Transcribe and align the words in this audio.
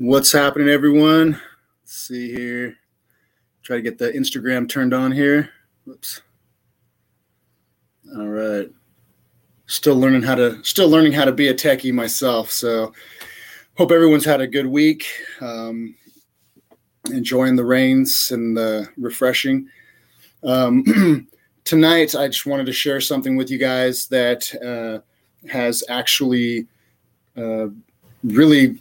What's 0.00 0.32
happening, 0.32 0.68
everyone? 0.68 1.40
Let's 1.82 1.96
see 1.96 2.32
here. 2.32 2.76
Try 3.62 3.76
to 3.76 3.82
get 3.82 3.98
the 3.98 4.10
Instagram 4.10 4.68
turned 4.68 4.94
on 4.94 5.12
here. 5.12 5.50
Whoops. 5.84 6.22
All 8.16 8.28
right. 8.28 8.68
Still 9.68 9.96
learning 9.96 10.22
how 10.22 10.34
to 10.34 10.62
still 10.64 10.88
learning 10.88 11.12
how 11.12 11.24
to 11.24 11.32
be 11.32 11.48
a 11.48 11.54
techie 11.54 11.92
myself. 11.92 12.50
So 12.50 12.92
hope 13.76 13.92
everyone's 13.92 14.24
had 14.24 14.40
a 14.40 14.46
good 14.46 14.66
week. 14.66 15.06
Um, 15.40 15.94
enjoying 17.10 17.56
the 17.56 17.64
rains 17.64 18.30
and 18.32 18.56
the 18.56 18.88
refreshing. 18.96 19.68
Um, 20.42 21.28
tonight, 21.64 22.14
I 22.14 22.28
just 22.28 22.44
wanted 22.44 22.66
to 22.66 22.72
share 22.72 23.00
something 23.00 23.36
with 23.36 23.50
you 23.50 23.58
guys 23.58 24.06
that 24.08 24.52
uh, 24.62 25.00
has 25.48 25.84
actually 25.88 26.66
uh, 27.36 27.68
really 28.24 28.80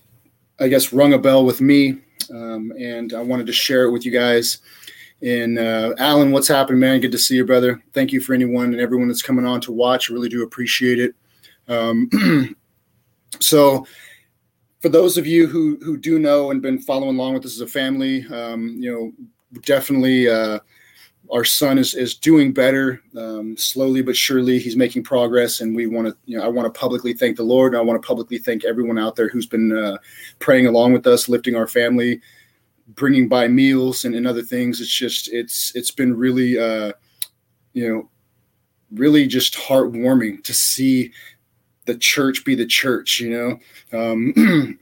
I 0.60 0.68
guess, 0.68 0.92
rung 0.92 1.14
a 1.14 1.20
bell 1.20 1.46
with 1.46 1.62
me, 1.62 2.00
um, 2.32 2.72
and 2.80 3.14
I 3.14 3.22
wanted 3.22 3.46
to 3.48 3.54
share 3.54 3.84
it 3.84 3.92
with 3.92 4.06
you 4.06 4.12
guys. 4.12 4.60
And 5.22 5.58
uh, 5.58 5.94
Alan, 5.98 6.32
what's 6.32 6.48
happening, 6.48 6.80
man? 6.80 7.00
Good 7.00 7.12
to 7.12 7.18
see 7.18 7.36
you, 7.36 7.46
brother. 7.46 7.82
Thank 7.94 8.12
you 8.12 8.22
for 8.22 8.34
anyone 8.34 8.74
and 8.74 8.80
everyone 8.80 9.08
that's 9.08 9.24
coming 9.24 9.46
on 9.46 9.62
to 9.62 9.72
watch. 9.72 10.10
I 10.10 10.14
really 10.14 10.30
do 10.30 10.44
appreciate 10.44 11.00
it. 11.00 11.16
Um, 11.68 12.56
so, 13.40 13.86
for 14.80 14.90
those 14.90 15.18
of 15.18 15.26
you 15.26 15.48
who 15.48 15.78
who 15.82 15.98
do 15.98 16.20
know 16.20 16.52
and 16.52 16.62
been 16.62 16.80
following 16.80 17.16
along 17.16 17.34
with 17.34 17.46
us 17.46 17.56
as 17.56 17.62
a 17.62 17.68
family, 17.68 18.26
um, 18.28 18.78
you 18.80 18.92
know, 18.92 19.60
definitely. 19.62 20.28
Uh, 20.28 20.60
our 21.32 21.44
son 21.44 21.78
is 21.78 21.94
is 21.94 22.16
doing 22.16 22.54
better 22.54 23.02
um, 23.18 23.58
slowly 23.58 24.02
but 24.02 24.16
surely 24.16 24.60
he's 24.60 24.78
making 24.78 25.04
progress 25.04 25.62
and 25.62 25.76
we 25.76 25.86
want 25.86 26.08
to 26.08 26.16
you 26.26 26.38
know 26.38 26.44
i 26.44 26.48
want 26.48 26.72
to 26.72 26.80
publicly 26.80 27.14
thank 27.14 27.36
the 27.36 27.44
lord 27.44 27.76
i 27.76 27.82
want 27.82 28.02
to 28.02 28.08
publicly 28.08 28.38
thank 28.38 28.64
everyone 28.64 28.98
out 28.98 29.16
there 29.16 29.28
who's 29.28 29.46
been 29.46 29.76
uh, 29.76 29.98
praying 30.40 30.68
along 30.68 30.94
with 30.94 31.06
us 31.06 31.28
lifting 31.28 31.56
our 31.56 31.68
family 31.68 32.22
bringing 32.90 33.28
by 33.28 33.48
meals 33.48 34.06
and, 34.06 34.16
and 34.16 34.28
other 34.28 34.42
things. 34.42 34.80
It's 34.80 34.94
just 34.94 35.30
it's 35.32 35.76
it's 35.76 35.92
been 35.92 36.16
really 36.16 36.58
uh, 36.58 36.94
you 37.74 37.88
know 37.88 38.10
really 38.92 39.28
just 39.28 39.56
heartwarming 39.56 40.44
to 40.44 40.54
see 40.54 41.12
the 41.86 41.96
church 41.96 42.46
be 42.46 42.56
the 42.56 42.66
church 42.66 43.20
you 43.20 43.30
know? 43.30 44.00
Um, 44.00 44.80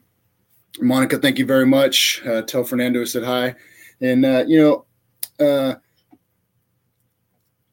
monica 0.79 1.17
thank 1.17 1.39
you 1.39 1.45
very 1.45 1.65
much. 1.65 2.21
Uh, 2.25 2.41
tell 2.43 2.63
fernando 2.63 3.01
I 3.01 3.05
said 3.05 3.23
hi. 3.23 3.55
And 4.01 4.25
uh, 4.25 4.43
you 4.47 4.59
know 4.59 5.45
uh, 5.45 5.75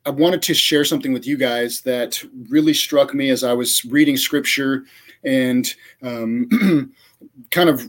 I 0.04 0.10
wanted 0.10 0.42
to 0.42 0.54
share 0.54 0.84
something 0.84 1.12
with 1.12 1.26
you 1.26 1.36
guys 1.36 1.82
that 1.82 2.22
really 2.48 2.74
struck 2.74 3.14
me 3.14 3.30
as 3.30 3.44
I 3.44 3.52
was 3.52 3.84
reading 3.84 4.16
scripture 4.16 4.84
and 5.24 5.72
um, 6.02 6.92
kind 7.50 7.68
of 7.68 7.88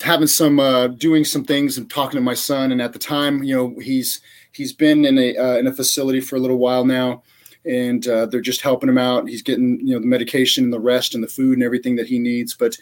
having 0.00 0.26
some 0.26 0.60
uh, 0.60 0.88
doing 0.88 1.24
some 1.24 1.44
things 1.44 1.78
and 1.78 1.90
talking 1.90 2.18
to 2.18 2.24
my 2.24 2.34
son. 2.34 2.72
And 2.72 2.82
at 2.82 2.92
the 2.92 2.98
time, 2.98 3.42
you 3.42 3.54
know, 3.54 3.78
he's 3.80 4.20
he's 4.52 4.72
been 4.72 5.04
in 5.04 5.18
a 5.18 5.36
uh, 5.36 5.56
in 5.56 5.66
a 5.66 5.72
facility 5.72 6.20
for 6.20 6.36
a 6.36 6.40
little 6.40 6.58
while 6.58 6.84
now, 6.84 7.22
and 7.64 8.06
uh, 8.06 8.26
they're 8.26 8.40
just 8.40 8.60
helping 8.60 8.88
him 8.88 8.98
out. 8.98 9.28
He's 9.28 9.42
getting 9.42 9.80
you 9.86 9.94
know 9.94 10.00
the 10.00 10.06
medication 10.06 10.64
and 10.64 10.72
the 10.72 10.80
rest 10.80 11.14
and 11.14 11.22
the 11.22 11.28
food 11.28 11.54
and 11.54 11.62
everything 11.62 11.96
that 11.96 12.06
he 12.06 12.18
needs, 12.18 12.54
but 12.54 12.76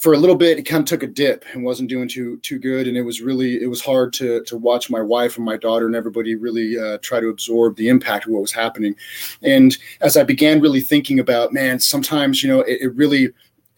for 0.00 0.14
a 0.14 0.16
little 0.16 0.34
bit 0.34 0.58
it 0.58 0.62
kind 0.62 0.80
of 0.80 0.88
took 0.88 1.02
a 1.02 1.06
dip 1.06 1.44
and 1.52 1.62
wasn't 1.62 1.88
doing 1.88 2.08
too 2.08 2.38
too 2.38 2.58
good 2.58 2.88
and 2.88 2.96
it 2.96 3.02
was 3.02 3.20
really 3.20 3.62
it 3.62 3.66
was 3.66 3.82
hard 3.82 4.14
to 4.14 4.42
to 4.44 4.56
watch 4.56 4.88
my 4.88 5.02
wife 5.02 5.36
and 5.36 5.44
my 5.44 5.58
daughter 5.58 5.86
and 5.86 5.94
everybody 5.94 6.34
really 6.34 6.78
uh, 6.78 6.96
try 7.02 7.20
to 7.20 7.28
absorb 7.28 7.76
the 7.76 7.86
impact 7.86 8.24
of 8.24 8.32
what 8.32 8.40
was 8.40 8.52
happening 8.52 8.96
and 9.42 9.76
as 10.00 10.16
i 10.16 10.22
began 10.22 10.58
really 10.58 10.80
thinking 10.80 11.20
about 11.20 11.52
man 11.52 11.78
sometimes 11.78 12.42
you 12.42 12.48
know 12.48 12.60
it, 12.60 12.80
it 12.80 12.94
really 12.94 13.28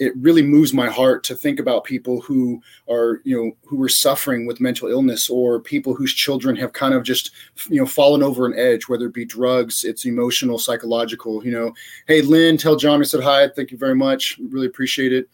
it 0.03 0.13
really 0.17 0.43
moves 0.43 0.73
my 0.73 0.89
heart 0.89 1.23
to 1.25 1.35
think 1.35 1.61
about 1.61 1.85
people 1.85 2.21
who 2.21 2.61
are 2.91 3.21
you 3.25 3.37
know 3.37 3.53
who 3.67 3.83
are 3.83 3.89
suffering 3.89 4.47
with 4.47 4.61
mental 4.61 4.89
illness 4.89 5.31
or 5.31 5.61
people 5.61 5.95
whose 5.95 6.13
children 6.13 6.57
have 6.57 6.73
kind 6.73 6.95
of 6.95 7.03
just 7.05 7.31
you 7.69 7.81
know 7.81 7.87
fallen 7.87 8.23
over 8.23 8.47
an 8.47 8.59
edge 8.59 8.89
whether 8.89 9.07
it 9.07 9.15
be 9.15 9.25
drugs 9.25 9.85
it's 9.85 10.05
emotional 10.05 10.59
psychological 10.59 11.45
you 11.45 11.53
know. 11.53 11.73
Hey 12.07 12.23
lynn 12.23 12.57
tell 12.57 12.77
john 12.77 13.01
i 13.01 13.05
said 13.05 13.23
hi. 13.23 13.49
Thank 13.49 13.71
you 13.71 13.79
very 13.79 13.95
much. 13.95 14.39
Really 14.51 14.67
appreciate 14.67 15.13
it. 15.13 15.29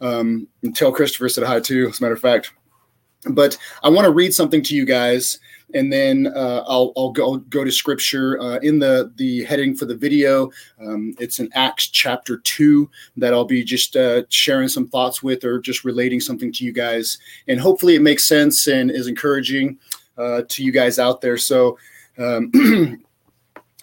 Um, 0.00 0.46
and 0.62 0.74
tell 0.76 0.92
Christopher 0.92 1.28
said 1.28 1.44
hi 1.44 1.60
too, 1.60 1.88
as 1.88 2.00
a 2.00 2.02
matter 2.02 2.14
of 2.14 2.20
fact. 2.20 2.52
But 3.30 3.56
I 3.82 3.88
want 3.88 4.04
to 4.04 4.12
read 4.12 4.34
something 4.34 4.62
to 4.62 4.76
you 4.76 4.84
guys, 4.84 5.40
and 5.74 5.92
then 5.92 6.28
uh, 6.34 6.64
I'll, 6.66 6.92
I'll 6.96 7.10
go 7.10 7.36
go 7.36 7.64
to 7.64 7.72
scripture 7.72 8.40
uh, 8.40 8.58
in 8.58 8.78
the 8.78 9.12
the 9.16 9.44
heading 9.44 9.74
for 9.74 9.84
the 9.84 9.94
video. 9.94 10.50
Um, 10.80 11.14
it's 11.18 11.40
in 11.40 11.50
Acts 11.54 11.88
chapter 11.88 12.38
two 12.38 12.90
that 13.16 13.34
I'll 13.34 13.44
be 13.44 13.64
just 13.64 13.96
uh, 13.96 14.22
sharing 14.28 14.68
some 14.68 14.88
thoughts 14.88 15.22
with, 15.22 15.44
or 15.44 15.58
just 15.58 15.84
relating 15.84 16.20
something 16.20 16.52
to 16.52 16.64
you 16.64 16.72
guys, 16.72 17.18
and 17.48 17.60
hopefully 17.60 17.94
it 17.94 18.02
makes 18.02 18.26
sense 18.26 18.66
and 18.66 18.90
is 18.90 19.08
encouraging 19.08 19.78
uh, 20.16 20.42
to 20.48 20.64
you 20.64 20.72
guys 20.72 20.98
out 20.98 21.20
there. 21.20 21.38
So. 21.38 21.78
Um, 22.18 22.50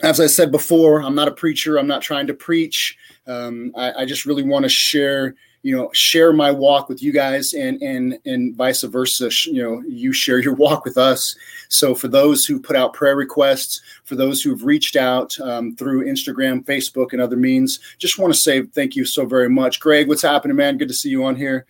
as 0.02 0.20
I 0.20 0.26
said 0.26 0.52
before, 0.52 1.04
I'm 1.04 1.14
not 1.14 1.28
a 1.28 1.32
preacher. 1.32 1.78
I'm 1.78 1.86
not 1.86 2.02
trying 2.02 2.26
to 2.26 2.34
preach. 2.34 2.98
Um, 3.28 3.72
I, 3.76 3.94
I, 4.02 4.06
just 4.06 4.26
really 4.26 4.42
want 4.42 4.64
to 4.64 4.70
share 4.70 5.36
you 5.63 5.75
know 5.75 5.90
share 5.94 6.34
my 6.34 6.51
walk 6.51 6.90
with 6.90 7.01
you 7.01 7.12
guys 7.12 7.53
and 7.53 7.81
and 7.81 8.19
and 8.25 8.56
vice 8.56 8.84
versa 8.84 9.29
you 9.46 9.63
know 9.63 9.81
you 9.88 10.13
share 10.13 10.40
your 10.40 10.53
walk 10.53 10.85
with 10.85 10.97
us. 10.97 11.35
So 11.69 11.96
for 11.96 12.09
those 12.09 12.46
who 12.46 12.59
put 12.59 12.75
out 12.75 12.94
prayer 12.94 13.16
requests 13.16 13.81
for 14.03 14.16
those 14.16 14.41
who've 14.44 14.63
reached 14.63 14.96
out 14.96 15.40
um, 15.40 15.75
through 15.75 16.06
instagram 16.06 16.63
facebook 16.66 17.13
and 17.13 17.22
other 17.22 17.38
means 17.38 17.79
just 17.97 18.19
want 18.19 18.34
to 18.34 18.40
say 18.40 18.63
thank 18.63 18.96
you 18.96 19.06
so 19.06 19.25
very 19.25 19.50
much. 19.50 19.79
Greg 19.79 20.07
what's 20.07 20.22
happening 20.22 20.57
man? 20.57 20.78
Good 20.78 20.90
to 20.90 20.94
see 20.94 21.09
you 21.09 21.24
on 21.24 21.35
here. 21.35 21.66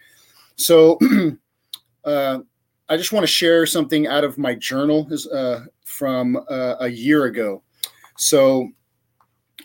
So 0.58 0.98
uh, 2.04 2.40
i 2.90 2.98
just 2.98 3.14
want 3.14 3.24
to 3.24 3.32
share 3.32 3.66
something 3.66 4.08
out 4.08 4.24
of 4.24 4.38
my 4.38 4.56
journal 4.56 5.08
uh, 5.32 5.60
from 5.86 6.38
uh, 6.50 6.76
a 6.80 6.88
year 6.88 7.26
ago. 7.26 7.62
So 8.18 8.70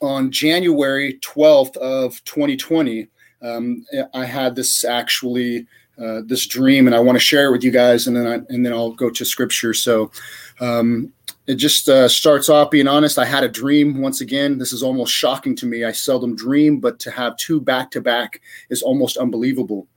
on 0.00 0.30
january 0.30 1.18
12th 1.22 1.76
of 1.78 2.22
2020 2.24 3.08
um, 3.42 3.84
I 4.14 4.24
had 4.24 4.56
this 4.56 4.84
actually 4.84 5.66
uh, 6.00 6.22
this 6.24 6.46
dream, 6.46 6.86
and 6.86 6.94
I 6.94 7.00
want 7.00 7.16
to 7.16 7.24
share 7.24 7.48
it 7.48 7.52
with 7.52 7.64
you 7.64 7.72
guys, 7.72 8.06
and 8.06 8.16
then 8.16 8.26
I, 8.26 8.34
and 8.52 8.64
then 8.64 8.72
I'll 8.72 8.92
go 8.92 9.10
to 9.10 9.24
scripture. 9.24 9.74
So 9.74 10.12
um, 10.60 11.12
it 11.48 11.56
just 11.56 11.88
uh, 11.88 12.08
starts 12.08 12.48
off 12.48 12.70
being 12.70 12.86
honest. 12.86 13.18
I 13.18 13.24
had 13.24 13.42
a 13.42 13.48
dream 13.48 14.00
once 14.00 14.20
again. 14.20 14.58
This 14.58 14.72
is 14.72 14.82
almost 14.82 15.12
shocking 15.12 15.56
to 15.56 15.66
me. 15.66 15.84
I 15.84 15.92
seldom 15.92 16.36
dream, 16.36 16.78
but 16.78 17.00
to 17.00 17.10
have 17.10 17.36
two 17.36 17.60
back 17.60 17.90
to 17.92 18.00
back 18.00 18.40
is 18.70 18.82
almost 18.82 19.16
unbelievable. 19.16 19.88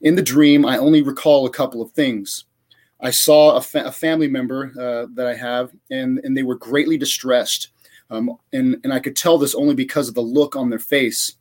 In 0.00 0.14
the 0.14 0.22
dream, 0.22 0.64
I 0.64 0.78
only 0.78 1.02
recall 1.02 1.44
a 1.44 1.50
couple 1.50 1.82
of 1.82 1.92
things. 1.92 2.44
I 3.00 3.10
saw 3.10 3.56
a, 3.56 3.60
fa- 3.60 3.86
a 3.86 3.92
family 3.92 4.28
member 4.28 4.72
uh, 4.80 5.06
that 5.14 5.26
I 5.26 5.34
have, 5.34 5.72
and 5.90 6.20
and 6.24 6.36
they 6.36 6.44
were 6.44 6.54
greatly 6.54 6.96
distressed, 6.96 7.68
um, 8.10 8.36
and 8.52 8.76
and 8.84 8.92
I 8.92 9.00
could 9.00 9.16
tell 9.16 9.38
this 9.38 9.54
only 9.54 9.74
because 9.74 10.08
of 10.08 10.14
the 10.14 10.22
look 10.22 10.56
on 10.56 10.70
their 10.70 10.78
face. 10.78 11.36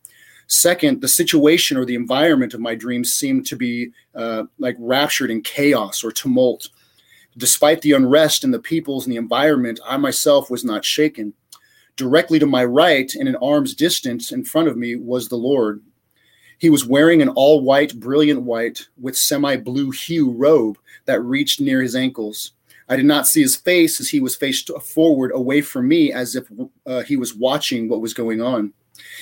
Second, 0.47 1.01
the 1.01 1.07
situation 1.07 1.77
or 1.77 1.85
the 1.85 1.95
environment 1.95 2.53
of 2.53 2.59
my 2.59 2.75
dreams 2.75 3.13
seemed 3.13 3.45
to 3.47 3.55
be 3.55 3.91
uh, 4.15 4.43
like 4.59 4.75
raptured 4.79 5.31
in 5.31 5.41
chaos 5.41 6.03
or 6.03 6.11
tumult. 6.11 6.69
Despite 7.37 7.81
the 7.81 7.93
unrest 7.93 8.43
in 8.43 8.51
the 8.51 8.59
peoples 8.59 9.05
and 9.05 9.13
the 9.13 9.17
environment, 9.17 9.79
I 9.85 9.97
myself 9.97 10.51
was 10.51 10.65
not 10.65 10.83
shaken. 10.83 11.33
Directly 11.95 12.39
to 12.39 12.45
my 12.45 12.65
right, 12.65 13.13
and 13.15 13.29
an 13.29 13.37
arm's 13.37 13.73
distance 13.73 14.31
in 14.31 14.43
front 14.43 14.67
of 14.67 14.77
me, 14.77 14.95
was 14.95 15.27
the 15.29 15.37
Lord. 15.37 15.81
He 16.57 16.69
was 16.69 16.85
wearing 16.85 17.21
an 17.21 17.29
all 17.29 17.61
white, 17.61 17.99
brilliant 17.99 18.43
white, 18.43 18.87
with 18.99 19.17
semi 19.17 19.55
blue 19.55 19.91
hue 19.91 20.31
robe 20.31 20.77
that 21.05 21.21
reached 21.21 21.59
near 21.59 21.81
his 21.81 21.95
ankles. 21.95 22.51
I 22.87 22.97
did 22.97 23.05
not 23.05 23.25
see 23.25 23.41
his 23.41 23.55
face 23.55 24.01
as 24.01 24.09
he 24.09 24.19
was 24.19 24.35
faced 24.35 24.69
forward 24.81 25.31
away 25.33 25.61
from 25.61 25.87
me 25.87 26.11
as 26.11 26.35
if 26.35 26.45
uh, 26.85 27.01
he 27.01 27.15
was 27.15 27.33
watching 27.33 27.87
what 27.87 28.01
was 28.01 28.13
going 28.13 28.41
on. 28.41 28.73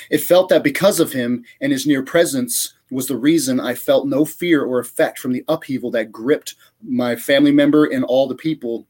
It 0.09 0.19
felt 0.19 0.49
that 0.49 0.63
because 0.63 0.99
of 0.99 1.11
him 1.11 1.43
and 1.61 1.71
his 1.71 1.85
near 1.85 2.03
presence 2.03 2.73
was 2.91 3.07
the 3.07 3.17
reason 3.17 3.59
I 3.59 3.75
felt 3.75 4.07
no 4.07 4.25
fear 4.25 4.63
or 4.63 4.79
effect 4.79 5.19
from 5.19 5.31
the 5.31 5.43
upheaval 5.47 5.91
that 5.91 6.11
gripped 6.11 6.55
my 6.81 7.15
family 7.15 7.51
member 7.51 7.85
and 7.85 8.03
all 8.03 8.27
the 8.27 8.35
people 8.35 8.87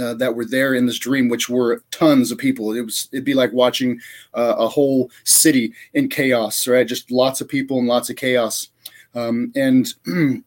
uh, 0.00 0.14
that 0.14 0.34
were 0.34 0.44
there 0.44 0.74
in 0.74 0.86
this 0.86 0.98
dream, 0.98 1.28
which 1.28 1.48
were 1.48 1.82
tons 1.90 2.30
of 2.30 2.38
people. 2.38 2.72
It 2.72 2.82
was 2.82 3.08
it'd 3.12 3.24
be 3.24 3.34
like 3.34 3.52
watching 3.52 4.00
uh, 4.34 4.54
a 4.56 4.68
whole 4.68 5.10
city 5.24 5.72
in 5.94 6.08
chaos, 6.08 6.66
right? 6.66 6.86
Just 6.86 7.10
lots 7.10 7.40
of 7.40 7.48
people 7.48 7.78
and 7.78 7.88
lots 7.88 8.08
of 8.08 8.16
chaos. 8.16 8.68
Um, 9.14 9.52
and 9.56 9.92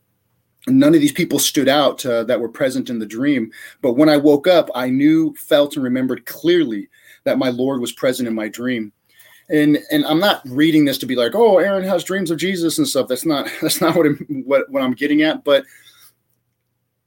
none 0.68 0.96
of 0.96 1.02
these 1.02 1.12
people 1.12 1.40
stood 1.40 1.68
out 1.68 2.06
uh, 2.06 2.24
that 2.24 2.40
were 2.40 2.50
present 2.50 2.90
in 2.90 3.00
the 3.00 3.06
dream. 3.06 3.52
But 3.82 3.94
when 3.94 4.10
I 4.10 4.18
woke 4.18 4.48
up, 4.48 4.70
I 4.74 4.90
knew, 4.90 5.34
felt, 5.36 5.76
and 5.76 5.84
remembered 5.84 6.26
clearly 6.26 6.88
that 7.26 7.38
my 7.38 7.50
Lord 7.50 7.82
was 7.82 7.92
present 7.92 8.28
in 8.28 8.34
my 8.34 8.48
dream. 8.48 8.94
And 9.50 9.80
and 9.92 10.06
I'm 10.06 10.20
not 10.20 10.42
reading 10.46 10.86
this 10.86 10.98
to 11.00 11.06
be 11.06 11.16
like, 11.16 11.36
oh, 11.36 11.58
Aaron 11.58 11.84
has 11.84 12.04
dreams 12.04 12.32
of 12.32 12.38
Jesus 12.38 12.78
and 12.78 12.88
stuff. 12.88 13.08
That's 13.08 13.26
not 13.26 13.50
that's 13.62 13.82
not 13.82 13.96
what 13.96 14.06
I'm, 14.06 14.44
what 14.46 14.70
what 14.70 14.84
I'm 14.84 14.94
getting 14.94 15.22
at. 15.22 15.44
But 15.44 15.66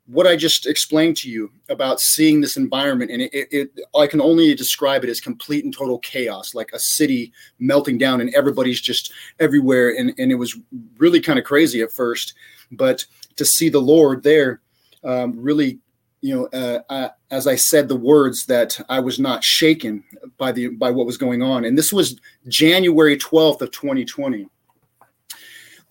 what 0.06 0.26
I 0.26 0.36
just 0.36 0.66
explained 0.66 1.16
to 1.18 1.30
you 1.30 1.50
about 1.68 2.00
seeing 2.00 2.40
this 2.40 2.56
environment, 2.56 3.10
and 3.10 3.22
it, 3.22 3.34
it, 3.34 3.48
it, 3.50 3.80
I 3.98 4.06
can 4.06 4.20
only 4.20 4.54
describe 4.54 5.02
it 5.02 5.10
as 5.10 5.20
complete 5.20 5.64
and 5.64 5.76
total 5.76 5.98
chaos, 5.98 6.54
like 6.54 6.70
a 6.72 6.78
city 6.78 7.32
melting 7.58 7.98
down, 7.98 8.20
and 8.20 8.32
everybody's 8.34 8.80
just 8.80 9.12
everywhere, 9.40 9.90
and 9.96 10.14
and 10.18 10.30
it 10.30 10.36
was 10.36 10.56
really 10.98 11.20
kind 11.20 11.38
of 11.38 11.44
crazy 11.44 11.82
at 11.82 11.92
first, 11.92 12.34
but 12.70 13.04
to 13.36 13.44
see 13.44 13.68
the 13.68 13.80
Lord 13.80 14.22
there, 14.22 14.60
um, 15.04 15.34
really, 15.36 15.78
you 16.26 16.34
know, 16.34 16.46
uh, 16.58 16.80
I, 16.90 17.10
as 17.30 17.46
I 17.46 17.56
said 17.56 17.88
the 17.88 17.96
words 17.96 18.46
that 18.46 18.78
I 18.88 19.00
was 19.00 19.18
not 19.18 19.44
shaken 19.44 20.02
by 20.38 20.52
the 20.52 20.68
by 20.68 20.90
what 20.90 21.06
was 21.06 21.18
going 21.18 21.42
on, 21.42 21.64
and 21.64 21.76
this 21.76 21.92
was 21.92 22.20
January 22.48 23.16
twelfth 23.16 23.62
of 23.62 23.70
2020, 23.70 24.48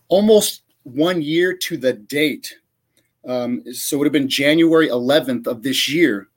almost 0.10 0.64
one 0.84 1.22
year 1.22 1.54
to 1.54 1.78
the 1.78 1.94
date 1.94 2.56
um, 3.28 3.64
so 3.74 3.96
it 3.96 4.00
would 4.00 4.06
have 4.06 4.14
been 4.14 4.30
January 4.30 4.88
11th 4.88 5.48
of 5.48 5.64
this 5.64 5.90
year 5.90 6.28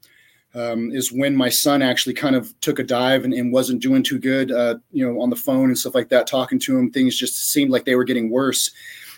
um, 0.54 0.90
is 0.90 1.12
when 1.12 1.36
my 1.36 1.48
son 1.48 1.82
actually 1.82 2.14
kind 2.14 2.34
of 2.34 2.58
took 2.60 2.78
a 2.78 2.84
dive 2.84 3.24
and, 3.24 3.34
and 3.34 3.52
wasn't 3.52 3.82
doing 3.82 4.02
too 4.02 4.18
good, 4.18 4.50
uh, 4.50 4.76
you 4.90 5.06
know, 5.06 5.20
on 5.20 5.30
the 5.30 5.36
phone 5.36 5.66
and 5.66 5.78
stuff 5.78 5.94
like 5.94 6.08
that, 6.08 6.26
talking 6.26 6.58
to 6.60 6.78
him. 6.78 6.90
Things 6.90 7.16
just 7.16 7.50
seemed 7.50 7.70
like 7.70 7.84
they 7.84 7.94
were 7.94 8.04
getting 8.04 8.30
worse. 8.30 8.70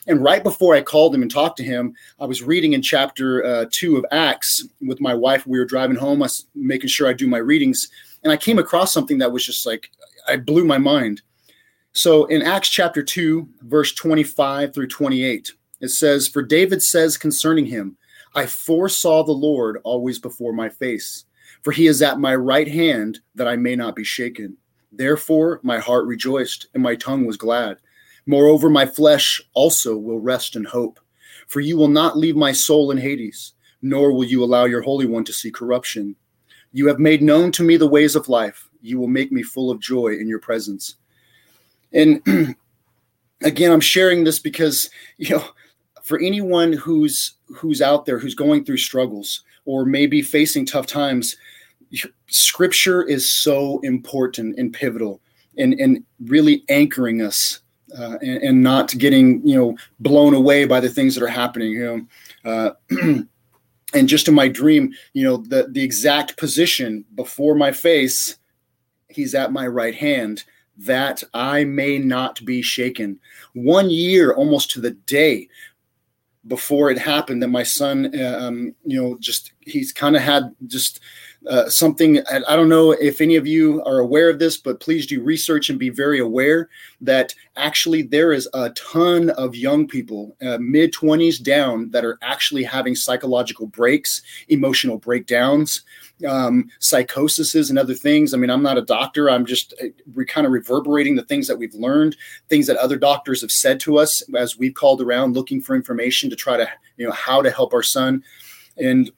And 0.07 0.23
right 0.23 0.43
before 0.43 0.75
I 0.75 0.81
called 0.81 1.15
him 1.15 1.23
and 1.23 1.31
talked 1.31 1.57
to 1.59 1.65
him, 1.65 1.95
I 2.19 2.25
was 2.25 2.43
reading 2.43 2.73
in 2.73 2.83
chapter 2.83 3.45
uh, 3.45 3.67
two 3.71 3.97
of 3.97 4.05
Acts 4.11 4.67
with 4.81 5.01
my 5.01 5.15
wife. 5.15 5.47
We 5.47 5.59
were 5.59 5.65
driving 5.65 5.97
home, 5.97 6.23
I 6.23 6.27
was 6.27 6.47
making 6.55 6.89
sure 6.89 7.09
I 7.09 7.13
do 7.13 7.27
my 7.27 7.39
readings, 7.39 7.89
and 8.23 8.33
I 8.33 8.37
came 8.37 8.59
across 8.59 8.93
something 8.93 9.19
that 9.19 9.33
was 9.33 9.45
just 9.45 9.67
like, 9.67 9.91
I 10.27 10.37
blew 10.37 10.65
my 10.65 10.79
mind. 10.79 11.23
So 11.93 12.25
in 12.27 12.43
Acts 12.43 12.69
chapter 12.69 13.03
2, 13.03 13.49
verse 13.63 13.93
25 13.93 14.73
through 14.73 14.89
28, 14.89 15.53
it 15.81 15.89
says, 15.89 16.29
For 16.29 16.43
David 16.43 16.83
says 16.83 17.17
concerning 17.17 17.67
him, 17.67 17.97
I 18.35 18.47
foresaw 18.47 19.25
the 19.25 19.33
Lord 19.33 19.81
always 19.83 20.19
before 20.19 20.53
my 20.53 20.69
face, 20.69 21.25
for 21.63 21.73
he 21.73 21.89
is 21.89 22.01
at 22.01 22.21
my 22.21 22.35
right 22.35 22.69
hand 22.69 23.21
that 23.35 23.49
I 23.49 23.57
may 23.57 23.75
not 23.75 23.97
be 23.97 24.05
shaken. 24.05 24.57
Therefore 24.93 25.61
my 25.63 25.79
heart 25.79 26.07
rejoiced, 26.07 26.69
and 26.75 26.83
my 26.83 26.95
tongue 26.95 27.27
was 27.27 27.37
glad. 27.37 27.79
Moreover, 28.31 28.71
my 28.71 28.87
flesh 28.87 29.41
also 29.55 29.97
will 29.97 30.21
rest 30.21 30.55
in 30.55 30.63
hope. 30.63 31.01
For 31.49 31.59
you 31.59 31.77
will 31.77 31.89
not 31.89 32.17
leave 32.17 32.37
my 32.37 32.53
soul 32.53 32.93
in 32.93 32.97
Hades, 32.99 33.55
nor 33.83 34.13
will 34.13 34.23
you 34.23 34.45
allow 34.45 34.67
your 34.67 34.83
Holy 34.83 35.05
One 35.05 35.25
to 35.25 35.33
see 35.33 35.51
corruption. 35.51 36.15
You 36.73 36.87
have 36.87 37.01
made 37.01 37.23
known 37.25 37.51
to 37.51 37.65
me 37.65 37.77
the 37.77 37.89
ways 37.89 38.15
of 38.15 38.29
life. 38.29 38.69
You 38.83 39.01
will 39.01 39.09
make 39.09 39.33
me 39.33 39.43
full 39.43 39.69
of 39.69 39.81
joy 39.81 40.15
in 40.15 40.29
your 40.29 40.39
presence. 40.39 40.95
And 41.93 42.23
again, 43.43 43.73
I'm 43.73 43.81
sharing 43.81 44.23
this 44.23 44.39
because, 44.39 44.89
you 45.17 45.31
know, 45.31 45.45
for 46.05 46.21
anyone 46.21 46.73
who's 46.73 47.35
who's 47.53 47.83
out 47.83 48.07
there 48.07 48.21
who's 48.21 48.37
going 48.37 48.65
through 48.65 48.77
struggles 48.77 49.43
or 49.65 49.85
maybe 49.85 50.23
facing 50.23 50.65
tough 50.65 50.87
times 50.87 51.35
scripture 52.29 53.03
is 53.03 53.33
so 53.33 53.81
important 53.81 54.57
and 54.57 54.73
pivotal 54.73 55.21
and 55.59 55.75
and 55.75 56.05
really 56.21 56.65
anchoring 56.69 57.21
us 57.21 57.61
uh, 57.99 58.19
and, 58.21 58.43
and, 58.43 58.63
not 58.63 58.97
getting 58.99 59.47
you 59.47 59.57
know 59.57 59.77
blown 59.99 60.35
away 60.35 60.65
by 60.65 60.81
the 60.81 60.89
things 60.89 61.15
that 61.15 61.25
are 61.25 61.29
happening 61.29 61.73
you 61.73 62.07
know 62.45 62.51
uh, 62.51 62.71
and 63.95 64.09
just 64.09 64.29
in 64.29 64.35
my 64.35 64.49
dream 64.49 64.93
you 65.13 65.25
know 65.25 65.37
the 65.37 65.69
the 65.71 65.83
exact 65.83 66.37
position 66.37 67.05
before 67.15 67.55
my 67.55 67.73
face 67.73 68.37
he's 69.09 69.35
at 69.35 69.53
my 69.53 69.67
right 69.67 69.95
hand 69.95 70.45
that 70.81 71.23
I 71.35 71.65
may 71.65 71.99
not 71.99 72.43
be 72.45 72.63
shaken. 72.63 73.21
One 73.53 73.91
year 73.91 74.33
almost 74.33 74.71
to 74.73 74.81
the 74.81 74.93
day 74.93 75.49
before 76.47 76.91
it 76.91 76.99
happened 76.99 77.43
that 77.43 77.49
my 77.49 77.63
son, 77.63 78.07
um, 78.25 78.75
you 78.85 79.01
know, 79.01 79.19
just 79.21 79.53
he's 79.61 79.93
kind 79.93 80.17
of 80.17 80.23
had 80.23 80.55
just 80.67 81.01
uh, 81.49 81.69
something. 81.69 82.21
I, 82.31 82.57
don't 82.57 82.69
know 82.69 82.93
if 82.93 83.21
any 83.21 83.37
of 83.37 83.47
you 83.47 83.83
are 83.85 83.99
aware 83.99 84.29
of 84.29 84.39
this, 84.39 84.57
but 84.57 84.81
please 84.81 85.07
do 85.07 85.23
research 85.23 85.71
and 85.71 85.79
be 85.79 85.89
very 85.89 86.21
aware 86.21 86.69
that 87.01 87.35
actually 87.57 88.03
there 88.03 88.33
is 88.33 88.49
a 88.53 88.71
ton 88.71 89.31
of 89.31 89.57
young 89.57 89.87
people, 89.89 90.37
uh, 90.43 90.59
mid 90.61 90.93
20s 90.93 91.43
down, 91.43 91.91
that 91.91 92.05
are 92.05 92.19
actually 92.23 92.63
having 92.63 92.95
psychological 92.95 93.67
breaks, 93.67 94.23
emotional 94.49 94.99
breakdowns 94.99 95.83
um, 96.27 96.71
psychoses 96.79 97.71
and 97.71 97.79
other 97.79 97.95
things. 97.95 98.35
I 98.35 98.37
mean, 98.37 98.51
I'm 98.51 98.63
not 98.63 98.79
a 98.79 98.83
doctor. 98.83 99.31
I'm 99.31 99.47
just 99.47 99.75
uh, 99.83 99.87
we're 100.15 100.27
kind 100.27 100.47
of 100.47 100.53
reverberating 100.53 101.17
the 101.17 101.23
things 101.23 101.47
that 101.49 101.57
we've 101.57 101.75
learned, 101.75 102.17
things 102.49 102.67
that 102.67 102.77
other 102.77 102.97
doctors 102.97 103.41
have 103.41 103.51
said 103.51 103.81
to 103.81 103.99
us 103.99 104.23
as 104.35 104.59
we've 104.59 104.75
called 104.75 105.01
around 105.01 105.35
looking 105.35 105.61
for 105.61 105.75
information 105.75 106.31
to 106.31 106.37
try 106.37 106.57
to, 106.57 106.69
you 106.97 107.07
know, 107.07 107.13
how 107.13 107.43
to 107.43 107.51
help 107.51 107.73
our 107.73 107.83
son. 107.83 108.23
And, 108.77 109.11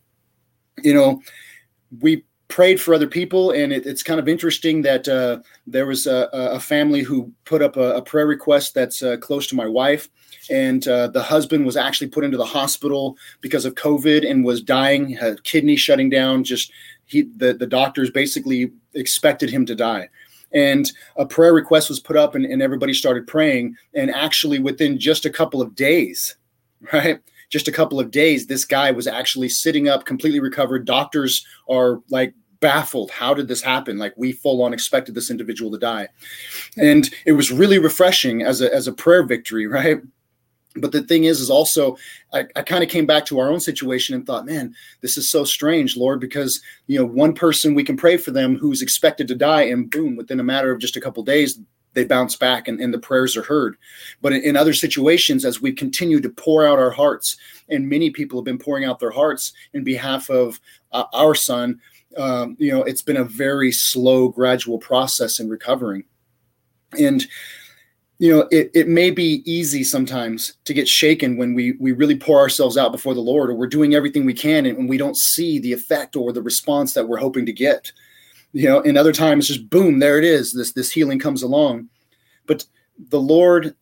you 0.83 0.95
know, 0.95 1.21
we 2.01 2.25
prayed 2.53 2.79
for 2.79 2.93
other 2.93 3.07
people 3.07 3.51
and 3.53 3.73
it, 3.73 3.87
it's 3.87 4.03
kind 4.03 4.21
of 4.21 4.29
interesting 4.29 4.83
that 4.83 5.09
uh, 5.09 5.41
there 5.67 5.87
was 5.87 6.07
a, 6.07 6.29
a, 6.33 6.61
family 6.61 7.01
who 7.01 7.33
put 7.47 7.63
up 7.63 7.79
a, 7.79 7.95
a 7.95 8.03
prayer 8.03 8.27
request 8.27 8.75
that's 8.75 9.03
uh, 9.03 9.17
close 9.17 9.47
to 9.47 9.55
my 9.55 9.67
wife. 9.67 10.11
And 10.51 10.87
uh, 10.87 11.07
the 11.09 11.23
husband 11.23 11.65
was 11.65 11.79
actually 11.79 12.09
put 12.09 12.25
into 12.25 12.37
the 12.37 12.45
hospital 12.45 13.17
because 13.41 13.65
of 13.65 13.75
covid 13.75 14.29
and 14.31 14.45
was 14.45 14.61
dying 14.61 15.09
had 15.09 15.43
kidney 15.45 15.77
shutting 15.77 16.11
down 16.11 16.45
just 16.45 16.71
he 17.07 17.23
the, 17.23 17.55
the 17.55 17.67
doctors 17.67 18.11
basically 18.11 18.71
expected 18.95 19.49
him 19.49 19.65
to 19.65 19.75
die. 19.75 20.11
And 20.53 20.93
a 21.17 21.25
prayer 21.25 21.55
request 21.55 21.89
was 21.89 22.01
put 22.01 22.19
up 22.19 22.35
and, 22.35 22.45
and 22.45 22.61
everybody 22.61 22.93
started 22.93 23.27
praying. 23.27 23.77
And 23.95 24.11
actually 24.11 24.59
within 24.59 24.99
just 24.99 25.25
a 25.25 25.31
couple 25.31 25.63
of 25.63 25.75
days 25.75 26.37
right 26.93 27.19
just 27.53 27.69
a 27.69 27.73
couple 27.73 28.01
of 28.01 28.11
days 28.11 28.47
this 28.47 28.65
guy 28.65 28.91
was 28.91 29.07
actually 29.07 29.51
sitting 29.51 29.87
up 29.87 30.07
completely 30.07 30.41
recovered. 30.41 30.87
Doctors 30.87 31.47
are 31.69 32.01
like 32.09 32.35
baffled. 32.61 33.11
How 33.11 33.35
did 33.35 33.47
this 33.47 33.61
happen? 33.61 33.99
Like 33.99 34.15
we 34.17 34.33
full 34.33 34.63
on 34.63 34.73
expected 34.73 35.15
this 35.15 35.31
individual 35.31 35.71
to 35.71 35.79
die. 35.79 36.09
And 36.79 37.11
it 37.27 37.33
was 37.33 37.53
really 37.53 37.79
refreshing 37.79 38.43
as 38.43 38.63
a 38.63 38.75
as 38.75 38.89
a 38.89 38.93
prayer 38.93 39.23
victory 39.23 39.67
right? 39.79 39.99
But 40.75 40.93
the 40.93 41.03
thing 41.03 41.25
is 41.25 41.39
is 41.39 41.51
also 41.51 41.99
i, 42.33 42.45
I 42.57 42.63
kind 42.63 42.83
of 42.83 42.89
came 42.89 43.05
back 43.05 43.27
to 43.27 43.39
our 43.39 43.51
own 43.51 43.61
situation 43.61 44.15
and 44.15 44.27
thought 44.27 44.47
man 44.47 44.75
this 45.03 45.19
is 45.19 45.31
so 45.31 45.45
strange 45.45 45.99
lord 45.99 46.19
because 46.19 46.63
you 46.87 46.99
know 46.99 47.05
one 47.05 47.35
person 47.35 47.75
we 47.75 47.85
can 47.85 47.95
pray 47.95 48.17
for 48.17 48.31
them 48.31 48.57
who's 48.57 48.81
expected 48.81 49.29
to 49.29 49.35
die 49.35 49.65
and 49.65 49.91
boom 49.91 50.17
within 50.17 50.41
a 50.41 50.43
matter 50.43 50.73
of 50.73 50.81
just 50.81 50.97
a 50.97 51.01
couple 51.03 51.23
days 51.25 51.61
they 51.95 52.05
bounce 52.05 52.37
back 52.37 52.69
and, 52.69 52.81
and 52.81 52.93
the 52.93 52.99
prayers 52.99 53.37
are 53.37 53.43
heard. 53.43 53.77
But 54.21 54.33
in, 54.33 54.43
in 54.43 54.57
other 54.57 54.73
situations 54.73 55.45
as 55.45 55.61
we 55.61 55.73
continue 55.73 56.21
to 56.21 56.31
pour 56.31 56.67
out 56.67 56.79
our 56.79 56.91
hearts 56.91 57.37
and 57.69 57.89
many 57.89 58.11
people 58.11 58.39
have 58.39 58.45
been 58.45 58.59
pouring 58.59 58.85
out 58.85 58.99
their 58.99 59.11
hearts 59.11 59.53
in 59.75 59.85
behalf 59.85 60.31
of 60.31 60.61
uh, 60.93 61.05
our 61.13 61.35
son 61.35 61.81
um, 62.17 62.57
you 62.59 62.71
know 62.71 62.83
it's 62.83 63.03
been 63.03 63.17
a 63.17 63.25
very 63.25 63.73
slow 63.73 64.29
gradual 64.29 64.79
process 64.79 65.41
in 65.41 65.49
recovering. 65.49 66.05
And 66.99 67.27
you 68.19 68.31
know 68.31 68.49
it, 68.51 68.71
it 68.75 68.89
may 68.89 69.11
be 69.11 69.43
easy 69.51 69.83
sometimes 69.85 70.55
to 70.65 70.75
get 70.75 70.89
shaken 70.89 71.37
when 71.37 71.55
we 71.55 71.73
we 71.73 71.93
really 71.93 72.17
pour 72.17 72.39
ourselves 72.39 72.77
out 72.77 72.93
before 72.93 73.15
the 73.15 73.21
lord 73.21 73.51
or 73.51 73.55
we're 73.55 73.67
doing 73.67 73.95
everything 73.95 74.25
we 74.25 74.35
can 74.35 74.67
and, 74.67 74.89
we 74.89 74.99
don't 74.99 75.17
see 75.17 75.59
the 75.59 75.73
effect 75.73 76.15
or 76.15 76.33
the 76.33 76.43
response 76.43 76.95
that 76.95 77.09
we're 77.09 77.17
hoping 77.17 77.47
to 77.47 77.53
get. 77.53 77.93
You 78.53 78.69
know 78.69 78.83
and 78.83 78.99
other 78.99 79.13
times 79.13 79.49
just 79.49 79.71
boom 79.71 79.99
there 79.99 80.19
it 80.19 80.25
is. 80.25 80.53
This 80.53 80.73
this 80.73 80.93
healing 80.93 81.19
comes 81.19 81.43
along 81.43 81.89
but 82.53 82.67
the 83.09 83.21
lord 83.21 83.75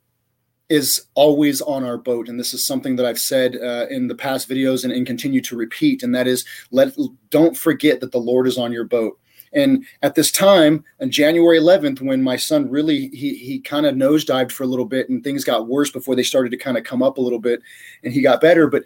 is 0.68 1.06
always 1.14 1.60
on 1.60 1.84
our 1.84 1.98
boat. 1.98 2.28
And 2.28 2.38
this 2.38 2.54
is 2.54 2.64
something 2.64 2.94
that 2.96 3.06
i've 3.06 3.18
said 3.18 3.56
uh, 3.56 3.86
in 3.90 4.06
the 4.06 4.14
past 4.14 4.48
videos 4.48 4.84
and, 4.84 4.92
and 4.92 5.06
continue 5.06 5.40
to 5.42 5.56
repeat. 5.56 6.02
And 6.02 6.14
that 6.14 6.26
is 6.26 6.44
let 6.70 6.96
don't 7.30 7.56
forget 7.56 8.00
that 8.00 8.12
the 8.12 8.18
lord 8.18 8.46
is 8.46 8.56
on 8.56 8.72
your 8.72 8.84
boat. 8.84 9.18
And 9.52 9.84
at 10.02 10.14
this 10.14 10.30
time, 10.30 10.84
on 11.00 11.10
January 11.10 11.58
11th, 11.58 12.00
when 12.00 12.22
my 12.22 12.36
son 12.36 12.70
really 12.70 13.08
he 13.08 13.34
he 13.34 13.58
kind 13.58 13.84
of 13.84 13.96
nosedived 13.96 14.52
for 14.52 14.62
a 14.62 14.68
little 14.68 14.84
bit, 14.84 15.08
and 15.08 15.24
things 15.24 15.42
got 15.42 15.66
worse 15.66 15.90
before 15.90 16.14
they 16.14 16.22
started 16.22 16.50
to 16.50 16.56
kind 16.56 16.78
of 16.78 16.84
come 16.84 17.02
up 17.02 17.18
a 17.18 17.20
little 17.20 17.40
bit, 17.40 17.60
and 18.04 18.12
he 18.12 18.22
got 18.22 18.40
better. 18.40 18.68
But 18.68 18.84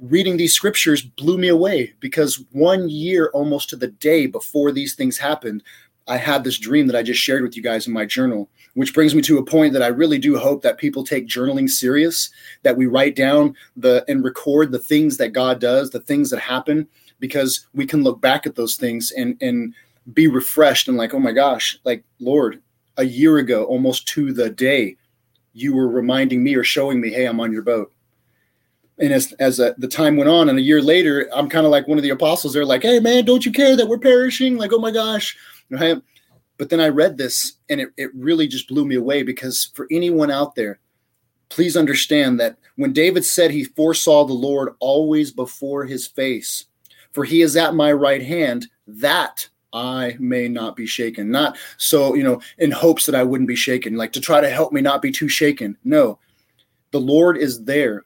reading 0.00 0.38
these 0.38 0.54
scriptures 0.54 1.02
blew 1.02 1.36
me 1.36 1.48
away 1.48 1.92
because 2.00 2.42
one 2.52 2.88
year 2.88 3.30
almost 3.34 3.68
to 3.68 3.76
the 3.76 3.88
day 3.88 4.26
before 4.26 4.72
these 4.72 4.94
things 4.94 5.18
happened, 5.18 5.62
I 6.08 6.16
had 6.16 6.42
this 6.42 6.58
dream 6.58 6.86
that 6.86 6.96
I 6.96 7.02
just 7.02 7.20
shared 7.20 7.42
with 7.42 7.56
you 7.56 7.62
guys 7.62 7.86
in 7.86 7.92
my 7.92 8.06
journal, 8.06 8.48
which 8.74 8.94
brings 8.94 9.14
me 9.14 9.22
to 9.22 9.38
a 9.38 9.44
point 9.44 9.74
that 9.74 9.82
I 9.82 9.88
really 9.88 10.18
do 10.18 10.38
hope 10.38 10.62
that 10.62 10.78
people 10.78 11.04
take 11.04 11.28
journaling 11.28 11.68
serious, 11.68 12.30
that 12.62 12.76
we 12.76 12.86
write 12.86 13.14
down 13.14 13.54
the 13.76 14.04
and 14.08 14.24
record 14.24 14.72
the 14.72 14.78
things 14.78 15.18
that 15.18 15.34
God 15.34 15.60
does, 15.60 15.90
the 15.90 16.00
things 16.00 16.30
that 16.30 16.40
happen, 16.40 16.88
because 17.20 17.66
we 17.74 17.86
can 17.86 18.02
look 18.02 18.20
back 18.20 18.46
at 18.46 18.54
those 18.54 18.76
things 18.76 19.12
and 19.12 19.36
and 19.40 19.74
be 20.14 20.26
refreshed 20.26 20.88
and 20.88 20.96
like, 20.96 21.12
oh 21.12 21.18
my 21.18 21.32
gosh, 21.32 21.78
like 21.84 22.02
Lord, 22.18 22.62
a 22.96 23.04
year 23.04 23.36
ago, 23.38 23.64
almost 23.64 24.08
to 24.08 24.32
the 24.32 24.48
day, 24.48 24.96
you 25.52 25.74
were 25.74 25.88
reminding 25.88 26.42
me 26.42 26.54
or 26.54 26.64
showing 26.64 27.00
me, 27.00 27.10
hey, 27.10 27.26
I'm 27.26 27.40
on 27.40 27.52
your 27.52 27.62
boat. 27.62 27.92
And 29.00 29.12
as 29.12 29.32
as 29.34 29.60
a, 29.60 29.74
the 29.78 29.88
time 29.88 30.16
went 30.16 30.28
on, 30.28 30.48
and 30.48 30.58
a 30.58 30.62
year 30.62 30.82
later, 30.82 31.28
I'm 31.32 31.48
kind 31.48 31.64
of 31.64 31.70
like 31.70 31.86
one 31.86 31.98
of 31.98 32.02
the 32.02 32.10
apostles. 32.10 32.52
They're 32.52 32.64
like, 32.64 32.82
"Hey, 32.82 32.98
man, 32.98 33.24
don't 33.24 33.46
you 33.46 33.52
care 33.52 33.76
that 33.76 33.88
we're 33.88 33.98
perishing?" 33.98 34.56
Like, 34.56 34.72
"Oh 34.72 34.78
my 34.78 34.90
gosh!" 34.90 35.36
Right? 35.70 36.02
But 36.58 36.70
then 36.70 36.80
I 36.80 36.88
read 36.88 37.16
this 37.16 37.54
and 37.68 37.80
it, 37.80 37.90
it 37.96 38.10
really 38.14 38.48
just 38.48 38.68
blew 38.68 38.84
me 38.84 38.96
away 38.96 39.22
because 39.22 39.70
for 39.74 39.86
anyone 39.90 40.30
out 40.30 40.56
there, 40.56 40.80
please 41.48 41.76
understand 41.76 42.38
that 42.40 42.58
when 42.76 42.92
David 42.92 43.24
said 43.24 43.50
he 43.50 43.64
foresaw 43.64 44.24
the 44.24 44.32
Lord 44.34 44.74
always 44.80 45.30
before 45.30 45.84
his 45.84 46.06
face, 46.06 46.64
for 47.12 47.24
he 47.24 47.42
is 47.42 47.56
at 47.56 47.74
my 47.74 47.92
right 47.92 48.22
hand, 48.22 48.66
that 48.86 49.48
I 49.72 50.16
may 50.18 50.48
not 50.48 50.76
be 50.76 50.86
shaken. 50.86 51.30
Not 51.30 51.56
so, 51.76 52.14
you 52.14 52.24
know, 52.24 52.40
in 52.58 52.72
hopes 52.72 53.06
that 53.06 53.14
I 53.14 53.22
wouldn't 53.22 53.48
be 53.48 53.56
shaken, 53.56 53.96
like 53.96 54.12
to 54.12 54.20
try 54.20 54.40
to 54.40 54.50
help 54.50 54.72
me 54.72 54.80
not 54.80 55.00
be 55.00 55.12
too 55.12 55.28
shaken. 55.28 55.76
No, 55.84 56.18
the 56.90 57.00
Lord 57.00 57.38
is 57.38 57.64
there. 57.64 58.04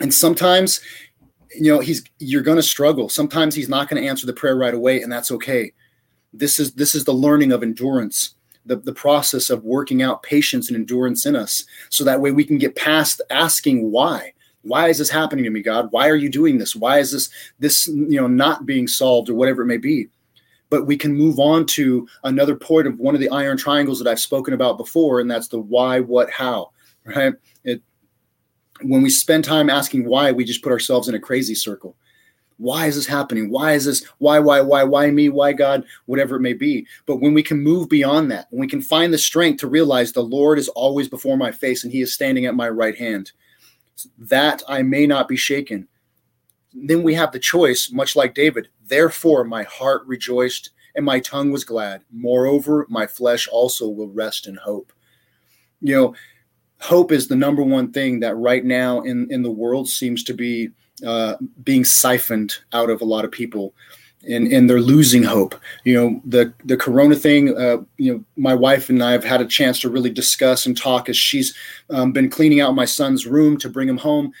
And 0.00 0.12
sometimes, 0.12 0.80
you 1.54 1.72
know, 1.72 1.80
he's 1.80 2.04
you're 2.18 2.42
going 2.42 2.56
to 2.56 2.62
struggle. 2.62 3.08
Sometimes 3.08 3.54
he's 3.54 3.68
not 3.68 3.88
going 3.88 4.02
to 4.02 4.08
answer 4.08 4.26
the 4.26 4.32
prayer 4.32 4.56
right 4.56 4.74
away, 4.74 5.00
and 5.00 5.10
that's 5.10 5.30
okay. 5.30 5.72
This 6.32 6.58
is 6.58 6.72
this 6.74 6.94
is 6.94 7.04
the 7.04 7.12
learning 7.12 7.52
of 7.52 7.62
endurance. 7.62 8.34
The, 8.66 8.74
the 8.74 8.92
process 8.92 9.48
of 9.48 9.62
working 9.62 10.02
out 10.02 10.24
patience 10.24 10.66
and 10.66 10.76
endurance 10.76 11.24
in 11.24 11.36
us 11.36 11.64
so 11.88 12.02
that 12.02 12.20
way 12.20 12.32
we 12.32 12.42
can 12.42 12.58
get 12.58 12.74
past 12.74 13.20
asking 13.30 13.92
why 13.92 14.32
why 14.62 14.88
is 14.88 14.98
this 14.98 15.08
happening 15.08 15.44
to 15.44 15.50
me 15.50 15.62
god 15.62 15.86
why 15.92 16.08
are 16.08 16.16
you 16.16 16.28
doing 16.28 16.58
this 16.58 16.74
why 16.74 16.98
is 16.98 17.12
this 17.12 17.30
this 17.60 17.86
you 17.86 18.20
know 18.20 18.26
not 18.26 18.66
being 18.66 18.88
solved 18.88 19.30
or 19.30 19.34
whatever 19.34 19.62
it 19.62 19.66
may 19.66 19.76
be 19.76 20.08
but 20.70 20.86
we 20.86 20.96
can 20.96 21.14
move 21.14 21.38
on 21.38 21.66
to 21.66 22.08
another 22.24 22.56
point 22.56 22.86
of 22.86 22.98
one 22.98 23.14
of 23.14 23.20
the 23.20 23.30
iron 23.30 23.56
triangles 23.56 23.98
that 23.98 24.10
I've 24.10 24.20
spoken 24.20 24.54
about 24.54 24.78
before, 24.78 25.20
and 25.20 25.30
that's 25.30 25.48
the 25.48 25.60
why, 25.60 26.00
what, 26.00 26.30
how, 26.30 26.70
right? 27.04 27.34
When 28.82 29.02
we 29.02 29.10
spend 29.10 29.44
time 29.44 29.70
asking 29.70 30.06
why, 30.06 30.32
we 30.32 30.44
just 30.44 30.62
put 30.62 30.72
ourselves 30.72 31.08
in 31.08 31.14
a 31.14 31.20
crazy 31.20 31.54
circle. 31.54 31.96
Why 32.58 32.86
is 32.86 32.96
this 32.96 33.06
happening? 33.06 33.50
Why 33.50 33.72
is 33.72 33.84
this? 33.84 34.04
Why, 34.18 34.38
why, 34.38 34.62
why, 34.62 34.82
why 34.84 35.10
me? 35.10 35.28
Why 35.28 35.52
God? 35.52 35.84
Whatever 36.06 36.36
it 36.36 36.40
may 36.40 36.54
be. 36.54 36.86
But 37.04 37.16
when 37.16 37.34
we 37.34 37.42
can 37.42 37.62
move 37.62 37.88
beyond 37.88 38.30
that, 38.30 38.46
when 38.50 38.60
we 38.60 38.66
can 38.66 38.80
find 38.80 39.12
the 39.12 39.18
strength 39.18 39.60
to 39.60 39.68
realize 39.68 40.12
the 40.12 40.22
Lord 40.22 40.58
is 40.58 40.68
always 40.68 41.08
before 41.08 41.36
my 41.36 41.52
face 41.52 41.84
and 41.84 41.92
he 41.92 42.00
is 42.00 42.14
standing 42.14 42.46
at 42.46 42.54
my 42.54 42.68
right 42.68 42.96
hand, 42.96 43.32
that 44.18 44.62
I 44.68 44.82
may 44.82 45.06
not 45.06 45.28
be 45.28 45.36
shaken 45.36 45.88
then 46.76 47.02
we 47.02 47.14
have 47.14 47.32
the 47.32 47.38
choice, 47.38 47.90
much 47.90 48.14
like 48.16 48.34
David. 48.34 48.68
Therefore, 48.84 49.44
my 49.44 49.62
heart 49.62 50.02
rejoiced 50.06 50.70
and 50.94 51.04
my 51.04 51.20
tongue 51.20 51.50
was 51.50 51.64
glad. 51.64 52.02
Moreover, 52.12 52.86
my 52.88 53.06
flesh 53.06 53.48
also 53.48 53.88
will 53.88 54.08
rest 54.08 54.46
in 54.46 54.56
hope. 54.56 54.92
You 55.80 55.94
know, 55.94 56.14
hope 56.80 57.12
is 57.12 57.28
the 57.28 57.36
number 57.36 57.62
one 57.62 57.92
thing 57.92 58.20
that 58.20 58.36
right 58.36 58.64
now 58.64 59.00
in, 59.02 59.26
in 59.30 59.42
the 59.42 59.50
world 59.50 59.88
seems 59.88 60.22
to 60.24 60.34
be 60.34 60.70
uh, 61.06 61.36
being 61.62 61.84
siphoned 61.84 62.54
out 62.72 62.90
of 62.90 63.00
a 63.00 63.04
lot 63.04 63.24
of 63.24 63.30
people. 63.30 63.74
And, 64.28 64.48
and 64.48 64.68
they're 64.68 64.80
losing 64.80 65.22
hope. 65.22 65.54
You 65.84 65.94
know, 65.94 66.20
the 66.24 66.52
the 66.64 66.76
corona 66.76 67.14
thing, 67.14 67.56
uh, 67.56 67.76
you 67.96 68.12
know, 68.12 68.24
my 68.36 68.54
wife 68.54 68.88
and 68.88 69.00
I 69.00 69.12
have 69.12 69.22
had 69.22 69.40
a 69.40 69.46
chance 69.46 69.78
to 69.80 69.88
really 69.88 70.10
discuss 70.10 70.66
and 70.66 70.76
talk 70.76 71.08
as 71.08 71.16
she's 71.16 71.54
um, 71.90 72.10
been 72.10 72.28
cleaning 72.28 72.60
out 72.60 72.74
my 72.74 72.86
son's 72.86 73.24
room 73.24 73.56
to 73.58 73.68
bring 73.68 73.88
him 73.88 73.98
home 73.98 74.32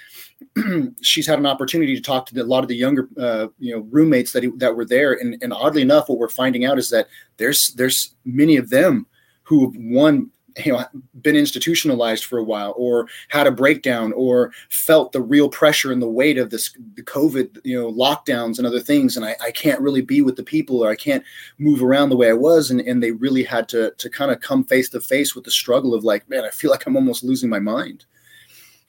she's 1.02 1.26
had 1.26 1.38
an 1.38 1.46
opportunity 1.46 1.94
to 1.94 2.00
talk 2.00 2.26
to 2.26 2.34
the, 2.34 2.42
a 2.42 2.44
lot 2.44 2.62
of 2.62 2.68
the 2.68 2.76
younger 2.76 3.08
uh, 3.18 3.46
you 3.58 3.74
know 3.74 3.86
roommates 3.90 4.32
that 4.32 4.42
he, 4.42 4.50
that 4.56 4.76
were 4.76 4.84
there 4.84 5.12
and, 5.14 5.36
and 5.42 5.52
oddly 5.52 5.82
enough 5.82 6.08
what 6.08 6.18
we're 6.18 6.28
finding 6.28 6.64
out 6.64 6.78
is 6.78 6.90
that 6.90 7.08
there's 7.36 7.68
there's 7.76 8.14
many 8.24 8.56
of 8.56 8.70
them 8.70 9.06
who 9.42 9.64
have 9.64 9.80
one 9.80 10.30
you 10.64 10.72
know 10.72 10.84
been 11.20 11.36
institutionalized 11.36 12.24
for 12.24 12.38
a 12.38 12.44
while 12.44 12.74
or 12.76 13.08
had 13.28 13.46
a 13.46 13.52
breakdown 13.52 14.12
or 14.12 14.52
felt 14.70 15.12
the 15.12 15.20
real 15.20 15.48
pressure 15.48 15.92
and 15.92 16.00
the 16.00 16.08
weight 16.08 16.38
of 16.38 16.50
this 16.50 16.76
the 16.94 17.02
covid 17.02 17.58
you 17.64 17.78
know 17.78 17.92
lockdowns 17.92 18.58
and 18.58 18.66
other 18.66 18.80
things. 18.80 19.16
And 19.16 19.26
I, 19.26 19.36
I 19.40 19.50
can't 19.50 19.80
really 19.80 20.00
be 20.00 20.22
with 20.22 20.36
the 20.36 20.42
people 20.42 20.82
or 20.82 20.90
i 20.90 20.96
can't 20.96 21.24
move 21.58 21.82
around 21.82 22.08
the 22.08 22.16
way 22.16 22.30
i 22.30 22.34
was. 22.34 22.70
And, 22.70 22.80
and 22.80 23.02
they 23.02 23.12
really 23.12 23.44
had 23.44 23.68
to 23.70 23.92
to 23.96 24.10
kind 24.10 24.30
of 24.30 24.40
come 24.40 24.64
face 24.64 24.88
to 24.90 25.00
face 25.00 25.34
with 25.34 25.44
the 25.44 25.50
struggle 25.50 25.94
of 25.94 26.04
like 26.04 26.28
man 26.28 26.44
i 26.44 26.50
feel 26.50 26.70
like 26.70 26.86
i'm 26.86 26.96
almost 26.96 27.24
losing 27.24 27.50
my 27.50 27.60
mind. 27.60 28.04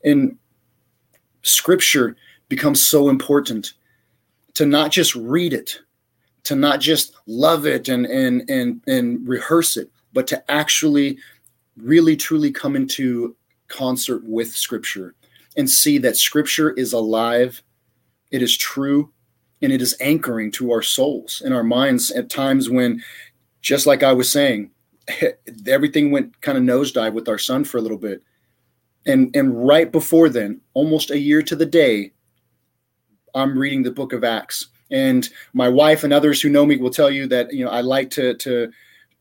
And 0.03 0.37
scripture 1.41 2.15
becomes 2.49 2.85
so 2.85 3.09
important 3.09 3.73
to 4.53 4.65
not 4.65 4.91
just 4.91 5.15
read 5.15 5.53
it, 5.53 5.79
to 6.43 6.55
not 6.55 6.79
just 6.79 7.15
love 7.27 7.65
it 7.65 7.89
and 7.89 8.05
and 8.05 8.49
and 8.49 8.81
and 8.87 9.27
rehearse 9.27 9.77
it, 9.77 9.89
but 10.13 10.27
to 10.27 10.51
actually 10.51 11.17
really 11.77 12.15
truly 12.15 12.51
come 12.51 12.75
into 12.75 13.35
concert 13.67 14.23
with 14.25 14.55
scripture 14.55 15.15
and 15.55 15.69
see 15.69 15.97
that 15.97 16.17
scripture 16.17 16.71
is 16.71 16.93
alive, 16.93 17.61
it 18.31 18.41
is 18.41 18.55
true, 18.55 19.11
and 19.61 19.71
it 19.71 19.81
is 19.81 19.95
anchoring 19.99 20.51
to 20.51 20.71
our 20.71 20.81
souls 20.81 21.41
and 21.43 21.53
our 21.53 21.63
minds 21.63 22.11
at 22.11 22.29
times 22.29 22.69
when 22.69 23.03
just 23.61 23.87
like 23.87 24.03
I 24.03 24.13
was 24.13 24.31
saying, 24.31 24.71
everything 25.67 26.11
went 26.11 26.39
kind 26.41 26.57
of 26.57 26.63
nosedive 26.63 27.13
with 27.13 27.27
our 27.27 27.37
son 27.37 27.63
for 27.63 27.77
a 27.77 27.81
little 27.81 27.97
bit. 27.97 28.21
And 29.05 29.33
and 29.35 29.65
right 29.65 29.91
before 29.91 30.29
then 30.29 30.61
almost 30.73 31.11
a 31.11 31.19
year 31.19 31.41
to 31.41 31.55
the 31.55 31.65
day 31.65 32.11
i'm 33.33 33.57
reading 33.57 33.83
the 33.83 33.91
book 33.91 34.13
of 34.13 34.23
acts. 34.23 34.67
And 34.89 35.27
my 35.53 35.67
wife 35.67 36.03
and 36.03 36.13
others 36.13 36.41
who 36.41 36.49
know 36.49 36.65
me 36.65 36.77
will 36.77 36.89
tell 36.89 37.11
you 37.11 37.27
that 37.27 37.53
you 37.53 37.63
know 37.63 37.71
i 37.71 37.81
like 37.81 38.09
to 38.11 38.35
to 38.35 38.71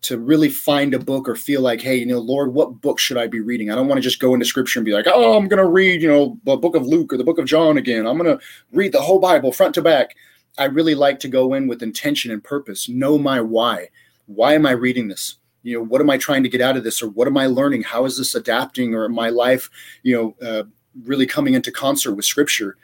to 0.07 0.19
really 0.19 0.49
find 0.49 0.95
a 0.95 1.01
book 1.01 1.29
or 1.29 1.35
feel 1.35 1.61
like 1.61 1.81
hey 1.81 1.97
you 1.97 2.07
know 2.07 2.21
lord 2.21 2.55
what 2.55 2.81
book 2.81 3.01
should 3.01 3.17
i 3.17 3.27
be 3.27 3.41
reading? 3.41 3.73
I 3.73 3.75
don't 3.75 3.89
want 3.89 3.99
to 3.99 4.03
just 4.03 4.21
go 4.21 4.35
into 4.35 4.47
scripture 4.47 4.79
and 4.79 4.87
be 4.87 4.93
like 4.93 5.09
oh 5.09 5.37
i'm 5.37 5.49
going 5.49 5.63
to 5.63 5.69
read 5.69 6.01
you 6.01 6.07
know 6.07 6.39
the 6.45 6.57
book 6.57 6.77
of 6.77 6.87
luke 6.87 7.13
or 7.13 7.17
the 7.17 7.25
book 7.25 7.39
of 7.39 7.45
john 7.45 7.77
again. 7.77 8.07
I'm 8.07 8.17
going 8.17 8.39
to 8.39 8.45
read 8.71 8.93
the 8.93 9.01
whole 9.01 9.19
bible 9.19 9.51
front 9.51 9.75
to 9.75 9.83
back. 9.83 10.15
I 10.59 10.67
really 10.67 10.95
like 10.95 11.19
to 11.21 11.29
go 11.29 11.55
in 11.55 11.67
with 11.67 11.83
intention 11.83 12.31
and 12.31 12.43
purpose. 12.43 12.89
Know 12.89 13.19
my 13.19 13.41
why. 13.41 13.89
Why 14.27 14.55
am 14.55 14.65
i 14.65 14.71
reading 14.71 15.09
this? 15.09 15.39
You 15.65 15.79
know 15.79 15.85
what 15.85 16.01
am 16.01 16.11
i 16.11 16.19
trying 16.19 16.45
to 16.45 16.49
get 16.49 16.61
out 16.61 16.77
of 16.77 16.85
this? 16.85 17.03
Or 17.03 17.09
what 17.09 17.27
am 17.27 17.37
i 17.37 17.47
learning? 17.47 17.83
How 17.83 18.05
is 18.05 18.17
this 18.17 18.37
adapting 18.37 18.95
or 18.95 19.09
my 19.09 19.31
life 19.31 19.69
you 20.05 20.15
know 20.15 20.47
uh, 20.49 20.63
really 21.03 21.27
coming 21.27 21.55
into 21.55 21.73
concert 21.73 22.15
with 22.15 22.25
scripture 22.25 22.77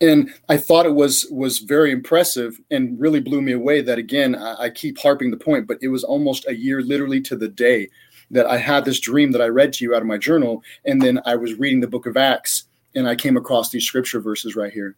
and 0.00 0.30
i 0.48 0.56
thought 0.56 0.86
it 0.86 0.94
was 0.94 1.26
was 1.30 1.58
very 1.58 1.90
impressive 1.90 2.60
and 2.70 2.98
really 3.00 3.20
blew 3.20 3.40
me 3.40 3.52
away 3.52 3.80
that 3.80 3.98
again 3.98 4.34
I, 4.34 4.64
I 4.64 4.70
keep 4.70 4.98
harping 4.98 5.30
the 5.30 5.36
point 5.36 5.66
but 5.66 5.78
it 5.82 5.88
was 5.88 6.04
almost 6.04 6.46
a 6.48 6.54
year 6.54 6.82
literally 6.82 7.20
to 7.22 7.36
the 7.36 7.48
day 7.48 7.88
that 8.30 8.46
i 8.46 8.56
had 8.56 8.84
this 8.84 9.00
dream 9.00 9.32
that 9.32 9.42
i 9.42 9.46
read 9.46 9.72
to 9.74 9.84
you 9.84 9.94
out 9.94 10.02
of 10.02 10.08
my 10.08 10.18
journal 10.18 10.62
and 10.84 11.00
then 11.00 11.20
i 11.26 11.34
was 11.36 11.54
reading 11.54 11.80
the 11.80 11.88
book 11.88 12.06
of 12.06 12.16
acts 12.16 12.64
and 12.94 13.08
i 13.08 13.14
came 13.14 13.36
across 13.36 13.70
these 13.70 13.84
scripture 13.84 14.20
verses 14.20 14.56
right 14.56 14.72
here 14.72 14.96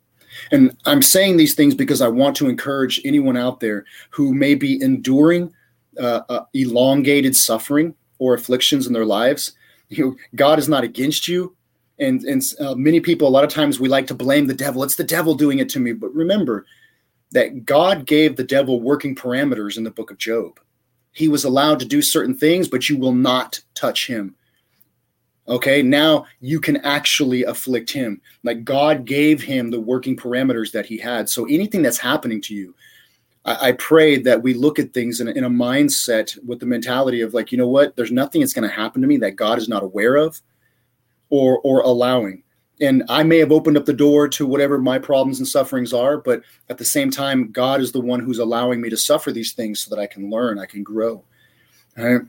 and 0.51 0.77
i'm 0.87 1.03
saying 1.03 1.37
these 1.37 1.55
things 1.55 1.75
because 1.75 2.01
i 2.01 2.09
want 2.09 2.37
to 2.37 2.49
encourage 2.49 3.01
anyone 3.05 3.37
out 3.37 3.61
there 3.61 3.85
who 4.11 4.35
may 4.35 4.55
be 4.55 4.81
enduring 4.83 5.53
uh, 5.99 6.23
uh, 6.29 6.45
elongated 6.55 7.35
suffering 7.35 7.95
or 8.19 8.35
afflictions 8.35 8.87
in 8.87 8.93
their 8.93 9.05
lives. 9.05 9.53
You 9.89 10.17
God 10.35 10.59
is 10.59 10.69
not 10.69 10.85
against 10.85 11.29
you. 11.29 11.55
And, 11.99 12.23
and 12.25 12.43
uh, 12.61 12.75
many 12.75 13.01
people, 13.01 13.27
a 13.27 13.31
lot 13.31 13.45
of 13.45 13.51
times, 13.51 13.81
we 13.81 13.89
like 13.89 14.07
to 14.09 14.15
blame 14.15 14.47
the 14.47 14.55
devil. 14.55 14.83
It's 14.83 14.97
the 14.97 15.05
devil 15.05 15.35
doing 15.35 15.59
it 15.59 15.69
to 15.71 15.81
me. 15.81 15.93
But 15.93 16.15
remember 16.15 16.67
that 17.33 17.65
God 17.65 18.07
gave 18.07 18.37
the 18.37 18.45
devil 18.45 18.81
working 18.81 19.15
parameters 19.15 19.77
in 19.77 19.85
the 19.85 19.91
book 19.91 20.11
of 20.11 20.19
Job. 20.19 20.61
He 21.13 21.29
was 21.29 21.45
allowed 21.45 21.79
to 21.81 21.87
do 21.87 22.03
certain 22.03 22.37
things, 22.37 22.69
but 22.69 22.89
you 22.89 22.99
will 22.99 23.15
not 23.15 23.61
touch 23.75 24.07
him. 24.07 24.35
Okay, 25.49 25.81
now 25.81 26.27
you 26.41 26.61
can 26.61 26.77
actually 26.79 27.45
afflict 27.45 27.91
him. 27.91 28.21
Like 28.43 28.65
God 28.65 29.05
gave 29.05 29.43
him 29.43 29.71
the 29.71 29.81
working 29.81 30.17
parameters 30.17 30.73
that 30.73 30.87
he 30.87 30.99
had. 30.99 31.31
So 31.31 31.45
anything 31.47 31.83
that's 31.83 31.99
happening 31.99 32.41
to 32.43 32.55
you, 32.55 32.75
I, 33.45 33.69
I 33.69 33.73
pray 33.73 34.19
that 34.23 34.43
we 34.43 34.55
look 34.55 34.79
at 34.79 34.93
things 34.93 35.21
in 35.21 35.29
a, 35.29 35.31
in 35.31 35.45
a 35.45 35.51
mindset 35.51 36.37
with 36.45 36.59
the 36.61 36.67
mentality 36.67 37.21
of 37.21 37.33
like, 37.33 37.53
you 37.53 37.59
know 37.59 37.69
what, 37.69 37.97
there's 37.97 38.13
nothing 38.13 38.41
that's 38.41 38.53
going 38.53 38.69
to 38.69 38.75
happen 38.75 39.01
to 39.01 39.09
me 39.09 39.17
that 39.19 39.37
God 39.37 39.59
is 39.59 39.69
not 39.69 39.85
aware 39.85 40.17
of 40.17 40.41
or 41.31 41.61
or 41.61 41.81
allowing. 41.81 42.43
And 42.81 43.05
I 43.09 43.23
may 43.23 43.39
have 43.39 43.53
opened 43.53 43.79
up 43.79 43.87
the 43.87 43.95
door 43.95 44.29
to 44.29 44.47
whatever 44.47 44.79
my 44.79 44.99
problems 44.99 45.39
and 45.39 45.49
sufferings 45.49 45.95
are, 45.95 46.19
but 46.19 46.43
at 46.69 46.77
the 46.77 46.85
same 46.85 47.11
time, 47.11 47.51
God 47.51 47.81
is 47.81 47.93
the 47.93 48.03
one 48.03 48.21
who's 48.21 48.39
allowing 48.39 48.83
me 48.83 48.91
to 48.91 48.99
suffer 48.99 49.33
these 49.33 49.55
things 49.55 49.81
so 49.81 49.95
that 49.95 50.01
I 50.01 50.07
can 50.07 50.29
learn, 50.31 50.59
I 50.59 50.67
can 50.67 50.83
grow. 50.83 51.25
Right? 51.97 52.21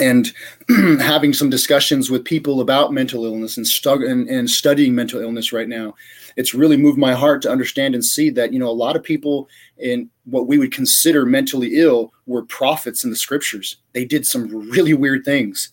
and 0.00 0.32
having 1.00 1.32
some 1.32 1.50
discussions 1.50 2.10
with 2.10 2.24
people 2.24 2.60
about 2.60 2.92
mental 2.92 3.24
illness 3.24 3.56
and, 3.56 3.66
stu- 3.66 4.06
and, 4.06 4.28
and, 4.28 4.48
studying 4.50 4.94
mental 4.94 5.20
illness 5.20 5.52
right 5.52 5.68
now 5.68 5.94
it's 6.36 6.54
really 6.54 6.76
moved 6.76 6.98
my 6.98 7.14
heart 7.14 7.42
to 7.42 7.50
understand 7.50 7.94
and 7.94 8.04
see 8.04 8.30
that 8.30 8.52
you 8.52 8.58
know 8.58 8.68
a 8.68 8.70
lot 8.70 8.96
of 8.96 9.02
people 9.02 9.48
in 9.78 10.08
what 10.24 10.46
we 10.46 10.58
would 10.58 10.72
consider 10.72 11.24
mentally 11.24 11.76
ill 11.76 12.12
were 12.26 12.42
prophets 12.42 13.02
in 13.02 13.10
the 13.10 13.16
scriptures 13.16 13.76
they 13.92 14.04
did 14.04 14.26
some 14.26 14.48
really 14.70 14.94
weird 14.94 15.24
things 15.24 15.72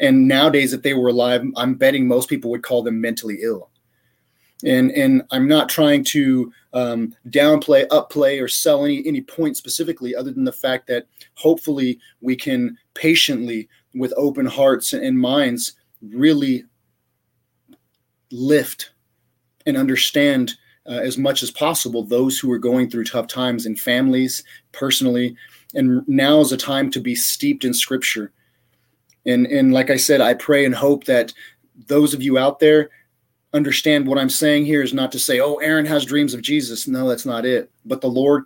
and 0.00 0.26
nowadays 0.26 0.72
if 0.72 0.82
they 0.82 0.94
were 0.94 1.08
alive 1.08 1.44
i'm 1.56 1.74
betting 1.74 2.08
most 2.08 2.28
people 2.28 2.50
would 2.50 2.62
call 2.62 2.82
them 2.82 3.00
mentally 3.00 3.38
ill. 3.42 3.70
And 4.64 4.90
and 4.92 5.22
i'm 5.30 5.48
not 5.48 5.68
trying 5.68 6.04
to 6.04 6.52
um, 6.72 7.14
downplay 7.28 7.86
upplay 7.88 8.42
or 8.42 8.48
sell 8.48 8.84
any 8.84 9.06
any 9.06 9.22
point 9.22 9.56
specifically 9.56 10.14
other 10.14 10.32
than 10.32 10.44
the 10.44 10.52
fact 10.52 10.86
that 10.88 11.06
hopefully 11.34 11.98
we 12.20 12.36
can 12.36 12.76
patiently 12.94 13.68
with 13.94 14.12
open 14.16 14.46
hearts 14.46 14.92
and 14.92 15.18
minds 15.18 15.72
really 16.02 16.64
lift 18.30 18.92
and 19.66 19.76
understand 19.76 20.54
uh, 20.86 20.94
as 20.94 21.18
much 21.18 21.42
as 21.42 21.50
possible 21.50 22.02
those 22.02 22.38
who 22.38 22.50
are 22.50 22.58
going 22.58 22.88
through 22.88 23.04
tough 23.04 23.26
times 23.26 23.66
in 23.66 23.76
families 23.76 24.42
personally. 24.72 25.36
And 25.74 26.06
now 26.08 26.40
is 26.40 26.52
a 26.52 26.56
time 26.56 26.90
to 26.92 27.00
be 27.00 27.14
steeped 27.14 27.64
in 27.64 27.74
scripture 27.74 28.32
and 29.26 29.46
and 29.46 29.72
like 29.72 29.90
i 29.90 29.96
said 29.96 30.20
i 30.20 30.34
pray 30.34 30.64
and 30.64 30.74
hope 30.74 31.04
that 31.04 31.32
those 31.86 32.14
of 32.14 32.22
you 32.22 32.38
out 32.38 32.58
there 32.58 32.90
understand 33.52 34.06
what 34.06 34.18
i'm 34.18 34.30
saying 34.30 34.64
here 34.64 34.82
is 34.82 34.94
not 34.94 35.12
to 35.12 35.18
say 35.18 35.40
oh 35.40 35.56
aaron 35.56 35.86
has 35.86 36.04
dreams 36.04 36.34
of 36.34 36.42
jesus. 36.42 36.86
No 36.86 37.08
that's 37.08 37.26
not 37.26 37.44
it. 37.44 37.70
But 37.84 38.00
the 38.00 38.08
lord 38.08 38.44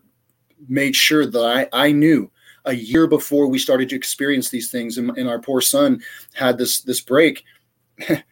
made 0.69 0.97
sure 0.97 1.27
that 1.27 1.69
i 1.73 1.87
i 1.87 1.93
knew 1.93 2.31
a 2.65 2.75
year 2.75 3.07
before 3.07 3.47
we 3.47 3.59
started 3.59 3.89
to 3.91 3.97
experience 3.97 4.49
these 4.49 4.71
things 4.71 4.97
and, 4.97 5.11
and 5.19 5.29
our 5.29 5.39
poor 5.39 5.61
son 5.61 6.01
had 6.33 6.57
this 6.59 6.81
this 6.83 7.01
break 7.01 7.45
the 8.09 8.25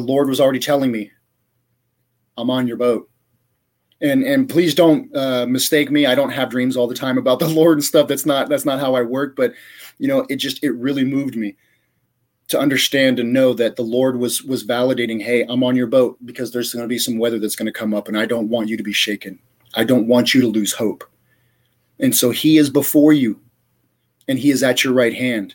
lord 0.00 0.28
was 0.28 0.40
already 0.40 0.60
telling 0.60 0.92
me 0.92 1.10
i'm 2.36 2.50
on 2.50 2.68
your 2.68 2.76
boat 2.76 3.10
and 4.02 4.24
and 4.24 4.48
please 4.48 4.74
don't 4.74 5.14
uh, 5.16 5.46
mistake 5.46 5.90
me. 5.90 6.06
I 6.06 6.14
don't 6.14 6.30
have 6.30 6.50
dreams 6.50 6.76
all 6.76 6.86
the 6.86 6.94
time 6.94 7.16
about 7.16 7.38
the 7.38 7.48
lord 7.60 7.78
and 7.78 7.84
stuff. 7.84 8.08
That's 8.08 8.26
not 8.26 8.48
that's 8.48 8.64
not 8.64 8.80
how 8.80 8.94
i 8.94 9.02
work. 9.02 9.36
But 9.36 9.54
you 9.98 10.08
know 10.08 10.26
it 10.28 10.36
just 10.36 10.62
it 10.62 10.72
really 10.72 11.04
moved 11.04 11.36
me 11.36 11.56
to 12.48 12.58
understand 12.58 13.18
and 13.18 13.32
know 13.32 13.54
that 13.54 13.76
the 13.76 13.82
lord 13.82 14.18
was 14.18 14.42
was 14.42 14.66
validating 14.66 15.22
hey 15.22 15.42
i'm 15.48 15.62
on 15.64 15.76
your 15.76 15.86
boat 15.86 16.18
because 16.26 16.52
there's 16.52 16.74
going 16.74 16.82
to 16.82 16.88
be 16.88 16.98
some 16.98 17.16
weather 17.16 17.38
that's 17.38 17.56
going 17.56 17.66
to 17.66 17.72
come 17.72 17.94
up 17.94 18.08
and 18.08 18.18
i 18.18 18.26
don't 18.26 18.50
want 18.50 18.68
you 18.68 18.76
to 18.76 18.82
be 18.82 18.92
shaken. 18.92 19.38
I 19.74 19.84
don't 19.84 20.06
want 20.06 20.34
you 20.34 20.40
to 20.42 20.48
lose 20.48 20.72
hope. 20.72 21.04
And 21.98 22.14
so 22.14 22.30
he 22.30 22.58
is 22.58 22.68
before 22.68 23.12
you 23.12 23.40
and 24.28 24.38
he 24.38 24.50
is 24.50 24.62
at 24.62 24.84
your 24.84 24.92
right 24.92 25.14
hand. 25.14 25.54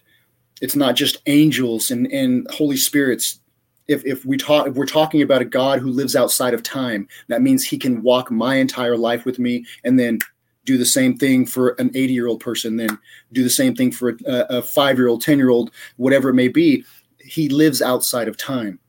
It's 0.61 0.75
not 0.75 0.95
just 0.95 1.21
angels 1.27 1.91
and 1.91 2.07
and 2.11 2.47
holy 2.51 2.77
spirits 2.77 3.39
if 3.87 4.05
if 4.05 4.25
we 4.25 4.37
talk 4.37 4.67
if 4.67 4.75
we're 4.75 4.85
talking 4.85 5.21
about 5.21 5.41
a 5.41 5.45
God 5.45 5.79
who 5.79 5.89
lives 5.89 6.15
outside 6.15 6.53
of 6.53 6.63
time, 6.63 7.07
that 7.27 7.41
means 7.41 7.63
he 7.63 7.77
can 7.77 8.01
walk 8.01 8.31
my 8.31 8.55
entire 8.55 8.97
life 8.97 9.25
with 9.25 9.39
me 9.39 9.65
and 9.83 9.99
then 9.99 10.19
do 10.65 10.77
the 10.77 10.85
same 10.85 11.17
thing 11.17 11.45
for 11.45 11.69
an 11.79 11.89
80 11.95 12.13
year 12.13 12.27
old 12.27 12.41
person, 12.41 12.75
then 12.75 12.99
do 13.31 13.41
the 13.41 13.49
same 13.49 13.73
thing 13.73 13.91
for 13.91 14.17
a, 14.25 14.45
a 14.49 14.61
five 14.61 14.97
year 14.97 15.07
old, 15.07 15.21
10 15.21 15.37
year 15.37 15.49
old, 15.49 15.71
whatever 15.95 16.29
it 16.29 16.33
may 16.33 16.49
be. 16.49 16.83
He 17.19 17.49
lives 17.49 17.81
outside 17.81 18.27
of 18.27 18.37
time. 18.37 18.79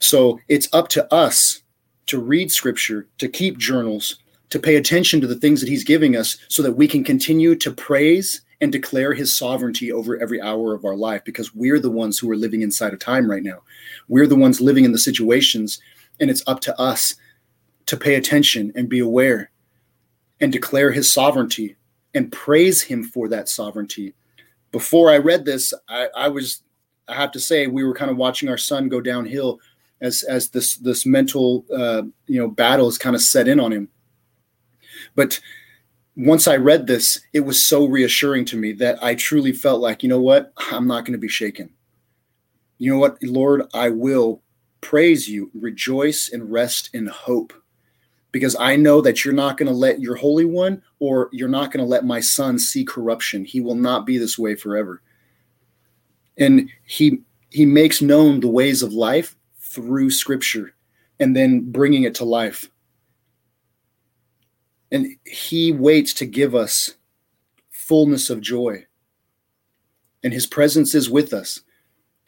So 0.00 0.40
it's 0.48 0.68
up 0.72 0.88
to 0.88 1.12
us 1.12 1.62
to 2.06 2.18
read 2.18 2.50
scripture, 2.50 3.06
to 3.18 3.28
keep 3.28 3.58
journals, 3.58 4.18
to 4.48 4.58
pay 4.58 4.76
attention 4.76 5.20
to 5.20 5.26
the 5.26 5.36
things 5.36 5.60
that 5.60 5.68
he's 5.68 5.84
giving 5.84 6.16
us 6.16 6.38
so 6.48 6.62
that 6.62 6.72
we 6.72 6.88
can 6.88 7.04
continue 7.04 7.54
to 7.56 7.70
praise 7.70 8.40
and 8.60 8.70
declare 8.70 9.14
his 9.14 9.36
sovereignty 9.36 9.90
over 9.90 10.18
every 10.20 10.40
hour 10.40 10.74
of 10.74 10.84
our 10.84 10.96
life 10.96 11.24
because 11.24 11.54
we're 11.54 11.78
the 11.78 11.90
ones 11.90 12.18
who 12.18 12.30
are 12.30 12.36
living 12.36 12.62
inside 12.62 12.92
of 12.92 12.98
time 12.98 13.30
right 13.30 13.42
now. 13.42 13.62
We're 14.08 14.26
the 14.26 14.36
ones 14.36 14.60
living 14.60 14.84
in 14.84 14.92
the 14.92 14.98
situations, 14.98 15.80
and 16.20 16.30
it's 16.30 16.42
up 16.46 16.60
to 16.60 16.78
us 16.78 17.14
to 17.86 17.96
pay 17.96 18.14
attention 18.16 18.72
and 18.74 18.88
be 18.88 18.98
aware 18.98 19.50
and 20.40 20.52
declare 20.52 20.92
his 20.92 21.12
sovereignty 21.12 21.76
and 22.14 22.32
praise 22.32 22.82
him 22.82 23.04
for 23.04 23.28
that 23.28 23.48
sovereignty. 23.48 24.14
Before 24.72 25.10
I 25.10 25.18
read 25.18 25.44
this, 25.44 25.72
I, 25.88 26.08
I 26.16 26.28
was, 26.28 26.62
I 27.08 27.14
have 27.14 27.32
to 27.32 27.40
say, 27.40 27.66
we 27.66 27.84
were 27.84 27.94
kind 27.94 28.10
of 28.10 28.16
watching 28.16 28.48
our 28.48 28.58
son 28.58 28.88
go 28.88 29.00
downhill 29.00 29.60
as 30.00 30.22
as 30.22 30.48
this 30.50 30.76
this 30.76 31.04
mental 31.04 31.64
uh, 31.74 32.02
you 32.26 32.40
know 32.40 32.48
battle 32.48 32.88
is 32.88 32.98
kind 32.98 33.14
of 33.14 33.22
set 33.22 33.48
in 33.48 33.60
on 33.60 33.72
him. 33.72 33.88
But 35.14 35.40
once 36.20 36.46
I 36.46 36.56
read 36.56 36.86
this, 36.86 37.18
it 37.32 37.40
was 37.40 37.66
so 37.66 37.86
reassuring 37.86 38.44
to 38.46 38.56
me 38.56 38.72
that 38.72 39.02
I 39.02 39.14
truly 39.14 39.52
felt 39.52 39.80
like, 39.80 40.02
you 40.02 40.08
know 40.08 40.20
what, 40.20 40.52
I'm 40.70 40.86
not 40.86 41.06
going 41.06 41.14
to 41.14 41.18
be 41.18 41.28
shaken. 41.28 41.70
You 42.76 42.92
know 42.92 42.98
what, 42.98 43.22
Lord, 43.22 43.62
I 43.72 43.88
will 43.88 44.42
praise 44.82 45.28
you, 45.28 45.50
rejoice, 45.54 46.28
and 46.30 46.52
rest 46.52 46.90
in 46.92 47.06
hope 47.06 47.54
because 48.32 48.54
I 48.60 48.76
know 48.76 49.00
that 49.00 49.24
you're 49.24 49.32
not 49.32 49.56
going 49.56 49.68
to 49.68 49.74
let 49.74 50.00
your 50.00 50.14
Holy 50.14 50.44
One 50.44 50.82
or 50.98 51.30
you're 51.32 51.48
not 51.48 51.72
going 51.72 51.82
to 51.82 51.90
let 51.90 52.04
my 52.04 52.20
son 52.20 52.58
see 52.58 52.84
corruption. 52.84 53.46
He 53.46 53.60
will 53.60 53.74
not 53.74 54.04
be 54.04 54.18
this 54.18 54.38
way 54.38 54.54
forever. 54.54 55.02
And 56.36 56.68
he 56.84 57.20
he 57.48 57.64
makes 57.66 58.02
known 58.02 58.40
the 58.40 58.48
ways 58.48 58.82
of 58.82 58.92
life 58.92 59.36
through 59.58 60.10
scripture 60.10 60.74
and 61.18 61.34
then 61.34 61.70
bringing 61.72 62.04
it 62.04 62.14
to 62.16 62.24
life. 62.24 62.70
And 64.92 65.16
he 65.24 65.72
waits 65.72 66.12
to 66.14 66.26
give 66.26 66.54
us 66.54 66.94
fullness 67.70 68.30
of 68.30 68.40
joy. 68.40 68.86
And 70.22 70.32
his 70.32 70.46
presence 70.46 70.94
is 70.94 71.08
with 71.08 71.32
us. 71.32 71.60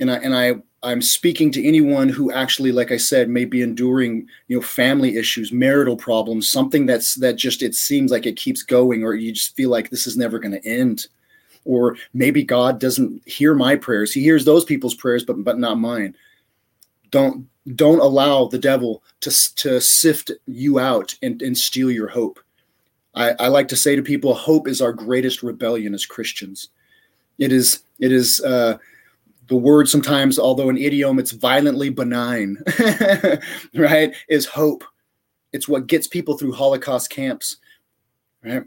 And 0.00 0.10
I 0.10 0.16
and 0.16 0.34
I 0.34 0.54
I'm 0.84 1.00
speaking 1.00 1.52
to 1.52 1.64
anyone 1.64 2.08
who 2.08 2.32
actually, 2.32 2.72
like 2.72 2.90
I 2.90 2.96
said, 2.96 3.28
may 3.28 3.44
be 3.44 3.62
enduring, 3.62 4.26
you 4.48 4.56
know, 4.56 4.62
family 4.62 5.16
issues, 5.16 5.52
marital 5.52 5.96
problems, 5.96 6.50
something 6.50 6.86
that's 6.86 7.14
that 7.16 7.36
just 7.36 7.62
it 7.62 7.74
seems 7.74 8.10
like 8.10 8.26
it 8.26 8.36
keeps 8.36 8.62
going, 8.64 9.04
or 9.04 9.14
you 9.14 9.32
just 9.32 9.54
feel 9.54 9.70
like 9.70 9.90
this 9.90 10.06
is 10.06 10.16
never 10.16 10.40
going 10.40 10.60
to 10.60 10.68
end. 10.68 11.06
Or 11.64 11.96
maybe 12.12 12.42
God 12.42 12.80
doesn't 12.80 13.26
hear 13.28 13.54
my 13.54 13.76
prayers. 13.76 14.12
He 14.12 14.22
hears 14.22 14.44
those 14.44 14.64
people's 14.64 14.96
prayers, 14.96 15.24
but 15.24 15.44
but 15.44 15.58
not 15.58 15.78
mine. 15.78 16.16
Don't 17.10 17.46
don't 17.76 18.00
allow 18.00 18.46
the 18.46 18.58
devil 18.58 19.04
to 19.20 19.30
to 19.56 19.80
sift 19.80 20.32
you 20.46 20.80
out 20.80 21.14
and, 21.22 21.40
and 21.42 21.56
steal 21.56 21.92
your 21.92 22.08
hope. 22.08 22.40
I, 23.14 23.32
I 23.38 23.48
like 23.48 23.68
to 23.68 23.76
say 23.76 23.96
to 23.96 24.02
people, 24.02 24.34
hope 24.34 24.66
is 24.66 24.80
our 24.80 24.92
greatest 24.92 25.42
rebellion 25.42 25.94
as 25.94 26.06
Christians. 26.06 26.68
It 27.38 27.52
is 27.52 27.82
it 27.98 28.12
is 28.12 28.40
uh, 28.40 28.78
the 29.48 29.56
word 29.56 29.88
sometimes, 29.88 30.38
although 30.38 30.70
an 30.70 30.78
idiom, 30.78 31.18
it's 31.18 31.32
violently 31.32 31.90
benign, 31.90 32.58
right? 33.74 34.14
Is 34.28 34.46
hope. 34.46 34.84
It's 35.52 35.68
what 35.68 35.86
gets 35.86 36.06
people 36.06 36.38
through 36.38 36.52
Holocaust 36.52 37.10
camps, 37.10 37.58
right? 38.42 38.64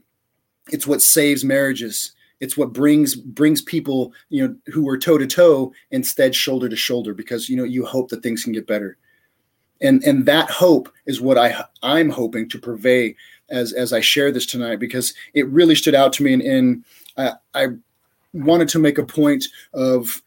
It's 0.72 0.86
what 0.86 1.02
saves 1.02 1.44
marriages. 1.44 2.12
It's 2.40 2.58
what 2.58 2.74
brings 2.74 3.16
brings 3.16 3.62
people, 3.62 4.14
you 4.30 4.48
know, 4.48 4.56
who 4.68 4.84
were 4.84 4.98
toe 4.98 5.18
to 5.18 5.26
toe 5.26 5.74
instead 5.92 6.36
shoulder 6.36 6.70
to 6.70 6.76
shoulder 6.76 7.14
because 7.14 7.50
you 7.50 7.56
know 7.58 7.64
you 7.64 7.86
hope 7.86 8.10
that 8.10 8.22
things 8.22 8.44
can 8.44 8.54
get 8.54 8.68
better, 8.68 8.98
and 9.82 10.04
and 10.04 10.26
that 10.26 10.50
hope 10.50 10.92
is 11.06 11.22
what 11.22 11.38
I 11.38 11.64
I'm 11.82 12.10
hoping 12.10 12.50
to 12.50 12.60
purvey 12.60 13.16
as 13.50 13.74
as 13.74 13.94
I 13.94 14.00
share 14.00 14.32
this 14.32 14.46
tonight 14.46 14.80
because 14.80 15.14
it 15.34 15.48
really 15.48 15.76
stood 15.76 15.96
out 15.96 16.14
to 16.14 16.24
me 16.24 16.34
and, 16.34 16.42
and 16.42 16.86
I, 17.18 17.34
I 17.54 17.68
wanted 18.34 18.70
to 18.70 18.80
make 18.80 18.98
a 18.98 19.06
point 19.06 19.46
of 19.74 20.22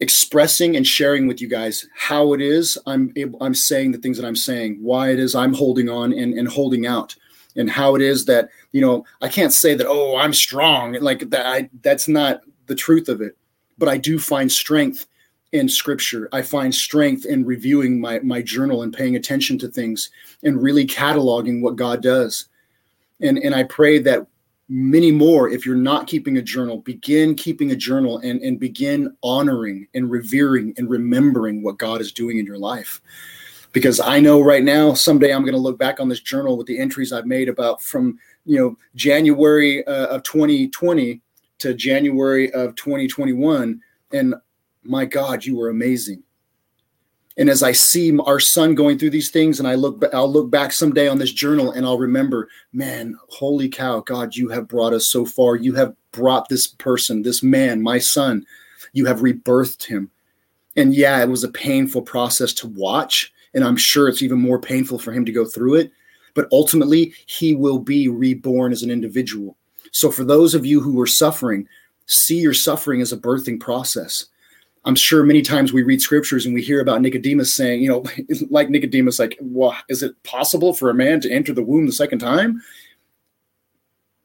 expressing 0.00 0.76
and 0.76 0.86
sharing 0.86 1.26
with 1.26 1.40
you 1.40 1.48
guys 1.48 1.86
how 1.96 2.32
it 2.32 2.40
is 2.40 2.76
I'm 2.86 3.12
able 3.16 3.42
I'm 3.42 3.54
saying 3.54 3.92
the 3.92 3.98
things 3.98 4.16
that 4.18 4.26
I'm 4.26 4.36
saying, 4.36 4.78
why 4.80 5.10
it 5.10 5.18
is 5.18 5.34
I'm 5.34 5.54
holding 5.54 5.88
on 5.88 6.12
and, 6.12 6.34
and 6.34 6.48
holding 6.48 6.86
out, 6.86 7.14
and 7.56 7.70
how 7.70 7.94
it 7.94 8.02
is 8.02 8.24
that 8.26 8.48
you 8.72 8.80
know 8.80 9.04
I 9.22 9.28
can't 9.28 9.52
say 9.52 9.74
that 9.74 9.86
oh 9.86 10.16
I'm 10.16 10.34
strong 10.34 10.94
like 10.94 11.30
that 11.30 11.46
I 11.46 11.70
that's 11.82 12.08
not 12.08 12.42
the 12.66 12.74
truth 12.74 13.08
of 13.08 13.20
it, 13.20 13.36
but 13.78 13.88
I 13.88 13.96
do 13.96 14.18
find 14.18 14.50
strength 14.50 15.06
in 15.54 15.68
scripture. 15.68 16.28
I 16.32 16.42
find 16.42 16.74
strength 16.74 17.26
in 17.26 17.44
reviewing 17.44 18.00
my, 18.00 18.18
my 18.18 18.42
journal 18.42 18.82
and 18.82 18.92
paying 18.92 19.14
attention 19.14 19.56
to 19.60 19.68
things 19.68 20.10
and 20.42 20.60
really 20.60 20.84
cataloging 20.84 21.62
what 21.62 21.76
God 21.76 22.02
does. 22.02 22.48
And, 23.20 23.38
and 23.38 23.54
I 23.54 23.62
pray 23.62 24.00
that 24.00 24.26
many 24.68 25.12
more, 25.12 25.48
if 25.48 25.64
you're 25.64 25.76
not 25.76 26.08
keeping 26.08 26.38
a 26.38 26.42
journal, 26.42 26.78
begin 26.78 27.36
keeping 27.36 27.70
a 27.70 27.76
journal 27.76 28.18
and, 28.18 28.42
and 28.42 28.58
begin 28.58 29.16
honoring 29.22 29.86
and 29.94 30.10
revering 30.10 30.74
and 30.76 30.90
remembering 30.90 31.62
what 31.62 31.78
God 31.78 32.00
is 32.00 32.10
doing 32.10 32.38
in 32.38 32.46
your 32.46 32.58
life. 32.58 33.00
Because 33.72 34.00
I 34.00 34.18
know 34.18 34.40
right 34.40 34.64
now, 34.64 34.92
someday 34.92 35.32
I'm 35.32 35.42
going 35.42 35.54
to 35.54 35.60
look 35.60 35.78
back 35.78 36.00
on 36.00 36.08
this 36.08 36.20
journal 36.20 36.56
with 36.56 36.66
the 36.66 36.80
entries 36.80 37.12
I've 37.12 37.26
made 37.26 37.48
about 37.48 37.80
from, 37.80 38.18
you 38.44 38.58
know, 38.58 38.76
January 38.96 39.86
uh, 39.86 40.06
of 40.06 40.24
2020 40.24 41.20
to 41.58 41.74
January 41.74 42.52
of 42.52 42.74
2021. 42.74 43.80
And 44.12 44.34
my 44.84 45.04
God, 45.04 45.44
you 45.44 45.56
were 45.56 45.68
amazing. 45.68 46.22
And 47.36 47.50
as 47.50 47.62
I 47.62 47.72
see 47.72 48.16
our 48.20 48.38
son 48.38 48.74
going 48.74 48.98
through 48.98 49.10
these 49.10 49.30
things, 49.30 49.58
and 49.58 49.66
I 49.66 49.74
look, 49.74 50.04
I'll 50.12 50.30
look 50.30 50.50
back 50.50 50.72
someday 50.72 51.08
on 51.08 51.18
this 51.18 51.32
journal 51.32 51.72
and 51.72 51.84
I'll 51.84 51.98
remember, 51.98 52.48
man, 52.72 53.18
holy 53.28 53.68
cow, 53.68 54.00
God, 54.00 54.36
you 54.36 54.48
have 54.50 54.68
brought 54.68 54.92
us 54.92 55.10
so 55.10 55.24
far. 55.24 55.56
You 55.56 55.74
have 55.74 55.94
brought 56.12 56.48
this 56.48 56.68
person, 56.68 57.22
this 57.22 57.42
man, 57.42 57.82
my 57.82 57.98
son, 57.98 58.46
you 58.92 59.06
have 59.06 59.20
rebirthed 59.20 59.84
him. 59.84 60.10
And 60.76 60.94
yeah, 60.94 61.20
it 61.22 61.28
was 61.28 61.42
a 61.42 61.48
painful 61.48 62.02
process 62.02 62.52
to 62.54 62.68
watch. 62.68 63.32
And 63.52 63.64
I'm 63.64 63.76
sure 63.76 64.08
it's 64.08 64.22
even 64.22 64.40
more 64.40 64.60
painful 64.60 64.98
for 64.98 65.12
him 65.12 65.24
to 65.24 65.32
go 65.32 65.44
through 65.44 65.74
it. 65.74 65.92
But 66.34 66.48
ultimately, 66.52 67.14
he 67.26 67.54
will 67.54 67.78
be 67.78 68.08
reborn 68.08 68.72
as 68.72 68.82
an 68.82 68.90
individual. 68.90 69.56
So 69.92 70.10
for 70.10 70.24
those 70.24 70.54
of 70.54 70.66
you 70.66 70.80
who 70.80 71.00
are 71.00 71.06
suffering, 71.06 71.68
see 72.06 72.38
your 72.38 72.54
suffering 72.54 73.00
as 73.00 73.12
a 73.12 73.16
birthing 73.16 73.60
process 73.60 74.26
I'm 74.84 74.94
sure 74.94 75.24
many 75.24 75.40
times 75.40 75.72
we 75.72 75.82
read 75.82 76.02
scriptures 76.02 76.44
and 76.44 76.54
we 76.54 76.62
hear 76.62 76.80
about 76.80 77.00
Nicodemus 77.00 77.54
saying, 77.54 77.82
you 77.82 77.88
know, 77.88 78.04
like 78.50 78.68
Nicodemus, 78.68 79.18
like, 79.18 79.38
well, 79.40 79.74
is 79.88 80.02
it 80.02 80.22
possible 80.24 80.74
for 80.74 80.90
a 80.90 80.94
man 80.94 81.20
to 81.20 81.30
enter 81.30 81.52
the 81.52 81.62
womb 81.62 81.86
the 81.86 81.92
second 81.92 82.18
time? 82.18 82.62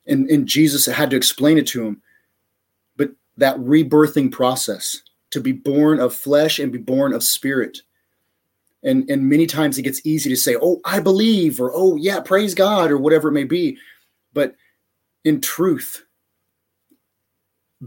And, 0.06 0.30
and 0.30 0.48
Jesus 0.48 0.86
had 0.86 1.10
to 1.12 1.16
explain 1.16 1.58
it 1.58 1.68
to 1.68 1.86
him. 1.86 2.02
But 2.98 3.12
that 3.38 3.58
rebirthing 3.58 4.32
process 4.32 5.02
to 5.32 5.40
be 5.40 5.52
born 5.52 6.00
of 6.00 6.14
flesh 6.16 6.60
and 6.60 6.72
be 6.72 6.80
born 6.80 7.14
of 7.14 7.24
spirit. 7.24 7.82
And, 8.84 9.10
and 9.10 9.30
many 9.30 9.46
times 9.46 9.78
it 9.78 9.84
gets 9.84 10.06
easy 10.06 10.30
to 10.30 10.36
say, 10.36 10.56
oh, 10.62 10.82
I 10.84 11.00
believe, 11.00 11.62
or 11.62 11.72
oh, 11.74 11.96
yeah, 11.96 12.20
praise 12.20 12.54
God, 12.54 12.92
or 12.92 12.98
whatever 12.98 13.30
it 13.30 13.34
may 13.34 13.44
be. 13.44 13.78
But 14.34 14.56
in 15.24 15.42
truth, 15.42 16.06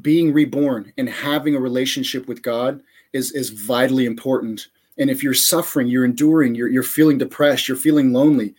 being 0.01 0.33
reborn 0.33 0.93
and 0.97 1.09
having 1.09 1.55
a 1.55 1.61
relationship 1.61 2.27
with 2.27 2.43
God 2.43 2.83
is, 3.13 3.33
is 3.33 3.51
vitally 3.51 4.07
important. 4.07 4.69
And 4.99 5.11
if 5.11 5.23
you're 5.23 5.35
suffering, 5.35 5.89
you're 5.89 6.05
enduring, 6.05 6.55
you're, 6.55 6.69
you're 6.69 6.83
feeling 6.83 7.19
depressed, 7.19 7.69
you're 7.69 7.77
feeling 7.77 8.13
lonely, 8.13 8.55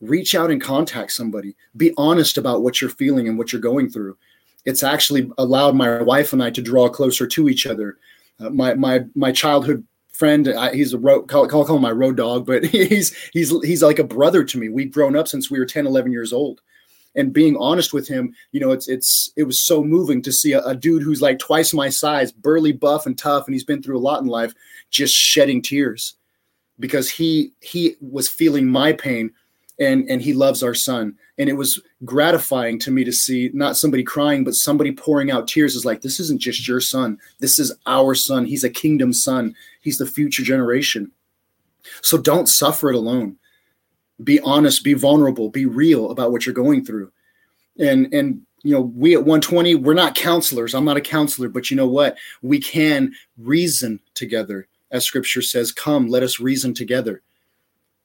reach 0.00 0.34
out 0.34 0.50
and 0.50 0.60
contact 0.60 1.12
somebody. 1.12 1.54
Be 1.76 1.92
honest 1.96 2.38
about 2.38 2.62
what 2.62 2.80
you're 2.80 2.90
feeling 2.90 3.28
and 3.28 3.36
what 3.36 3.52
you're 3.52 3.60
going 3.60 3.90
through. 3.90 4.16
It's 4.64 4.82
actually 4.82 5.30
allowed 5.38 5.74
my 5.74 6.02
wife 6.02 6.32
and 6.32 6.42
I 6.42 6.50
to 6.50 6.62
draw 6.62 6.88
closer 6.88 7.26
to 7.26 7.48
each 7.48 7.66
other. 7.66 7.98
Uh, 8.38 8.50
my 8.50 8.74
my 8.74 9.04
my 9.14 9.32
childhood 9.32 9.86
friend, 10.12 10.48
I, 10.48 10.74
he's 10.74 10.92
a 10.92 10.98
road 10.98 11.28
call, 11.28 11.46
call 11.46 11.64
call 11.64 11.76
him 11.76 11.82
my 11.82 11.90
road 11.90 12.16
dog, 12.18 12.46
but 12.46 12.64
he's 12.66 13.16
he's 13.32 13.50
he's 13.62 13.82
like 13.82 13.98
a 13.98 14.04
brother 14.04 14.44
to 14.44 14.58
me. 14.58 14.68
We've 14.68 14.92
grown 14.92 15.16
up 15.16 15.28
since 15.28 15.50
we 15.50 15.58
were 15.58 15.66
10, 15.66 15.86
11 15.86 16.12
years 16.12 16.32
old. 16.32 16.60
And 17.16 17.32
being 17.32 17.56
honest 17.56 17.92
with 17.92 18.06
him, 18.06 18.34
you 18.52 18.60
know, 18.60 18.70
it's 18.70 18.88
it's 18.88 19.32
it 19.36 19.42
was 19.42 19.64
so 19.64 19.82
moving 19.82 20.22
to 20.22 20.32
see 20.32 20.52
a, 20.52 20.62
a 20.64 20.76
dude 20.76 21.02
who's 21.02 21.20
like 21.20 21.38
twice 21.38 21.74
my 21.74 21.88
size, 21.88 22.30
burly, 22.30 22.72
buff, 22.72 23.06
and 23.06 23.18
tough, 23.18 23.46
and 23.46 23.54
he's 23.54 23.64
been 23.64 23.82
through 23.82 23.98
a 23.98 24.00
lot 24.00 24.22
in 24.22 24.28
life, 24.28 24.54
just 24.90 25.14
shedding 25.14 25.60
tears 25.60 26.14
because 26.80 27.10
he 27.10 27.52
he 27.60 27.96
was 28.00 28.28
feeling 28.28 28.66
my 28.66 28.92
pain 28.92 29.30
and 29.78 30.08
and 30.08 30.22
he 30.22 30.32
loves 30.32 30.62
our 30.62 30.74
son. 30.74 31.16
And 31.38 31.48
it 31.48 31.54
was 31.54 31.80
gratifying 32.04 32.78
to 32.80 32.90
me 32.90 33.02
to 33.04 33.12
see 33.12 33.50
not 33.54 33.76
somebody 33.76 34.02
crying 34.02 34.44
but 34.44 34.54
somebody 34.54 34.92
pouring 34.92 35.30
out 35.30 35.48
tears 35.48 35.74
is 35.74 35.84
like 35.84 36.00
this 36.00 36.18
isn't 36.20 36.40
just 36.40 36.66
your 36.66 36.80
son. 36.80 37.18
This 37.38 37.58
is 37.58 37.72
our 37.86 38.14
son. 38.14 38.44
He's 38.46 38.64
a 38.64 38.70
kingdom 38.70 39.12
son. 39.12 39.54
He's 39.80 39.98
the 39.98 40.06
future 40.06 40.42
generation. 40.42 41.12
So 42.02 42.18
don't 42.18 42.48
suffer 42.48 42.90
it 42.90 42.96
alone 42.96 43.36
be 44.24 44.40
honest 44.40 44.84
be 44.84 44.94
vulnerable 44.94 45.48
be 45.48 45.66
real 45.66 46.10
about 46.10 46.32
what 46.32 46.44
you're 46.44 46.54
going 46.54 46.84
through 46.84 47.10
and 47.78 48.12
and 48.12 48.40
you 48.62 48.72
know 48.72 48.80
we 48.80 49.14
at 49.14 49.20
120 49.20 49.74
we're 49.76 49.94
not 49.94 50.14
counselors 50.14 50.74
i'm 50.74 50.84
not 50.84 50.96
a 50.96 51.00
counselor 51.00 51.48
but 51.48 51.70
you 51.70 51.76
know 51.76 51.86
what 51.86 52.16
we 52.42 52.60
can 52.60 53.12
reason 53.38 54.00
together 54.14 54.66
as 54.90 55.04
scripture 55.04 55.42
says 55.42 55.72
come 55.72 56.08
let 56.08 56.22
us 56.22 56.40
reason 56.40 56.74
together 56.74 57.22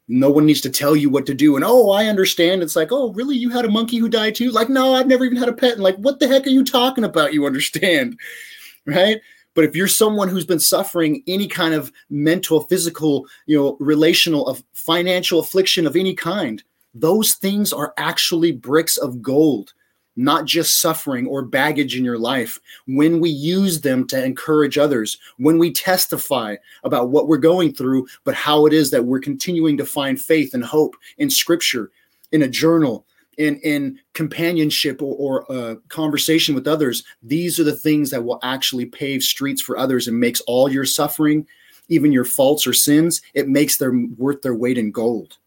no 0.08 0.30
one 0.30 0.46
needs 0.46 0.62
to 0.62 0.70
tell 0.70 0.96
you 0.96 1.10
what 1.10 1.26
to 1.26 1.34
do. 1.34 1.56
And 1.56 1.66
oh, 1.66 1.92
I 1.92 2.06
understand. 2.06 2.62
It's 2.62 2.76
like, 2.76 2.92
oh, 2.92 3.12
really? 3.14 3.36
You 3.36 3.50
had 3.50 3.66
a 3.66 3.72
monkey 3.72 3.98
who 3.98 4.08
died 4.08 4.36
too? 4.36 4.52
Like, 4.52 4.70
no, 4.70 4.94
I've 4.94 5.08
never 5.08 5.26
even 5.26 5.38
had 5.38 5.50
a 5.50 5.54
pet. 5.54 5.74
And 5.74 5.84
like, 5.84 5.96
what 5.98 6.20
the 6.20 6.28
heck 6.28 6.46
are 6.46 6.52
you 6.52 6.64
talking 6.64 7.04
about? 7.04 7.34
You 7.34 7.46
understand, 7.46 8.20
right? 8.86 9.20
But 9.56 9.64
if 9.64 9.76
you're 9.76 9.88
someone 9.88 10.28
who's 10.28 10.46
been 10.46 10.60
suffering 10.60 11.24
any 11.28 11.48
kind 11.48 11.74
of 11.74 11.92
mental, 12.10 12.62
physical, 12.62 13.26
you 13.48 13.58
know, 13.58 13.78
relational, 13.80 14.48
of 14.48 14.64
financial 14.74 15.40
affliction 15.40 15.88
of 15.88 15.96
any 15.96 16.14
kind, 16.14 16.62
those 16.94 17.34
things 17.34 17.74
are 17.74 17.94
actually 17.98 18.52
bricks 18.52 18.98
of 18.98 19.22
gold 19.22 19.74
not 20.16 20.46
just 20.46 20.80
suffering 20.80 21.28
or 21.28 21.42
baggage 21.42 21.98
in 21.98 22.06
your 22.06 22.18
life, 22.18 22.60
when 22.88 23.20
we 23.20 23.30
use 23.30 23.82
them 23.82 24.08
to 24.08 24.24
encourage 24.24 24.78
others, 24.78 25.18
when 25.38 25.58
we 25.58 25.72
testify 25.72 26.56
about 26.84 27.10
what 27.10 27.28
we're 27.28 27.38
going 27.38 27.74
through, 27.74 28.08
but 28.24 28.36
how 28.36 28.66
it 28.66 28.74
is 28.74 28.92
that 28.92 29.06
we're 29.06 29.20
continuing 29.20 29.78
to 29.78 29.86
find 29.86 30.22
faith 30.22 30.54
and 30.54 30.64
hope 30.64 30.96
in 31.18 31.30
scripture, 31.30 31.92
in 32.32 32.44
a 32.44 32.48
journal, 32.48 33.06
in, 33.38 33.58
in 33.58 34.00
companionship 34.14 35.02
or, 35.02 35.16
or 35.16 35.52
uh, 35.52 35.76
conversation 35.90 36.56
with 36.56 36.68
others, 36.68 37.04
these 37.22 37.60
are 37.60 37.64
the 37.64 37.76
things 37.76 38.10
that 38.12 38.24
will 38.24 38.40
actually 38.44 38.86
pave 38.86 39.24
streets 39.24 39.62
for 39.62 39.78
others 39.78 40.08
and 40.08 40.20
makes 40.20 40.42
all 40.42 40.72
your 40.72 40.86
suffering, 40.86 41.48
even 41.90 42.12
your 42.12 42.26
faults 42.26 42.66
or 42.66 42.74
sins, 42.74 43.22
it 43.34 43.48
makes 43.48 43.78
them 43.78 44.16
worth 44.18 44.42
their 44.42 44.56
weight 44.56 44.78
in 44.78 44.92
gold. 44.92 45.38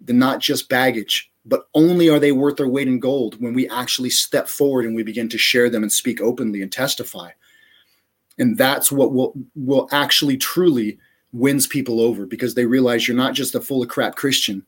They're 0.00 0.14
not 0.14 0.40
just 0.40 0.68
baggage, 0.68 1.30
but 1.46 1.68
only 1.74 2.08
are 2.08 2.18
they 2.18 2.32
worth 2.32 2.56
their 2.56 2.68
weight 2.68 2.88
in 2.88 2.98
gold 2.98 3.40
when 3.40 3.54
we 3.54 3.68
actually 3.68 4.10
step 4.10 4.48
forward 4.48 4.84
and 4.84 4.94
we 4.94 5.02
begin 5.02 5.28
to 5.30 5.38
share 5.38 5.70
them 5.70 5.82
and 5.82 5.92
speak 5.92 6.20
openly 6.20 6.62
and 6.62 6.72
testify 6.72 7.30
and 8.38 8.58
that's 8.58 8.90
what 8.90 9.12
will 9.12 9.32
will 9.54 9.88
actually 9.92 10.36
truly 10.36 10.98
wins 11.32 11.66
people 11.66 12.00
over 12.00 12.26
because 12.26 12.54
they 12.54 12.66
realize 12.66 13.06
you're 13.06 13.16
not 13.16 13.34
just 13.34 13.54
a 13.54 13.60
full 13.60 13.82
of 13.82 13.88
crap 13.88 14.16
christian 14.16 14.64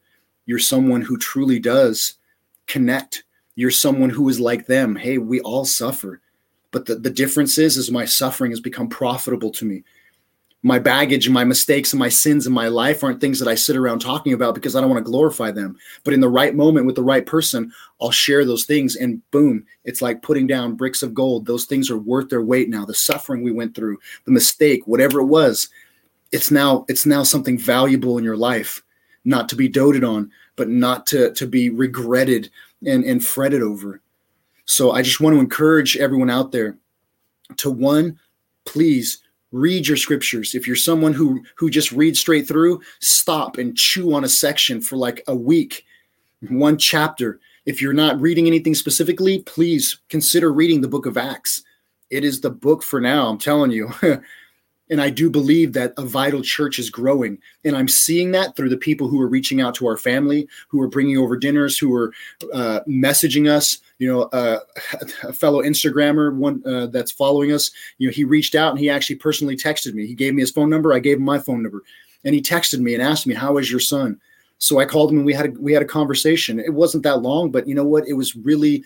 you're 0.47 0.59
someone 0.59 1.03
who 1.03 1.17
truly 1.17 1.59
does 1.59 2.15
connect 2.67 3.25
you're 3.55 3.71
someone 3.71 4.11
who 4.11 4.29
is 4.29 4.41
like 4.41 4.67
them 4.67 4.97
hey 4.97 5.19
we 5.19 5.41
all 5.41 5.65
suffer 5.65 6.21
but 6.71 6.87
the, 6.87 6.97
the 6.97 7.11
difference 7.11 7.59
is 7.59 7.77
is 7.77 7.91
my 7.91 8.05
suffering 8.05 8.51
has 8.51 8.61
become 8.61 8.89
profitable 8.89 9.51
to 9.51 9.65
me 9.65 9.83
my 10.67 10.81
baggage 10.81 11.27
and 11.27 11.35
my 11.35 11.45
mistakes 11.45 11.93
and 11.93 12.01
my 12.01 12.09
sins 12.09 12.45
in 12.45 12.53
my 12.53 12.67
life 12.67 13.05
aren't 13.05 13.21
things 13.21 13.39
that 13.39 13.47
I 13.47 13.55
sit 13.55 13.77
around 13.77 14.01
talking 14.01 14.33
about 14.33 14.57
because 14.57 14.75
I 14.75 14.81
don't 14.81 14.91
want 14.91 15.05
to 15.05 15.09
glorify 15.09 15.53
them. 15.53 15.77
But 16.03 16.13
in 16.13 16.19
the 16.19 16.29
right 16.29 16.57
moment 16.57 16.87
with 16.87 16.97
the 16.97 17.05
right 17.05 17.25
person, 17.25 17.73
I'll 18.01 18.11
share 18.11 18.45
those 18.45 18.65
things 18.65 18.97
and 18.97 19.23
boom, 19.31 19.65
it's 19.85 20.03
like 20.03 20.23
putting 20.23 20.49
down 20.49 20.75
bricks 20.75 21.05
of 21.05 21.15
gold. 21.15 21.47
Those 21.47 21.67
things 21.67 21.89
are 21.89 21.97
worth 21.97 22.31
their 22.31 22.43
weight 22.43 22.69
now. 22.69 22.85
The 22.85 22.95
suffering 22.95 23.45
we 23.45 23.53
went 23.53 23.77
through, 23.77 23.99
the 24.25 24.33
mistake, 24.33 24.89
whatever 24.89 25.21
it 25.21 25.27
was, 25.27 25.69
it's 26.33 26.51
now 26.51 26.85
it's 26.89 27.07
now 27.07 27.23
something 27.23 27.57
valuable 27.57 28.19
in 28.19 28.25
your 28.25 28.37
life, 28.37 28.83
not 29.25 29.49
to 29.51 29.57
be 29.57 29.69
doted 29.69 30.03
on, 30.03 30.33
but 30.57 30.69
not 30.69 31.07
to 31.09 31.33
to 31.35 31.47
be 31.47 31.71
regretted 31.71 32.51
and 32.85 33.05
and 33.05 33.25
fretted 33.25 33.63
over. 33.63 34.01
So 34.65 34.91
I 34.91 35.03
just 35.03 35.21
want 35.21 35.35
to 35.35 35.41
encourage 35.41 35.97
everyone 35.97 36.31
out 36.31 36.51
there 36.51 36.77
to 37.59 37.71
one, 37.71 38.19
please 38.65 39.23
read 39.53 39.87
your 39.87 39.97
scriptures. 39.97 40.55
If 40.55 40.67
you're 40.67 40.77
someone 40.77 41.13
who 41.13 41.43
who 41.57 41.71
just 41.71 41.93
reads 41.93 42.19
straight 42.19 42.49
through 42.49 42.81
stop 43.01 43.59
and 43.59 43.77
chew 43.77 44.15
on 44.15 44.25
a 44.25 44.29
section 44.29 44.81
for 44.81 44.97
like 44.97 45.23
a 45.29 45.35
week 45.35 45.85
one 46.49 46.79
chapter. 46.79 47.41
If 47.65 47.83
you're 47.83 47.93
not 47.93 48.21
reading 48.21 48.47
anything 48.47 48.75
specifically 48.75 49.41
please 49.41 49.99
consider 50.09 50.53
reading 50.53 50.81
the 50.81 50.89
book 50.89 51.07
of 51.07 51.17
acts. 51.17 51.63
It 52.11 52.25
is 52.25 52.41
the 52.41 52.51
book 52.51 52.83
for 52.85 53.01
now 53.01 53.29
i'm 53.29 53.39
telling 53.39 53.73
you 53.73 53.91
and 54.91 55.01
i 55.01 55.11
do 55.11 55.29
believe 55.29 55.73
that 55.73 55.93
a 55.97 56.05
vital 56.05 56.43
church 56.43 56.79
is 56.79 56.91
growing 56.91 57.39
and 57.65 57.77
i'm 57.77 57.89
seeing 57.89 58.33
that 58.33 58.57
through 58.57 58.69
the 58.69 58.77
people 58.77 59.09
who 59.09 59.21
are 59.21 59.29
reaching 59.29 59.61
out 59.61 59.75
to 59.75 59.87
our 59.87 59.97
family 59.97 60.49
who 60.69 60.81
are 60.81 60.89
bringing 60.89 61.19
over 61.19 61.37
dinners 61.37 61.79
who 61.79 61.95
are 61.95 62.13
uh, 62.53 62.81
messaging 62.89 63.49
us 63.49 63.81
you 63.99 64.13
know, 64.13 64.23
uh, 64.25 64.61
a 65.23 65.33
fellow 65.33 65.63
Instagrammer, 65.63 66.35
one 66.35 66.63
uh, 66.67 66.87
that's 66.87 67.13
following 67.13 67.53
us, 67.53 67.71
you 67.99 68.09
know, 68.09 68.13
he 68.13 68.25
reached 68.25 68.55
out 68.55 68.71
and 68.71 68.79
he 68.79 68.91
actually 68.91 69.17
personally 69.17 69.57
texted 69.57 69.95
me. 69.95 70.07
He 70.07 70.15
gave 70.15 70.35
me 70.35 70.43
his 70.43 70.51
phone 70.51 70.71
number. 70.71 70.93
I 70.93 70.99
gave 70.99 71.17
him 71.19 71.25
my 71.25 71.39
phone 71.39 71.63
number, 71.63 71.83
and 72.25 72.35
he 72.35 72.43
texted 72.43 72.81
me 72.81 72.95
and 72.95 73.03
asked 73.03 73.27
me, 73.27 73.35
"How 73.35 73.59
is 73.59 73.71
your 73.71 73.81
son?" 73.81 74.21
So 74.59 74.79
I 74.79 74.87
called 74.87 75.11
him 75.11 75.19
and 75.19 75.27
we 75.27 75.35
had 75.35 75.47
a, 75.47 75.51
we 75.61 75.73
had 75.73 75.83
a 75.83 75.87
conversation. 75.87 76.59
It 76.59 76.73
wasn't 76.73 77.03
that 77.03 77.23
long, 77.23 77.51
but 77.51 77.69
you 77.69 77.75
know 77.75 77.85
what? 77.85 78.09
It 78.09 78.15
was 78.15 78.37
really 78.37 78.85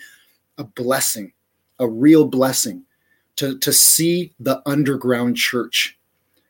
a 0.57 0.63
blessing, 0.63 1.31
a 1.79 1.87
real 1.87 2.25
blessing 2.25 2.83
to 3.37 3.57
to 3.59 3.73
see 3.73 4.33
the 4.39 4.61
underground 4.65 5.37
church. 5.37 5.97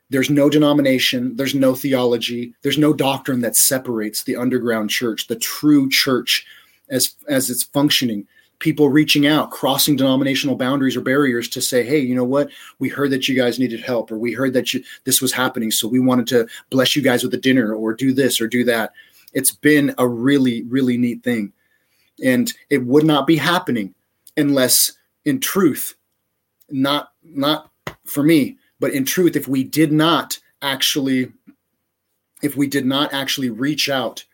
There's 0.09 0.29
no 0.29 0.49
denomination, 0.49 1.37
there's 1.37 1.55
no 1.55 1.73
theology, 1.73 2.53
there's 2.63 2.77
no 2.77 2.93
doctrine 2.93 3.41
that 3.41 3.55
separates 3.55 4.23
the 4.23 4.35
underground 4.35 4.89
church, 4.89 5.27
the 5.27 5.37
true 5.37 5.89
church 5.89 6.45
as 6.89 7.15
as 7.27 7.49
it's 7.49 7.63
functioning 7.63 8.27
people 8.59 8.89
reaching 8.89 9.25
out, 9.25 9.49
crossing 9.49 9.95
denominational 9.95 10.55
boundaries 10.55 10.95
or 10.95 11.01
barriers 11.01 11.49
to 11.49 11.61
say, 11.61 11.83
"Hey, 11.83 11.99
you 11.99 12.13
know 12.13 12.23
what? 12.23 12.49
We 12.77 12.89
heard 12.89 13.09
that 13.09 13.27
you 13.27 13.35
guys 13.35 13.57
needed 13.57 13.79
help, 13.81 14.11
or 14.11 14.17
we 14.17 14.33
heard 14.33 14.53
that 14.53 14.73
you, 14.73 14.83
this 15.03 15.21
was 15.21 15.31
happening, 15.33 15.71
so 15.71 15.87
we 15.87 15.99
wanted 15.99 16.27
to 16.27 16.47
bless 16.69 16.95
you 16.95 17.01
guys 17.01 17.23
with 17.23 17.33
a 17.33 17.37
dinner, 17.37 17.73
or 17.73 17.93
do 17.93 18.13
this, 18.13 18.39
or 18.39 18.47
do 18.47 18.63
that." 18.65 18.93
It's 19.33 19.51
been 19.51 19.95
a 19.97 20.07
really, 20.07 20.63
really 20.63 20.97
neat 20.97 21.23
thing, 21.23 21.53
and 22.23 22.53
it 22.69 22.85
would 22.85 23.05
not 23.05 23.25
be 23.25 23.37
happening 23.37 23.95
unless, 24.37 24.91
in 25.25 25.39
truth, 25.39 25.95
not 26.71 27.11
not 27.23 27.71
for 28.05 28.23
me, 28.23 28.57
but 28.79 28.93
in 28.93 29.05
truth, 29.05 29.35
if 29.35 29.47
we 29.47 29.63
did 29.63 29.91
not 29.91 30.39
actually, 30.61 31.31
if 32.41 32.55
we 32.55 32.67
did 32.67 32.85
not 32.85 33.13
actually 33.13 33.49
reach 33.49 33.89
out 33.89 34.25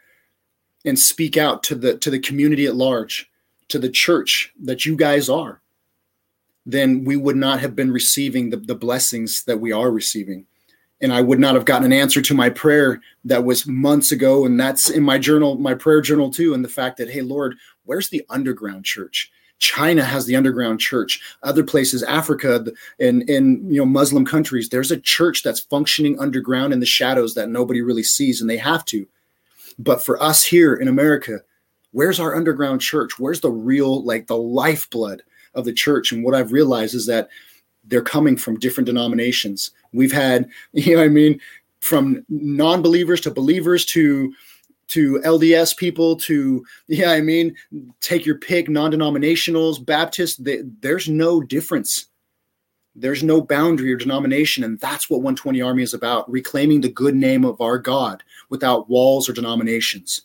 and 0.85 0.97
speak 0.97 1.37
out 1.37 1.63
to 1.63 1.75
the 1.75 1.97
to 1.97 2.09
the 2.09 2.19
community 2.19 2.65
at 2.65 2.75
large 2.75 3.29
to 3.69 3.79
the 3.79 3.89
church 3.89 4.53
that 4.61 4.85
you 4.85 4.95
guys 4.95 5.29
are, 5.29 5.61
then 6.65 7.03
we 7.03 7.15
would 7.15 7.35
not 7.35 7.59
have 7.59 7.75
been 7.75 7.91
receiving 7.91 8.49
the, 8.49 8.57
the 8.57 8.75
blessings 8.75 9.43
that 9.45 9.59
we 9.59 9.71
are 9.71 9.91
receiving. 9.91 10.45
And 10.99 11.13
I 11.13 11.21
would 11.21 11.39
not 11.39 11.55
have 11.55 11.65
gotten 11.65 11.85
an 11.85 11.93
answer 11.93 12.21
to 12.21 12.33
my 12.33 12.49
prayer 12.49 13.01
that 13.25 13.43
was 13.43 13.67
months 13.67 14.11
ago. 14.11 14.45
And 14.45 14.59
that's 14.59 14.89
in 14.89 15.03
my 15.03 15.17
journal, 15.17 15.55
my 15.55 15.75
prayer 15.75 16.01
journal 16.01 16.31
too. 16.31 16.53
And 16.53 16.65
the 16.65 16.69
fact 16.69 16.97
that, 16.97 17.09
hey, 17.09 17.21
Lord, 17.21 17.55
where's 17.83 18.09
the 18.09 18.25
underground 18.29 18.83
church? 18.83 19.31
China 19.59 20.03
has 20.03 20.25
the 20.25 20.35
underground 20.35 20.79
church. 20.79 21.19
Other 21.43 21.63
places, 21.63 22.03
Africa, 22.03 22.65
and 22.99 23.27
in 23.29 23.69
you 23.71 23.79
know 23.79 23.85
Muslim 23.85 24.25
countries, 24.25 24.69
there's 24.69 24.91
a 24.91 24.99
church 24.99 25.43
that's 25.43 25.59
functioning 25.59 26.19
underground 26.19 26.73
in 26.73 26.79
the 26.79 26.85
shadows 26.85 27.33
that 27.35 27.49
nobody 27.49 27.81
really 27.81 28.03
sees, 28.03 28.39
and 28.41 28.49
they 28.49 28.57
have 28.57 28.85
to. 28.85 29.07
But 29.79 30.03
for 30.03 30.21
us 30.21 30.43
here 30.43 30.75
in 30.75 30.87
America, 30.87 31.39
where's 31.91 32.19
our 32.19 32.35
underground 32.35 32.81
church? 32.81 33.19
Where's 33.19 33.41
the 33.41 33.51
real, 33.51 34.03
like 34.03 34.27
the 34.27 34.37
lifeblood 34.37 35.23
of 35.53 35.65
the 35.65 35.73
church? 35.73 36.11
And 36.11 36.23
what 36.23 36.35
I've 36.35 36.51
realized 36.51 36.95
is 36.95 37.05
that 37.07 37.29
they're 37.83 38.01
coming 38.01 38.37
from 38.37 38.59
different 38.59 38.85
denominations. 38.85 39.71
We've 39.93 40.11
had, 40.11 40.49
you 40.73 40.95
know, 40.95 41.03
I 41.03 41.07
mean, 41.07 41.39
from 41.79 42.25
non-believers 42.29 43.21
to 43.21 43.31
believers 43.31 43.85
to 43.85 44.33
to 44.87 45.19
LDS 45.25 45.75
people 45.77 46.15
to 46.17 46.65
yeah, 46.87 47.11
I 47.11 47.21
mean, 47.21 47.55
take 48.01 48.25
your 48.25 48.37
pick, 48.37 48.69
non-denominationals, 48.69 49.85
Baptists, 49.85 50.37
they, 50.37 50.61
there's 50.81 51.07
no 51.07 51.41
difference. 51.41 52.07
There's 52.95 53.21
no 53.21 53.41
boundary 53.41 53.93
or 53.93 53.97
denomination, 53.97 54.63
and 54.63 54.79
that's 54.79 55.07
what 55.07 55.17
120 55.17 55.61
Army 55.61 55.83
is 55.83 55.93
about: 55.93 56.29
reclaiming 56.31 56.81
the 56.81 56.89
good 56.89 57.15
name 57.15 57.45
of 57.45 57.61
our 57.61 57.77
God 57.77 58.23
without 58.49 58.89
walls 58.89 59.29
or 59.29 59.33
denominations. 59.33 60.21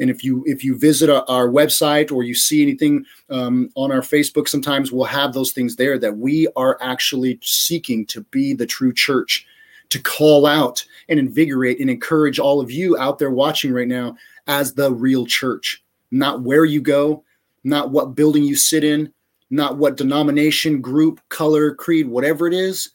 And 0.00 0.10
if 0.10 0.24
you 0.24 0.42
if 0.46 0.64
you 0.64 0.76
visit 0.76 1.08
our, 1.08 1.24
our 1.28 1.48
website 1.48 2.10
or 2.10 2.22
you 2.22 2.34
see 2.34 2.62
anything 2.62 3.04
um, 3.30 3.70
on 3.74 3.92
our 3.92 4.00
Facebook, 4.00 4.48
sometimes 4.48 4.90
we'll 4.90 5.04
have 5.04 5.32
those 5.32 5.52
things 5.52 5.76
there 5.76 5.98
that 5.98 6.16
we 6.16 6.48
are 6.56 6.78
actually 6.80 7.38
seeking 7.42 8.06
to 8.06 8.22
be 8.22 8.54
the 8.54 8.66
true 8.66 8.92
church, 8.92 9.46
to 9.90 10.00
call 10.00 10.46
out 10.46 10.84
and 11.08 11.18
invigorate 11.18 11.80
and 11.80 11.90
encourage 11.90 12.38
all 12.38 12.60
of 12.60 12.70
you 12.70 12.96
out 12.98 13.18
there 13.18 13.30
watching 13.30 13.72
right 13.72 13.88
now 13.88 14.16
as 14.46 14.74
the 14.74 14.92
real 14.92 15.26
church, 15.26 15.82
not 16.10 16.42
where 16.42 16.64
you 16.64 16.80
go, 16.80 17.22
not 17.62 17.90
what 17.90 18.14
building 18.14 18.44
you 18.44 18.56
sit 18.56 18.84
in, 18.84 19.12
not 19.50 19.76
what 19.76 19.96
denomination, 19.96 20.80
group, 20.80 21.20
color, 21.28 21.74
creed, 21.74 22.08
whatever 22.08 22.46
it 22.46 22.54
is. 22.54 22.90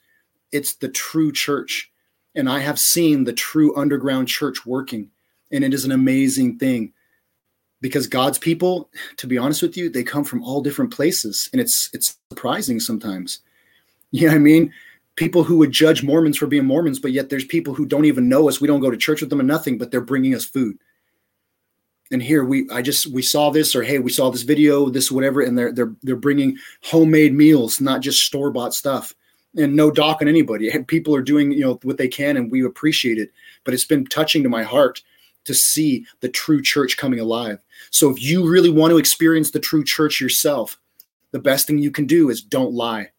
It's 0.52 0.76
the 0.76 0.90
true 0.90 1.32
church. 1.32 1.92
And 2.36 2.50
I 2.50 2.60
have 2.60 2.80
seen 2.80 3.24
the 3.24 3.34
true 3.34 3.76
underground 3.76 4.28
church 4.28 4.66
working 4.66 5.10
and 5.52 5.64
it 5.64 5.74
is 5.74 5.86
an 5.86 5.92
amazing 5.92 6.58
thing 6.58 6.94
because 7.82 8.08
God's 8.08 8.38
people, 8.38 8.90
to 9.18 9.28
be 9.28 9.38
honest 9.38 9.62
with 9.62 9.78
you, 9.78 9.90
they 9.90 10.04
come 10.04 10.24
from 10.24 10.44
all 10.44 10.62
different 10.62 10.94
places, 10.94 11.50
and 11.52 11.62
it's 11.62 11.90
it's 11.94 12.18
surprising 12.32 12.80
sometimes. 12.80 13.40
You 14.12 14.22
know 14.22 14.30
what 14.30 14.38
I 14.38 14.40
mean? 14.40 14.74
People 15.20 15.44
who 15.44 15.58
would 15.58 15.74
judge 15.74 16.02
Mormons 16.02 16.38
for 16.38 16.48
being 16.48 16.64
Mormons, 16.64 16.98
but 16.98 17.12
yet 17.12 17.28
there's 17.28 17.44
people 17.44 17.74
who 17.74 17.86
don't 17.86 18.06
even 18.06 18.30
know 18.30 18.48
us. 18.48 18.62
We 18.62 18.70
don't 18.70 18.80
go 18.80 18.90
to 18.90 18.96
church 18.96 19.20
with 19.20 19.30
them 19.30 19.42
or 19.42 19.44
nothing, 19.44 19.78
but 19.78 19.92
they're 19.92 20.00
bringing 20.00 20.34
us 20.34 20.46
food. 20.46 20.78
And 22.10 22.24
here 22.24 22.46
we, 22.46 22.70
I 22.72 22.82
just 22.82 23.08
we 23.08 23.22
saw 23.22 23.50
this, 23.50 23.76
or 23.76 23.84
hey, 23.84 24.00
we 24.00 24.12
saw 24.12 24.30
this 24.30 24.44
video, 24.44 24.90
this 24.90 25.12
whatever, 25.12 25.42
and 25.42 25.58
they're 25.58 25.74
they're 25.74 25.94
they're 26.04 26.16
bringing 26.16 26.58
homemade 26.84 27.34
meals, 27.34 27.82
not 27.82 28.00
just 28.00 28.24
store 28.24 28.50
bought 28.50 28.74
stuff. 28.74 29.14
And 29.58 29.76
no 29.76 29.92
dock 29.92 30.22
on 30.22 30.30
anybody. 30.30 30.72
People 30.88 31.14
are 31.14 31.22
doing 31.22 31.52
you 31.52 31.66
know 31.66 31.80
what 31.84 31.98
they 31.98 32.08
can, 32.08 32.38
and 32.38 32.50
we 32.50 32.64
appreciate 32.64 33.18
it. 33.18 33.34
But 33.66 33.74
it's 33.74 33.84
been 33.84 34.06
touching 34.06 34.42
to 34.44 34.50
my 34.50 34.64
heart 34.64 35.04
to 35.44 35.54
see 35.54 36.06
the 36.22 36.30
true 36.30 36.62
church 36.62 36.96
coming 36.96 37.20
alive. 37.20 37.60
So 37.92 38.10
if 38.10 38.24
you 38.24 38.50
really 38.50 38.70
want 38.70 38.92
to 38.92 38.98
experience 38.98 39.52
the 39.52 39.60
true 39.60 39.84
church 39.84 40.22
yourself, 40.22 40.80
the 41.32 41.40
best 41.40 41.68
thing 41.68 41.78
you 41.78 41.92
can 41.92 42.06
do 42.06 42.30
is 42.30 42.42
don't 42.42 42.74
lie. 42.74 43.10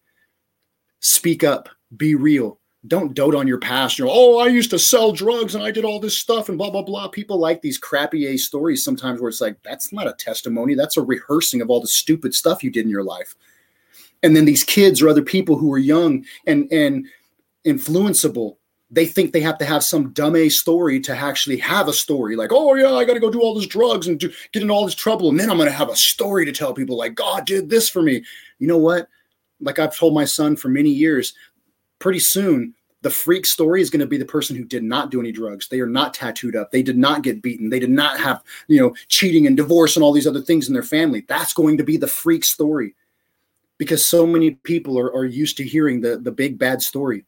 Speak 0.99 1.43
up, 1.43 1.69
be 1.97 2.15
real. 2.15 2.59
Don't 2.87 3.13
dote 3.13 3.35
on 3.35 3.47
your 3.47 3.59
past. 3.59 3.99
You 3.99 4.05
know, 4.05 4.11
oh, 4.13 4.39
I 4.39 4.47
used 4.47 4.71
to 4.71 4.79
sell 4.79 5.11
drugs 5.11 5.53
and 5.53 5.63
I 5.63 5.69
did 5.69 5.85
all 5.85 5.99
this 5.99 6.17
stuff 6.17 6.49
and 6.49 6.57
blah 6.57 6.71
blah 6.71 6.81
blah. 6.81 7.07
People 7.09 7.37
like 7.37 7.61
these 7.61 7.77
crappy 7.77 8.25
A 8.27 8.37
stories 8.37 8.83
sometimes 8.83 9.21
where 9.21 9.29
it's 9.29 9.41
like 9.41 9.61
that's 9.63 9.93
not 9.93 10.07
a 10.07 10.13
testimony, 10.13 10.73
that's 10.73 10.97
a 10.97 11.03
rehearsing 11.03 11.61
of 11.61 11.69
all 11.69 11.79
the 11.79 11.87
stupid 11.87 12.33
stuff 12.33 12.63
you 12.63 12.71
did 12.71 12.85
in 12.85 12.89
your 12.89 13.03
life. 13.03 13.35
And 14.23 14.35
then 14.35 14.45
these 14.45 14.63
kids 14.63 15.01
or 15.01 15.09
other 15.09 15.21
people 15.21 15.57
who 15.57 15.71
are 15.71 15.77
young 15.77 16.25
and 16.47 16.71
and 16.71 17.07
influenceable 17.65 18.55
they 18.93 19.05
think 19.05 19.31
they 19.31 19.39
have 19.39 19.57
to 19.57 19.65
have 19.65 19.83
some 19.83 20.11
dumb 20.11 20.35
a 20.35 20.49
story 20.49 20.99
to 20.99 21.15
actually 21.15 21.57
have 21.57 21.87
a 21.87 21.93
story 21.93 22.35
like 22.35 22.51
oh 22.51 22.75
yeah 22.75 22.93
i 22.93 23.05
got 23.05 23.13
to 23.13 23.19
go 23.19 23.31
do 23.31 23.41
all 23.41 23.55
this 23.55 23.67
drugs 23.67 24.07
and 24.07 24.19
do, 24.19 24.31
get 24.51 24.61
in 24.61 24.69
all 24.69 24.85
this 24.85 24.95
trouble 24.95 25.29
and 25.29 25.39
then 25.39 25.49
i'm 25.49 25.57
to 25.57 25.71
have 25.71 25.89
a 25.89 25.95
story 25.95 26.45
to 26.45 26.51
tell 26.51 26.73
people 26.73 26.97
like 26.97 27.15
god 27.15 27.45
did 27.45 27.69
this 27.69 27.89
for 27.89 28.01
me 28.01 28.23
you 28.59 28.67
know 28.67 28.77
what 28.77 29.07
like 29.61 29.79
i've 29.79 29.95
told 29.95 30.13
my 30.13 30.25
son 30.25 30.55
for 30.55 30.67
many 30.67 30.89
years 30.89 31.33
pretty 32.01 32.19
soon 32.19 32.73
the 33.01 33.09
freak 33.09 33.45
story 33.45 33.81
is 33.81 33.89
going 33.89 34.01
to 34.01 34.05
be 34.07 34.17
the 34.17 34.25
person 34.25 34.55
who 34.55 34.63
did 34.63 34.83
not 34.83 35.09
do 35.09 35.19
any 35.19 35.31
drugs. 35.31 35.67
They 35.67 35.79
are 35.79 35.87
not 35.87 36.13
tattooed 36.13 36.55
up. 36.55 36.71
They 36.71 36.83
did 36.83 36.97
not 36.97 37.23
get 37.23 37.41
beaten. 37.41 37.69
They 37.69 37.79
did 37.79 37.89
not 37.89 38.19
have 38.19 38.43
you 38.67 38.79
know 38.79 38.93
cheating 39.07 39.47
and 39.47 39.57
divorce 39.57 39.95
and 39.95 40.03
all 40.03 40.11
these 40.11 40.27
other 40.27 40.41
things 40.41 40.67
in 40.67 40.73
their 40.73 40.83
family. 40.83 41.25
That's 41.27 41.53
going 41.53 41.77
to 41.77 41.83
be 41.83 41.97
the 41.97 42.07
freak 42.07 42.43
story. 42.43 42.95
Because 43.77 44.07
so 44.07 44.27
many 44.27 44.51
people 44.51 44.99
are, 44.99 45.11
are 45.15 45.25
used 45.25 45.57
to 45.57 45.63
hearing 45.63 46.01
the 46.01 46.17
the 46.17 46.31
big 46.31 46.59
bad 46.59 46.81
story. 46.81 47.25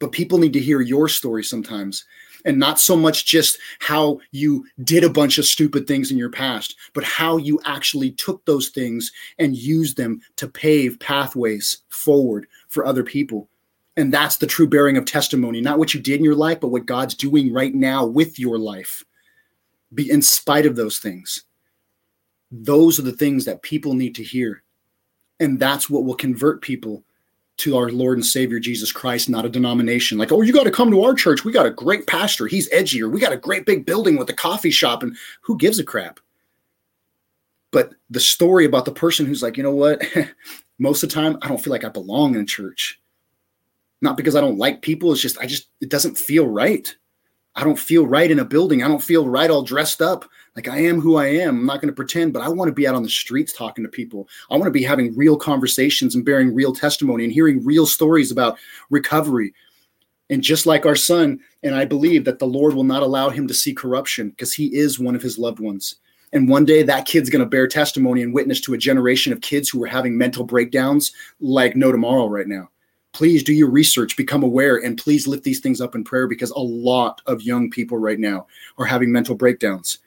But 0.00 0.10
people 0.10 0.38
need 0.38 0.52
to 0.54 0.60
hear 0.60 0.80
your 0.80 1.08
story 1.08 1.44
sometimes. 1.44 2.04
And 2.44 2.58
not 2.58 2.80
so 2.80 2.96
much 2.96 3.24
just 3.24 3.56
how 3.78 4.18
you 4.32 4.66
did 4.82 5.04
a 5.04 5.08
bunch 5.08 5.38
of 5.38 5.44
stupid 5.44 5.86
things 5.86 6.10
in 6.10 6.18
your 6.18 6.28
past, 6.28 6.74
but 6.92 7.04
how 7.04 7.36
you 7.36 7.60
actually 7.64 8.10
took 8.10 8.44
those 8.46 8.70
things 8.70 9.12
and 9.38 9.56
used 9.56 9.96
them 9.96 10.20
to 10.36 10.48
pave 10.48 10.98
pathways 10.98 11.78
forward 11.88 12.48
for 12.68 12.84
other 12.84 13.04
people. 13.04 13.48
And 13.96 14.12
that's 14.12 14.38
the 14.38 14.46
true 14.46 14.68
bearing 14.68 14.96
of 14.96 15.04
testimony, 15.04 15.60
not 15.60 15.78
what 15.78 15.92
you 15.92 16.00
did 16.00 16.18
in 16.18 16.24
your 16.24 16.34
life, 16.34 16.60
but 16.60 16.68
what 16.68 16.86
God's 16.86 17.14
doing 17.14 17.52
right 17.52 17.74
now 17.74 18.06
with 18.06 18.38
your 18.38 18.58
life. 18.58 19.04
Be 19.92 20.10
in 20.10 20.22
spite 20.22 20.64
of 20.64 20.76
those 20.76 20.98
things. 20.98 21.44
Those 22.50 22.98
are 22.98 23.02
the 23.02 23.12
things 23.12 23.44
that 23.44 23.62
people 23.62 23.94
need 23.94 24.14
to 24.14 24.22
hear. 24.22 24.62
And 25.40 25.58
that's 25.58 25.90
what 25.90 26.04
will 26.04 26.14
convert 26.14 26.62
people 26.62 27.04
to 27.58 27.76
our 27.76 27.90
Lord 27.90 28.16
and 28.16 28.24
Savior 28.24 28.58
Jesus 28.58 28.92
Christ, 28.92 29.28
not 29.28 29.44
a 29.44 29.50
denomination. 29.50 30.16
Like, 30.16 30.32
oh, 30.32 30.40
you 30.40 30.52
got 30.52 30.64
to 30.64 30.70
come 30.70 30.90
to 30.90 31.02
our 31.02 31.14
church. 31.14 31.44
We 31.44 31.52
got 31.52 31.66
a 31.66 31.70
great 31.70 32.06
pastor. 32.06 32.46
He's 32.46 32.70
edgier. 32.70 33.10
We 33.10 33.20
got 33.20 33.32
a 33.32 33.36
great 33.36 33.66
big 33.66 33.84
building 33.84 34.16
with 34.16 34.30
a 34.30 34.34
coffee 34.34 34.70
shop. 34.70 35.02
And 35.02 35.16
who 35.42 35.58
gives 35.58 35.78
a 35.78 35.84
crap? 35.84 36.18
But 37.72 37.94
the 38.10 38.20
story 38.20 38.64
about 38.64 38.84
the 38.84 38.92
person 38.92 39.26
who's 39.26 39.42
like, 39.42 39.56
you 39.56 39.62
know 39.62 39.74
what? 39.74 40.02
Most 40.78 41.02
of 41.02 41.10
the 41.10 41.14
time, 41.14 41.38
I 41.42 41.48
don't 41.48 41.62
feel 41.62 41.72
like 41.72 41.84
I 41.84 41.88
belong 41.88 42.34
in 42.34 42.42
a 42.42 42.46
church. 42.46 43.00
Not 44.02 44.16
because 44.16 44.36
I 44.36 44.40
don't 44.40 44.58
like 44.58 44.82
people. 44.82 45.12
It's 45.12 45.22
just, 45.22 45.38
I 45.38 45.46
just, 45.46 45.68
it 45.80 45.88
doesn't 45.88 46.18
feel 46.18 46.46
right. 46.46 46.94
I 47.54 47.64
don't 47.64 47.78
feel 47.78 48.06
right 48.06 48.30
in 48.30 48.38
a 48.38 48.44
building. 48.44 48.82
I 48.82 48.88
don't 48.88 49.02
feel 49.02 49.28
right 49.28 49.50
all 49.50 49.62
dressed 49.62 50.02
up. 50.02 50.28
Like 50.56 50.68
I 50.68 50.78
am 50.78 51.00
who 51.00 51.16
I 51.16 51.26
am. 51.26 51.60
I'm 51.60 51.66
not 51.66 51.80
going 51.80 51.88
to 51.88 51.94
pretend, 51.94 52.32
but 52.32 52.42
I 52.42 52.48
want 52.48 52.68
to 52.68 52.74
be 52.74 52.86
out 52.86 52.94
on 52.94 53.02
the 53.02 53.08
streets 53.08 53.52
talking 53.52 53.84
to 53.84 53.90
people. 53.90 54.28
I 54.50 54.54
want 54.54 54.64
to 54.64 54.70
be 54.70 54.82
having 54.82 55.16
real 55.16 55.36
conversations 55.36 56.14
and 56.14 56.24
bearing 56.24 56.54
real 56.54 56.74
testimony 56.74 57.24
and 57.24 57.32
hearing 57.32 57.64
real 57.64 57.86
stories 57.86 58.30
about 58.30 58.58
recovery. 58.90 59.54
And 60.30 60.42
just 60.42 60.66
like 60.66 60.86
our 60.86 60.96
son, 60.96 61.40
and 61.62 61.74
I 61.74 61.84
believe 61.84 62.24
that 62.24 62.38
the 62.38 62.46
Lord 62.46 62.74
will 62.74 62.84
not 62.84 63.02
allow 63.02 63.28
him 63.28 63.46
to 63.48 63.54
see 63.54 63.74
corruption 63.74 64.30
because 64.30 64.54
he 64.54 64.74
is 64.74 64.98
one 64.98 65.14
of 65.14 65.22
his 65.22 65.38
loved 65.38 65.60
ones. 65.60 65.96
And 66.32 66.48
one 66.48 66.64
day 66.64 66.82
that 66.82 67.04
kid's 67.04 67.28
going 67.28 67.44
to 67.44 67.48
bear 67.48 67.66
testimony 67.66 68.22
and 68.22 68.32
witness 68.32 68.60
to 68.62 68.72
a 68.72 68.78
generation 68.78 69.32
of 69.32 69.42
kids 69.42 69.68
who 69.68 69.82
are 69.84 69.88
having 69.88 70.16
mental 70.16 70.44
breakdowns 70.44 71.12
like 71.40 71.76
no 71.76 71.92
tomorrow 71.92 72.26
right 72.26 72.48
now 72.48 72.70
please 73.12 73.42
do 73.42 73.52
your 73.52 73.70
research, 73.70 74.16
become 74.16 74.42
aware, 74.42 74.76
and 74.76 74.98
please 74.98 75.26
lift 75.26 75.44
these 75.44 75.60
things 75.60 75.80
up 75.80 75.94
in 75.94 76.04
prayer 76.04 76.26
because 76.26 76.50
a 76.50 76.58
lot 76.58 77.20
of 77.26 77.42
young 77.42 77.70
people 77.70 77.98
right 77.98 78.18
now 78.18 78.46
are 78.78 78.86
having 78.86 79.12
mental 79.12 79.34
breakdowns. 79.34 79.98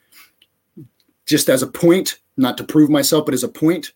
Just 1.26 1.50
as 1.50 1.62
a 1.62 1.68
point, 1.68 2.20
not 2.38 2.58
to 2.58 2.64
prove 2.64 2.90
myself, 2.90 3.26
but 3.26 3.34
as 3.34 3.44
a 3.44 3.50
point, 3.50 3.94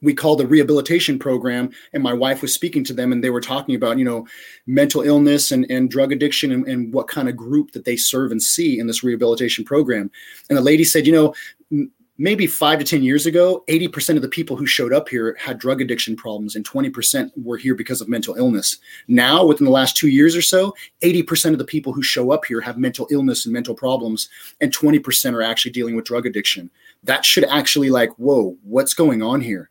we 0.00 0.14
called 0.14 0.40
a 0.40 0.46
rehabilitation 0.46 1.18
program 1.18 1.70
and 1.92 2.02
my 2.02 2.12
wife 2.12 2.42
was 2.42 2.52
speaking 2.52 2.84
to 2.84 2.92
them 2.92 3.12
and 3.12 3.22
they 3.22 3.30
were 3.30 3.40
talking 3.40 3.74
about 3.74 3.98
you 3.98 4.04
know 4.04 4.26
mental 4.66 5.02
illness 5.02 5.50
and, 5.50 5.66
and 5.70 5.90
drug 5.90 6.12
addiction 6.12 6.52
and, 6.52 6.66
and 6.68 6.92
what 6.92 7.08
kind 7.08 7.28
of 7.28 7.36
group 7.36 7.72
that 7.72 7.84
they 7.84 7.96
serve 7.96 8.30
and 8.30 8.42
see 8.42 8.78
in 8.78 8.86
this 8.86 9.02
rehabilitation 9.02 9.64
program 9.64 10.10
and 10.48 10.58
the 10.58 10.62
lady 10.62 10.84
said 10.84 11.06
you 11.06 11.12
know 11.12 11.88
maybe 12.18 12.46
five 12.46 12.78
to 12.78 12.84
10 12.84 13.02
years 13.02 13.26
ago, 13.26 13.64
80% 13.68 14.16
of 14.16 14.22
the 14.22 14.28
people 14.28 14.56
who 14.56 14.66
showed 14.66 14.92
up 14.92 15.08
here 15.08 15.36
had 15.40 15.58
drug 15.58 15.80
addiction 15.80 16.14
problems 16.14 16.56
and 16.56 16.68
20% 16.68 17.30
were 17.36 17.56
here 17.56 17.74
because 17.74 18.00
of 18.00 18.08
mental 18.08 18.34
illness. 18.34 18.78
Now, 19.08 19.44
within 19.44 19.64
the 19.64 19.70
last 19.70 19.96
two 19.96 20.08
years 20.08 20.36
or 20.36 20.42
so, 20.42 20.74
80% 21.02 21.52
of 21.52 21.58
the 21.58 21.64
people 21.64 21.92
who 21.92 22.02
show 22.02 22.30
up 22.30 22.44
here 22.44 22.60
have 22.60 22.78
mental 22.78 23.08
illness 23.10 23.46
and 23.46 23.52
mental 23.52 23.74
problems, 23.74 24.28
and 24.60 24.76
20% 24.76 25.34
are 25.34 25.42
actually 25.42 25.72
dealing 25.72 25.96
with 25.96 26.04
drug 26.04 26.26
addiction. 26.26 26.70
That 27.02 27.24
should 27.24 27.44
actually, 27.44 27.90
like, 27.90 28.10
whoa, 28.18 28.56
what's 28.62 28.94
going 28.94 29.22
on 29.22 29.40
here? 29.40 29.70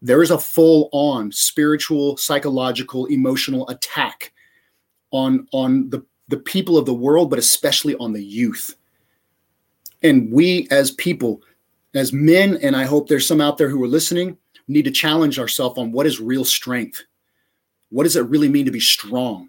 There 0.00 0.22
is 0.22 0.30
a 0.30 0.38
full 0.38 0.88
on 0.92 1.32
spiritual, 1.32 2.16
psychological, 2.18 3.06
emotional 3.06 3.68
attack 3.68 4.32
on, 5.10 5.48
on 5.52 5.90
the, 5.90 6.04
the 6.28 6.36
people 6.36 6.76
of 6.76 6.86
the 6.86 6.94
world, 6.94 7.30
but 7.30 7.38
especially 7.38 7.96
on 7.96 8.12
the 8.12 8.22
youth 8.22 8.77
and 10.02 10.30
we 10.30 10.68
as 10.70 10.90
people, 10.90 11.42
as 11.94 12.12
men, 12.12 12.58
and 12.62 12.76
I 12.76 12.84
hope 12.84 13.08
there's 13.08 13.26
some 13.26 13.40
out 13.40 13.58
there 13.58 13.68
who 13.68 13.82
are 13.82 13.88
listening, 13.88 14.36
need 14.68 14.84
to 14.84 14.90
challenge 14.90 15.38
ourselves 15.38 15.78
on 15.78 15.92
what 15.92 16.06
is 16.06 16.20
real 16.20 16.44
strength. 16.44 17.02
What 17.90 18.04
does 18.04 18.16
it 18.16 18.26
really 18.26 18.48
mean 18.48 18.66
to 18.66 18.70
be 18.70 18.80
strong? 18.80 19.48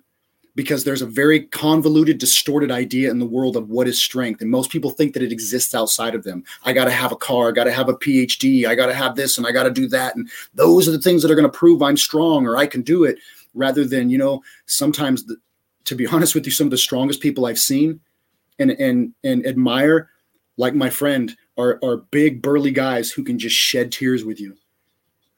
Because 0.56 0.84
there's 0.84 1.02
a 1.02 1.06
very 1.06 1.42
convoluted, 1.42 2.18
distorted 2.18 2.72
idea 2.72 3.12
in 3.12 3.20
the 3.20 3.26
world 3.26 3.56
of 3.56 3.70
what 3.70 3.88
is 3.88 4.00
strength. 4.00 4.42
And 4.42 4.50
most 4.50 4.72
people 4.72 4.92
think 4.92 5.14
that 5.14 5.24
it 5.24 5.32
exists 5.32 5.76
outside 5.76 6.16
of 6.16 6.24
them. 6.24 6.44
I 6.64 6.74
got 6.74 6.86
to 6.86 6.92
have 6.92 7.12
a 7.12 7.18
car, 7.18 7.50
I 7.50 7.52
got 7.52 7.66
to 7.66 7.72
have 7.72 7.90
a 7.90 7.94
PhD, 7.94 8.66
I 8.66 8.76
got 8.76 8.88
to 8.88 8.94
have 8.94 9.16
this, 9.16 9.38
and 9.38 9.46
I 9.46 9.52
got 9.52 9.64
to 9.64 9.72
do 9.72 9.88
that. 9.90 10.16
And 10.16 10.30
those 10.54 10.88
are 10.88 10.92
the 10.92 11.00
things 11.00 11.22
that 11.22 11.32
are 11.32 11.36
going 11.36 11.50
to 11.50 11.58
prove 11.58 11.82
I'm 11.82 11.98
strong 11.98 12.48
or 12.48 12.58
I 12.58 12.66
can 12.66 12.82
do 12.82 13.04
it, 13.04 13.20
rather 13.54 13.86
than, 13.86 14.10
you 14.10 14.18
know, 14.18 14.42
sometimes, 14.66 15.26
the, 15.26 15.38
to 15.86 15.96
be 15.96 16.08
honest 16.12 16.34
with 16.34 16.46
you, 16.46 16.52
some 16.52 16.68
of 16.68 16.72
the 16.72 16.78
strongest 16.78 17.22
people 17.22 17.46
I've 17.46 17.60
seen 17.60 18.00
and, 18.58 18.72
and, 18.72 19.14
and 19.24 19.46
admire 19.46 20.10
like 20.60 20.76
my 20.76 20.90
friend, 20.90 21.36
are, 21.58 21.80
are 21.82 21.98
big, 22.12 22.42
burly 22.42 22.70
guys 22.70 23.12
who 23.12 23.24
can 23.24 23.40
just 23.40 23.56
shed 23.56 23.92
tears 23.92 24.26
with 24.26 24.40
you. 24.40 24.56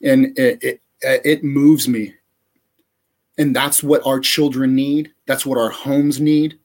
And 0.04 0.38
it, 0.38 0.64
it, 0.64 0.82
it 1.02 1.44
moves 1.44 1.88
me. 1.88 2.16
And 3.38 3.56
that's 3.56 3.84
what 3.84 4.06
our 4.06 4.20
children 4.20 4.76
need. 4.76 5.14
That's 5.28 5.46
what 5.46 5.60
our 5.60 5.70
homes 5.70 6.20
need. 6.20 6.58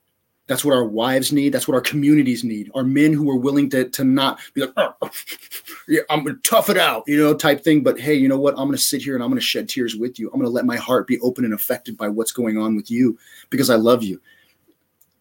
That's 0.46 0.64
what 0.64 0.74
our 0.74 0.84
wives 0.84 1.32
need. 1.32 1.52
That's 1.52 1.68
what 1.68 1.74
our 1.74 1.82
communities 1.82 2.44
need. 2.44 2.70
Our 2.74 2.84
men 2.84 3.12
who 3.12 3.28
are 3.30 3.36
willing 3.36 3.68
to, 3.70 3.90
to 3.90 4.04
not 4.04 4.40
be 4.54 4.62
like, 4.62 4.72
oh, 4.76 5.10
yeah, 5.88 6.02
I'm 6.08 6.24
to 6.24 6.34
tough 6.42 6.70
it 6.70 6.78
out, 6.78 7.04
you 7.06 7.18
know, 7.18 7.34
type 7.34 7.62
thing. 7.62 7.82
But 7.82 8.00
hey, 8.00 8.14
you 8.14 8.28
know 8.28 8.38
what? 8.38 8.54
I'm 8.56 8.70
to 8.72 8.78
sit 8.78 9.02
here 9.02 9.14
and 9.14 9.22
I'm 9.22 9.34
to 9.34 9.40
shed 9.40 9.68
tears 9.68 9.96
with 9.96 10.18
you. 10.18 10.30
I'm 10.32 10.40
to 10.40 10.48
let 10.48 10.64
my 10.64 10.76
heart 10.76 11.06
be 11.06 11.18
open 11.20 11.44
and 11.44 11.52
affected 11.52 11.98
by 11.98 12.08
what's 12.08 12.32
going 12.32 12.56
on 12.56 12.74
with 12.74 12.90
you 12.90 13.18
because 13.50 13.68
I 13.68 13.74
love 13.74 14.02
you. 14.02 14.20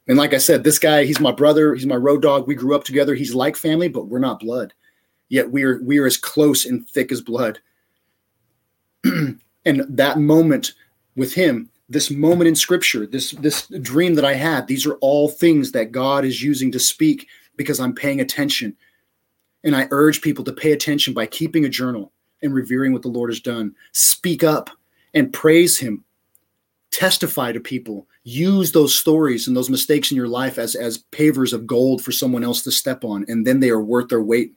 And 0.07 0.17
like 0.17 0.33
I 0.33 0.37
said, 0.37 0.63
this 0.63 0.79
guy, 0.79 1.05
he's 1.05 1.19
my 1.19 1.31
brother. 1.31 1.73
He's 1.73 1.85
my 1.85 1.95
road 1.95 2.21
dog. 2.21 2.47
We 2.47 2.55
grew 2.55 2.75
up 2.75 2.83
together. 2.83 3.15
He's 3.15 3.33
like 3.33 3.55
family, 3.55 3.87
but 3.87 4.07
we're 4.07 4.19
not 4.19 4.39
blood. 4.39 4.73
Yet 5.29 5.51
we 5.51 5.63
are 5.63 5.81
we 5.81 5.97
are 5.97 6.05
as 6.05 6.17
close 6.17 6.65
and 6.65 6.87
thick 6.89 7.11
as 7.11 7.21
blood. 7.21 7.59
and 9.03 9.39
that 9.65 10.19
moment 10.19 10.73
with 11.15 11.33
him 11.33 11.69
this 11.89 12.09
moment 12.09 12.47
in 12.47 12.55
scripture 12.55 13.05
this 13.05 13.31
this 13.31 13.67
dream 13.81 14.15
that 14.15 14.25
i 14.25 14.33
had 14.33 14.67
these 14.67 14.85
are 14.85 14.95
all 14.95 15.29
things 15.29 15.71
that 15.71 15.91
god 15.91 16.25
is 16.25 16.41
using 16.41 16.71
to 16.71 16.79
speak 16.79 17.27
because 17.57 17.79
i'm 17.79 17.93
paying 17.93 18.21
attention 18.21 18.75
and 19.63 19.75
i 19.75 19.87
urge 19.91 20.21
people 20.21 20.43
to 20.43 20.53
pay 20.53 20.71
attention 20.71 21.13
by 21.13 21.25
keeping 21.25 21.65
a 21.65 21.69
journal 21.69 22.11
and 22.41 22.53
revering 22.53 22.91
what 22.91 23.01
the 23.01 23.07
lord 23.07 23.29
has 23.29 23.39
done 23.39 23.73
speak 23.91 24.43
up 24.43 24.69
and 25.13 25.33
praise 25.33 25.77
him 25.77 26.03
testify 26.91 27.51
to 27.51 27.59
people 27.59 28.07
use 28.25 28.73
those 28.73 28.99
stories 28.99 29.47
and 29.47 29.55
those 29.55 29.69
mistakes 29.69 30.11
in 30.11 30.17
your 30.17 30.27
life 30.27 30.57
as 30.57 30.75
as 30.75 31.03
pavers 31.11 31.53
of 31.53 31.65
gold 31.65 32.03
for 32.03 32.11
someone 32.11 32.43
else 32.43 32.61
to 32.63 32.71
step 32.71 33.05
on 33.05 33.23
and 33.27 33.47
then 33.47 33.59
they 33.61 33.69
are 33.69 33.81
worth 33.81 34.09
their 34.09 34.21
weight 34.21 34.51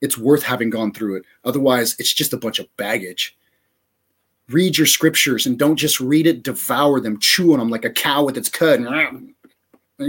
it's 0.00 0.18
worth 0.18 0.42
having 0.42 0.70
gone 0.70 0.92
through 0.92 1.16
it 1.16 1.24
otherwise 1.44 1.96
it's 1.98 2.12
just 2.12 2.34
a 2.34 2.36
bunch 2.36 2.58
of 2.58 2.76
baggage 2.76 3.36
read 4.48 4.76
your 4.76 4.86
scriptures 4.86 5.46
and 5.46 5.58
don't 5.58 5.76
just 5.76 6.00
read 6.00 6.26
it, 6.26 6.42
devour 6.42 7.00
them, 7.00 7.18
chew 7.18 7.52
on 7.52 7.58
them 7.58 7.70
like 7.70 7.84
a 7.84 7.90
cow 7.90 8.24
with 8.24 8.36
its 8.36 8.48
cud. 8.48 8.80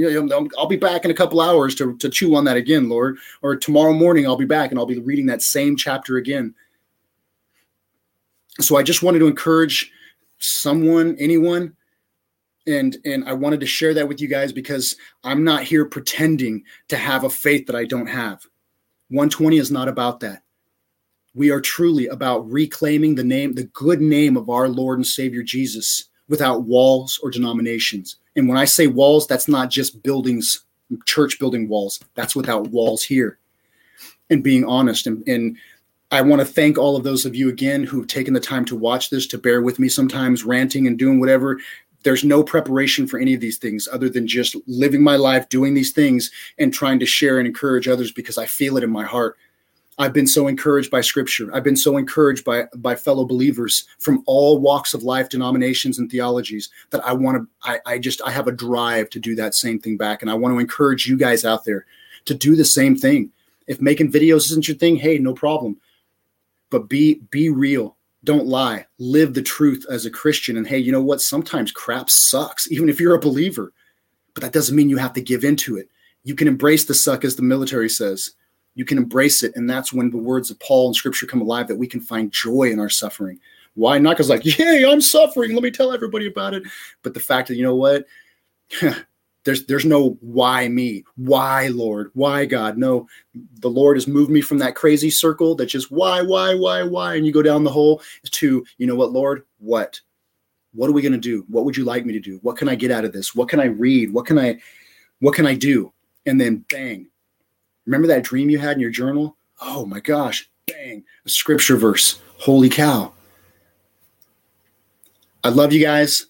I'll 0.57 0.67
be 0.67 0.77
back 0.77 1.05
in 1.05 1.11
a 1.11 1.15
couple 1.15 1.39
hours 1.39 1.75
to, 1.75 1.95
to 1.97 2.09
chew 2.09 2.35
on 2.35 2.45
that 2.45 2.57
again, 2.57 2.89
Lord. 2.89 3.17
Or 3.41 3.55
tomorrow 3.55 3.93
morning, 3.93 4.25
I'll 4.25 4.35
be 4.35 4.45
back 4.45 4.71
and 4.71 4.79
I'll 4.79 4.85
be 4.85 4.99
reading 4.99 5.27
that 5.27 5.41
same 5.41 5.75
chapter 5.75 6.17
again. 6.17 6.55
So 8.59 8.77
I 8.77 8.83
just 8.83 9.03
wanted 9.03 9.19
to 9.19 9.27
encourage 9.27 9.91
someone, 10.39 11.15
anyone, 11.19 11.75
and 12.67 12.97
and 13.06 13.28
I 13.28 13.34
wanted 13.34 13.60
to 13.62 13.65
share 13.65 13.93
that 13.93 14.08
with 14.08 14.19
you 14.21 14.28
guys 14.28 14.51
because 14.51 14.95
I'm 15.23 15.43
not 15.43 15.63
here 15.63 15.86
pretending 15.86 16.63
to 16.88 16.97
have 16.97 17.23
a 17.23 17.30
faith 17.30 17.67
that 17.67 17.75
I 17.75 17.86
don't 17.86 18.08
have. 18.08 18.45
120 19.10 19.58
is 19.58 19.71
not 19.71 19.88
about 19.88 20.19
that. 20.21 20.43
We 21.36 21.51
are 21.51 21.62
truly 21.62 22.08
about 22.08 22.49
reclaiming 22.49 23.15
the 23.15 23.23
name, 23.23 23.54
the 23.54 23.65
good 23.65 24.01
name 24.01 24.38
of 24.38 24.49
our 24.49 24.67
Lord 24.67 24.97
and 24.97 25.06
Savior 25.06 25.43
Jesus 25.43 26.06
without 26.28 26.63
walls 26.63 27.19
or 27.21 27.30
denominations. 27.30 28.17
And 28.36 28.47
when 28.47 28.58
I 28.58 28.65
say 28.65 28.88
walls, 28.88 29.28
that's 29.28 29.47
not 29.47 29.69
just 29.69 30.01
buildings, 30.01 30.63
church 31.06 31.38
building 31.39 31.67
walls. 31.67 31.99
That's 32.15 32.36
without 32.36 32.69
walls 32.69 33.04
here. 33.04 33.38
And 34.30 34.43
being 34.43 34.65
honest. 34.65 35.08
And, 35.08 35.28
and 35.28 35.58
I 36.12 36.21
want 36.21 36.39
to 36.39 36.45
thank 36.45 36.78
all 36.78 36.95
of 36.95 37.04
those 37.04 37.25
of 37.25 37.36
you 37.36 37.49
again 37.49 37.84
who've 37.84 38.08
taken 38.08 38.34
the 38.34 38.39
time 38.39 38.65
to 38.65 38.75
watch 38.75 39.10
this, 39.10 39.28
to 39.28 39.38
bear 39.38 39.62
with 39.62 39.80
me 39.80 39.89
sometimes, 39.89 40.43
ranting 40.43 40.88
and 40.88 40.97
doing 40.97 41.19
whatever. 41.19 41.60
There's 42.05 42.23
no 42.23 42.43
preparation 42.43 43.07
for 43.07 43.17
any 43.17 43.33
of 43.33 43.41
these 43.41 43.57
things 43.57 43.89
other 43.91 44.09
than 44.09 44.27
just 44.27 44.55
living 44.67 45.01
my 45.01 45.15
life, 45.15 45.49
doing 45.49 45.73
these 45.73 45.91
things, 45.91 46.29
and 46.59 46.71
trying 46.71 46.99
to 46.99 47.05
share 47.07 47.39
and 47.39 47.47
encourage 47.47 47.87
others 47.87 48.11
because 48.11 48.37
I 48.37 48.45
feel 48.45 48.77
it 48.77 48.83
in 48.83 48.91
my 48.91 49.03
heart. 49.03 49.37
I've 49.97 50.13
been 50.13 50.27
so 50.27 50.47
encouraged 50.47 50.91
by 50.91 51.01
scripture. 51.01 51.49
I've 51.51 51.63
been 51.63 51.75
so 51.75 51.97
encouraged 51.97 52.45
by 52.45 52.65
by 52.75 52.93
fellow 52.93 53.25
believers 53.25 53.87
from 53.97 54.21
all 54.27 54.59
walks 54.59 54.93
of 54.93 55.01
life, 55.01 55.29
denominations 55.29 55.97
and 55.97 56.11
theologies 56.11 56.69
that 56.91 57.03
I 57.03 57.13
want 57.13 57.37
to 57.37 57.47
I, 57.63 57.79
I 57.87 57.97
just 57.97 58.21
I 58.23 58.29
have 58.29 58.47
a 58.47 58.51
drive 58.51 59.09
to 59.09 59.19
do 59.19 59.33
that 59.35 59.55
same 59.55 59.79
thing 59.79 59.97
back. 59.97 60.21
And 60.21 60.29
I 60.29 60.35
want 60.35 60.53
to 60.53 60.59
encourage 60.59 61.07
you 61.07 61.17
guys 61.17 61.43
out 61.43 61.65
there 61.65 61.87
to 62.25 62.35
do 62.35 62.55
the 62.55 62.65
same 62.65 62.95
thing. 62.95 63.31
If 63.65 63.81
making 63.81 64.11
videos 64.11 64.51
isn't 64.51 64.67
your 64.67 64.77
thing, 64.77 64.97
hey, 64.97 65.17
no 65.17 65.33
problem. 65.33 65.77
But 66.69 66.87
be 66.87 67.21
be 67.31 67.49
real. 67.49 67.95
Don't 68.25 68.47
lie. 68.47 68.85
Live 68.99 69.33
the 69.33 69.41
truth 69.41 69.85
as 69.89 70.05
a 70.05 70.11
Christian. 70.11 70.57
And 70.57 70.67
hey, 70.67 70.79
you 70.79 70.91
know 70.91 71.01
what? 71.01 71.21
Sometimes 71.21 71.71
crap 71.71 72.09
sucks, 72.09 72.69
even 72.71 72.89
if 72.89 72.99
you're 72.99 73.15
a 73.15 73.19
believer. 73.19 73.71
But 74.33 74.43
that 74.43 74.51
doesn't 74.51 74.75
mean 74.75 74.89
you 74.89 74.97
have 74.97 75.13
to 75.13 75.21
give 75.21 75.45
into 75.45 75.77
it. 75.77 75.89
You 76.23 76.35
can 76.35 76.49
embrace 76.49 76.85
the 76.85 76.93
suck 76.93 77.23
as 77.23 77.38
the 77.38 77.43
military 77.43 77.88
says 77.88 78.31
you 78.75 78.85
can 78.85 78.97
embrace 78.97 79.41
it. 79.41 79.53
And 79.55 79.69
that's 79.69 79.91
when 79.91 80.11
the 80.11 80.17
words 80.17 80.51
of 80.51 80.59
Paul 80.59 80.88
and 80.88 80.95
scripture 80.95 81.25
come 81.25 81.41
alive 81.41 81.67
that 81.69 81.77
we 81.77 81.88
can 81.88 82.01
find 82.01 82.31
joy 82.31 82.69
in 82.69 82.79
our 82.79 82.89
suffering. 82.89 83.39
Why 83.73 83.97
not? 83.97 84.11
Because, 84.11 84.29
like, 84.29 84.45
yay, 84.59 84.85
I'm 84.85 85.01
suffering. 85.01 85.53
Let 85.53 85.63
me 85.63 85.71
tell 85.71 85.93
everybody 85.93 86.27
about 86.27 86.53
it. 86.53 86.63
But 87.01 87.13
the 87.13 87.19
fact 87.19 87.47
that, 87.47 87.55
you 87.55 87.63
know 87.63 87.75
what? 87.75 88.05
there's 89.45 89.65
there's 89.67 89.86
no 89.86 90.17
why 90.21 90.67
me. 90.67 91.05
Why 91.15 91.67
lord? 91.67 92.12
Why 92.13 92.45
god? 92.45 92.77
No 92.77 93.08
the 93.60 93.69
lord 93.69 93.95
has 93.95 94.08
moved 94.08 94.31
me 94.31 94.41
from 94.41 94.58
that 94.58 94.75
crazy 94.75 95.10
circle 95.10 95.55
that 95.55 95.67
just 95.67 95.91
why 95.91 96.21
why 96.21 96.53
why 96.55 96.84
why? 96.84 97.15
And 97.15 97.25
you 97.25 97.31
go 97.31 97.41
down 97.41 97.63
the 97.63 97.71
hole 97.71 98.01
to 98.23 98.65
you 98.77 98.88
know 98.88 98.95
what 98.95 99.12
lord? 99.12 99.43
What? 99.60 100.01
What 100.73 100.89
are 100.89 100.93
we 100.93 101.01
going 101.01 101.13
to 101.13 101.17
do? 101.17 101.45
What 101.47 101.63
would 101.63 101.77
you 101.77 101.86
like 101.86 102.05
me 102.05 102.12
to 102.13 102.19
do? 102.19 102.39
What 102.41 102.58
can 102.58 102.67
i 102.67 102.75
get 102.75 102.91
out 102.91 103.05
of 103.05 103.13
this? 103.13 103.34
What 103.34 103.47
can 103.47 103.60
i 103.60 103.65
read? 103.65 104.12
What 104.12 104.25
can 104.25 104.38
i 104.38 104.60
what 105.19 105.36
can 105.36 105.45
i 105.45 105.55
do? 105.55 105.93
And 106.25 106.41
then 106.41 106.65
bang. 106.69 107.08
Remember 107.86 108.08
that 108.08 108.23
dream 108.23 108.49
you 108.49 108.58
had 108.58 108.73
in 108.73 108.81
your 108.81 108.89
journal? 108.89 109.38
Oh 109.62 109.86
my 109.86 109.99
gosh, 109.99 110.49
bang, 110.65 111.03
a 111.25 111.29
scripture 111.29 111.77
verse. 111.77 112.19
Holy 112.39 112.67
cow. 112.67 113.13
I 115.43 115.49
love 115.49 115.71
you 115.71 115.79
guys. 115.79 116.25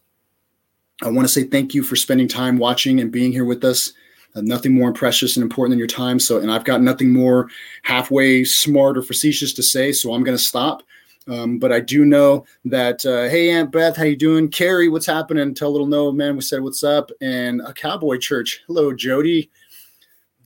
I 1.02 1.10
want 1.10 1.28
to 1.28 1.34
say 1.34 1.44
thank 1.44 1.74
you 1.74 1.84
for 1.84 1.96
spending 1.96 2.28
time 2.28 2.58
watching 2.58 3.00
and 3.00 3.12
being 3.12 3.32
here 3.32 3.46
with 3.46 3.64
us. 3.64 3.94
Uh, 4.36 4.42
nothing 4.42 4.74
more 4.74 4.92
precious 4.92 5.38
and 5.38 5.44
important 5.44 5.72
than 5.72 5.80
your 5.80 5.88
time. 5.88 6.20
So, 6.20 6.40
and 6.40 6.52
I've 6.52 6.66
got 6.66 6.82
nothing 6.82 7.12
more 7.12 7.50
halfway 7.84 8.44
smart 8.44 8.98
or 8.98 9.02
facetious 9.02 9.54
to 9.54 9.64
say. 9.64 9.92
So 9.92 10.14
I'm 10.14 10.24
going 10.24 10.38
to 10.38 10.44
stop. 10.44 10.84
Um, 11.28 11.58
but 11.58 11.72
I 11.72 11.80
do 11.80 12.06
know 12.06 12.46
that 12.66 13.04
uh, 13.06 13.24
hey 13.24 13.50
Aunt 13.50 13.72
Beth, 13.72 13.98
how 13.98 14.04
you 14.04 14.16
doing? 14.16 14.50
Carrie, 14.50 14.90
what's 14.90 15.08
happening? 15.08 15.56
Tell 15.56 15.72
little 15.72 15.88
Noah, 15.88 16.14
man, 16.14 16.36
we 16.36 16.42
said 16.42 16.62
what's 16.62 16.84
up. 16.84 17.10
And 17.22 17.62
a 17.62 17.74
cowboy 17.74 18.18
church. 18.18 18.62
Hello, 18.68 18.94
Jody 18.94 19.50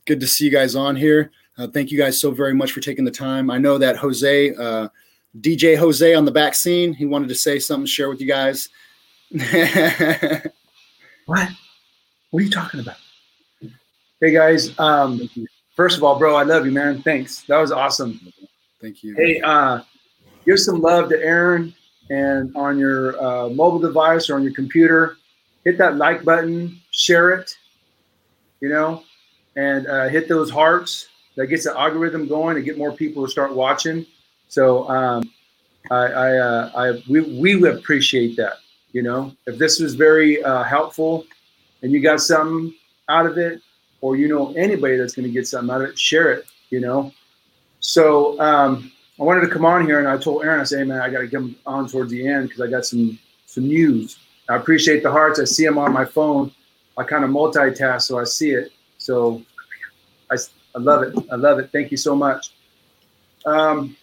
good 0.09 0.19
to 0.19 0.27
see 0.27 0.43
you 0.43 0.49
guys 0.49 0.75
on 0.75 0.95
here. 0.95 1.29
Uh, 1.55 1.67
thank 1.67 1.91
you 1.91 1.97
guys 1.97 2.19
so 2.19 2.31
very 2.31 2.55
much 2.55 2.71
for 2.71 2.79
taking 2.79 3.05
the 3.05 3.11
time. 3.11 3.51
I 3.51 3.59
know 3.59 3.77
that 3.77 3.95
Jose, 3.95 4.55
uh, 4.55 4.87
DJ 5.39 5.77
Jose 5.77 6.15
on 6.15 6.25
the 6.25 6.31
back 6.31 6.55
scene, 6.55 6.93
he 6.93 7.05
wanted 7.05 7.29
to 7.29 7.35
say 7.35 7.59
something, 7.59 7.85
share 7.85 8.09
with 8.09 8.19
you 8.19 8.25
guys. 8.25 8.69
what? 11.25 11.49
What 12.31 12.39
are 12.39 12.41
you 12.41 12.49
talking 12.49 12.79
about? 12.79 12.95
Hey 14.19 14.31
guys, 14.33 14.77
um, 14.79 15.29
first 15.75 15.97
of 15.97 16.03
all, 16.03 16.17
bro, 16.17 16.35
I 16.35 16.41
love 16.41 16.65
you, 16.65 16.71
man. 16.71 17.03
Thanks. 17.03 17.43
That 17.43 17.59
was 17.59 17.71
awesome. 17.71 18.19
Thank 18.81 19.03
you. 19.03 19.13
Hey, 19.15 19.39
uh, 19.41 19.81
give 20.45 20.59
some 20.59 20.81
love 20.81 21.09
to 21.09 21.23
Aaron 21.23 21.75
and 22.09 22.51
on 22.55 22.79
your 22.79 23.23
uh, 23.23 23.49
mobile 23.49 23.77
device 23.77 24.31
or 24.31 24.35
on 24.35 24.43
your 24.43 24.53
computer. 24.53 25.17
Hit 25.63 25.77
that 25.77 25.97
like 25.97 26.23
button, 26.23 26.79
share 26.89 27.29
it. 27.29 27.55
You 28.61 28.69
know, 28.69 29.03
and 29.55 29.85
uh, 29.85 30.09
hit 30.09 30.27
those 30.27 30.49
hearts. 30.49 31.07
That 31.35 31.47
gets 31.47 31.65
the 31.65 31.79
algorithm 31.79 32.27
going 32.27 32.55
to 32.55 32.63
get 32.63 32.79
more 32.79 32.91
people 32.91 33.23
to 33.23 33.31
start 33.31 33.53
watching. 33.53 34.07
So 34.47 34.89
um, 34.89 35.31
I, 35.91 35.95
I, 35.95 36.37
uh, 36.37 36.71
I, 36.75 37.03
we, 37.07 37.21
we 37.39 37.69
appreciate 37.69 38.35
that. 38.37 38.55
You 38.91 39.03
know, 39.03 39.33
if 39.45 39.57
this 39.57 39.79
was 39.79 39.95
very 39.95 40.43
uh, 40.43 40.63
helpful 40.63 41.25
and 41.81 41.91
you 41.91 42.01
got 42.01 42.21
something 42.21 42.73
out 43.07 43.25
of 43.25 43.37
it, 43.37 43.61
or 44.01 44.15
you 44.15 44.27
know 44.27 44.53
anybody 44.53 44.95
that's 44.97 45.13
going 45.13 45.27
to 45.27 45.31
get 45.31 45.47
something 45.47 45.73
out 45.73 45.81
of 45.81 45.89
it, 45.89 45.99
share 45.99 46.31
it. 46.31 46.45
You 46.69 46.79
know. 46.79 47.11
So 47.81 48.39
um, 48.39 48.91
I 49.19 49.23
wanted 49.23 49.41
to 49.41 49.47
come 49.47 49.65
on 49.65 49.85
here, 49.85 49.99
and 49.99 50.07
I 50.07 50.17
told 50.17 50.43
Aaron, 50.43 50.59
I 50.59 50.63
said, 50.63 50.79
hey, 50.79 50.85
man, 50.85 51.01
I 51.01 51.09
got 51.09 51.19
to 51.19 51.27
come 51.27 51.55
on 51.65 51.87
towards 51.87 52.11
the 52.11 52.27
end 52.27 52.49
because 52.49 52.61
I 52.61 52.67
got 52.67 52.85
some 52.85 53.19
some 53.45 53.67
news. 53.67 54.17
I 54.47 54.55
appreciate 54.55 55.03
the 55.03 55.11
hearts. 55.11 55.39
I 55.39 55.45
see 55.45 55.65
them 55.65 55.77
on 55.77 55.93
my 55.93 56.05
phone. 56.05 56.51
I 56.97 57.03
kind 57.03 57.23
of 57.23 57.29
multitask, 57.29 58.01
so 58.01 58.19
I 58.19 58.23
see 58.23 58.51
it. 58.51 58.71
So 58.97 59.43
I, 60.31 60.35
I 60.75 60.79
love 60.79 61.03
it. 61.03 61.15
I 61.31 61.35
love 61.35 61.59
it. 61.59 61.71
Thank 61.71 61.91
you 61.91 61.97
so 61.97 62.15
much. 62.15 62.51
Um, 63.45 63.95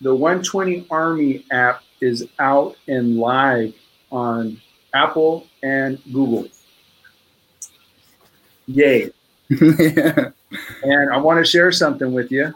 the 0.00 0.14
120 0.14 0.86
Army 0.90 1.44
app 1.50 1.82
is 2.00 2.28
out 2.38 2.76
and 2.88 3.16
live 3.16 3.74
on 4.14 4.60
Apple 4.94 5.44
and 5.62 6.00
Google. 6.12 6.46
Yay. 8.66 9.10
and 9.50 10.32
I 11.12 11.16
want 11.18 11.44
to 11.44 11.44
share 11.44 11.72
something 11.72 12.12
with 12.12 12.30
you. 12.30 12.54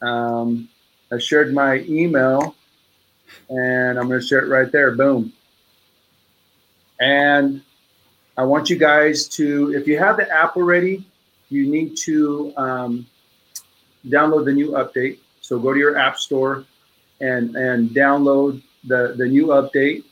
Um, 0.00 0.68
I 1.12 1.18
shared 1.18 1.52
my 1.52 1.80
email 1.88 2.54
and 3.50 3.98
I'm 3.98 4.06
going 4.06 4.20
to 4.20 4.26
share 4.26 4.44
it 4.44 4.48
right 4.48 4.70
there. 4.70 4.92
Boom. 4.92 5.32
And 7.00 7.60
I 8.36 8.44
want 8.44 8.70
you 8.70 8.76
guys 8.76 9.26
to, 9.30 9.74
if 9.74 9.88
you 9.88 9.98
have 9.98 10.16
the 10.16 10.30
app 10.30 10.56
already, 10.56 11.04
you 11.48 11.66
need 11.66 11.96
to 12.04 12.52
um, 12.56 13.06
download 14.06 14.44
the 14.44 14.52
new 14.52 14.70
update. 14.70 15.18
So 15.40 15.58
go 15.58 15.72
to 15.72 15.78
your 15.78 15.98
app 15.98 16.16
store 16.18 16.64
and, 17.20 17.56
and 17.56 17.90
download 17.90 18.62
the, 18.84 19.14
the 19.16 19.26
new 19.26 19.48
update 19.48 20.04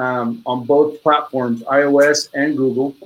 um, 0.00 0.42
on 0.46 0.64
both 0.64 1.02
platforms, 1.02 1.62
iOS 1.64 2.30
and 2.32 2.56
Google. 2.56 2.96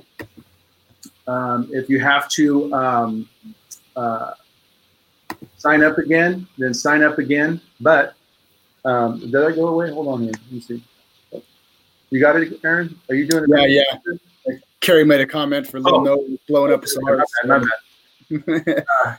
Um, 1.27 1.69
if 1.71 1.89
you 1.89 1.99
have 1.99 2.29
to 2.29 2.73
um, 2.73 3.29
uh, 3.95 4.31
sign 5.57 5.83
up 5.83 5.97
again, 5.97 6.47
then 6.57 6.73
sign 6.73 7.03
up 7.03 7.17
again. 7.19 7.59
But 7.81 8.13
um, 8.85 9.19
did 9.19 9.35
I 9.35 9.51
go 9.51 9.67
away? 9.67 9.91
Hold 9.91 10.07
on 10.07 10.23
here. 10.23 10.31
Let 10.31 10.51
me 10.51 10.59
see. 10.61 10.83
You 12.11 12.19
got 12.21 12.37
it, 12.37 12.59
Aaron? 12.63 12.97
Are 13.09 13.15
you 13.15 13.27
doing 13.27 13.43
it? 13.43 13.69
Yeah, 13.69 13.83
yeah. 14.47 14.57
Carrie 14.79 15.03
made 15.03 15.19
a 15.19 15.25
comment 15.25 15.67
for 15.67 15.81
little 15.81 16.01
oh. 16.01 16.03
no 16.03 16.37
blowing 16.47 16.71
up 16.71 16.85
some 16.85 17.03
hearts. 17.03 17.31
My 17.43 17.57
bad, 17.57 17.67
my 18.47 18.59
bad. 18.59 18.85
uh, 19.05 19.15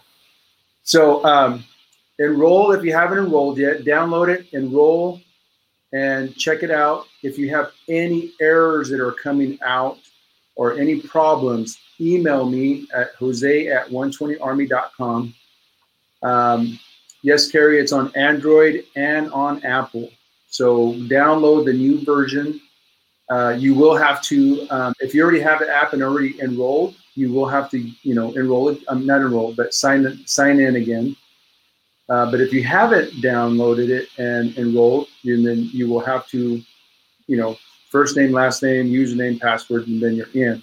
so 0.83 1.23
um, 1.25 1.65
enroll 2.19 2.73
if 2.73 2.85
you 2.85 2.95
haven't 2.95 3.19
enrolled 3.19 3.59
yet. 3.59 3.83
Download 3.83 4.29
it, 4.35 4.47
enroll, 4.53 5.21
and 5.93 6.35
check 6.37 6.63
it 6.63 6.71
out. 6.71 7.07
If 7.23 7.39
you 7.39 7.51
have 7.51 7.73
any 7.89 8.33
errors 8.41 8.89
that 8.91 9.01
are 9.01 9.13
coming 9.13 9.59
out 9.65 9.99
or 10.57 10.79
any 10.79 11.01
problems, 11.01 11.79
email 12.01 12.49
me 12.49 12.87
at 12.95 13.15
jose 13.15 13.69
at 13.69 13.89
120army.com. 13.89 15.35
Um, 16.23 16.79
yes, 17.23 17.51
Carrie, 17.51 17.81
it's 17.81 17.93
on 17.93 18.15
Android 18.17 18.85
and 18.97 19.31
on 19.33 19.65
Apple. 19.65 20.11
So 20.49 20.95
download 20.95 21.67
the 21.67 21.73
new 21.73 22.05
version. 22.05 22.61
Uh, 23.29 23.57
you 23.59 23.75
will 23.75 23.97
have 23.97 24.23
to, 24.23 24.67
um, 24.71 24.95
if 25.01 25.15
you 25.15 25.23
already 25.23 25.41
have 25.41 25.59
the 25.59 25.69
app 25.69 25.93
and 25.93 26.03
already 26.03 26.41
enrolled, 26.41 26.95
you 27.15 27.33
will 27.33 27.49
have 27.49 27.71
to, 27.71 27.79
you 27.79 28.15
know, 28.15 28.33
enroll 28.35 28.69
it. 28.69 28.79
I'm 28.89 28.99
um, 28.99 29.07
not 29.07 29.21
enrolled, 29.21 29.57
but 29.57 29.75
sign 29.75 30.23
sign 30.27 30.61
in 30.61 30.77
again. 30.77 31.17
Uh, 32.09 32.31
but 32.31 32.41
if 32.41 32.53
you 32.53 32.63
haven't 32.63 33.11
downloaded 33.15 33.89
it 33.89 34.09
and 34.19 34.57
enrolled, 34.57 35.09
then 35.25 35.69
you 35.73 35.89
will 35.89 36.01
have 36.01 36.27
to, 36.29 36.63
you 37.27 37.37
know, 37.37 37.57
first 37.91 38.17
name, 38.17 38.33
last 38.33 38.63
name, 38.63 38.87
username, 38.87 39.41
password, 39.41 39.89
and 39.89 40.01
then 40.01 40.15
you're 40.15 40.33
in. 40.35 40.63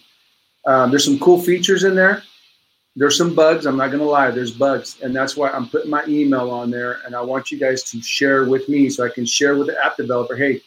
Um, 0.66 0.90
there's 0.90 1.04
some 1.04 1.20
cool 1.20 1.42
features 1.42 1.84
in 1.84 1.96
there. 1.96 2.24
There's 2.96 3.18
some 3.18 3.34
bugs. 3.34 3.66
I'm 3.66 3.76
not 3.76 3.88
going 3.88 4.04
to 4.04 4.10
lie. 4.10 4.32
There's 4.32 4.52
bugs. 4.52 5.02
And 5.02 5.16
that's 5.16 5.36
why 5.36 5.50
I'm 5.50 5.68
putting 5.68 5.90
my 5.90 6.06
email 6.08 6.52
on 6.52 6.70
there. 6.70 7.00
And 7.06 7.16
I 7.16 7.22
want 7.22 7.52
you 7.52 7.58
guys 7.58 7.84
to 7.92 8.02
share 8.02 8.46
with 8.46 8.70
me 8.70 8.90
so 8.90 9.04
I 9.04 9.10
can 9.10 9.26
share 9.26 9.58
with 9.58 9.68
the 9.68 9.84
app 9.84 9.98
developer 9.98 10.36
hey, 10.36 10.62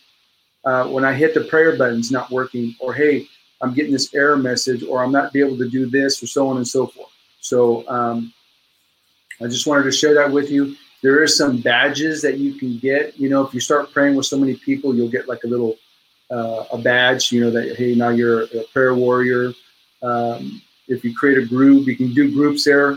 uh, 0.65 0.89
when 0.89 1.05
I 1.05 1.15
hit 1.15 1.35
the 1.35 1.43
prayer 1.43 1.77
button, 1.77 2.01
it's 2.01 2.11
not 2.11 2.31
working. 2.31 2.75
Or 2.81 2.93
hey, 2.93 3.29
I'm 3.61 3.73
getting 3.73 3.93
this 3.93 4.13
error 4.13 4.37
message. 4.37 4.83
Or 4.83 5.05
I'm 5.05 5.13
not 5.13 5.33
be 5.33 5.41
able 5.41 5.57
to 5.57 5.69
do 5.69 5.89
this, 5.89 6.21
or 6.23 6.27
so 6.27 6.49
on 6.49 6.57
and 6.57 6.67
so 6.67 6.89
forth. 6.89 7.11
So 7.41 7.89
um, 7.89 8.35
I 9.43 9.47
just 9.47 9.67
wanted 9.67 9.85
to 9.85 9.93
share 9.93 10.15
that 10.15 10.31
with 10.31 10.51
you. 10.51 10.77
There 11.03 11.23
is 11.23 11.37
some 11.37 11.59
badges 11.59 12.23
that 12.23 12.39
you 12.39 12.55
can 12.55 12.79
get. 12.79 13.19
You 13.19 13.29
know, 13.29 13.47
if 13.47 13.53
you 13.53 13.61
start 13.61 13.93
praying 13.93 14.17
with 14.17 14.27
so 14.27 14.39
many 14.39 14.55
people, 14.55 14.95
you'll 14.95 15.11
get 15.11 15.29
like 15.29 15.45
a 15.45 15.47
little 15.47 15.77
uh, 16.31 16.65
a 16.73 16.79
badge. 16.79 17.33
You 17.33 17.43
know 17.43 17.51
that 17.51 17.77
hey, 17.77 17.95
now 17.95 18.09
you're 18.09 18.45
a 18.45 18.65
prayer 18.73 18.95
warrior 18.95 19.53
um, 20.03 20.63
if 20.89 21.05
you 21.05 21.15
create 21.15 21.39
a 21.39 21.45
group, 21.45 21.87
you 21.87 21.97
can 21.97 22.13
do 22.13 22.33
groups 22.33 22.65
there. 22.65 22.93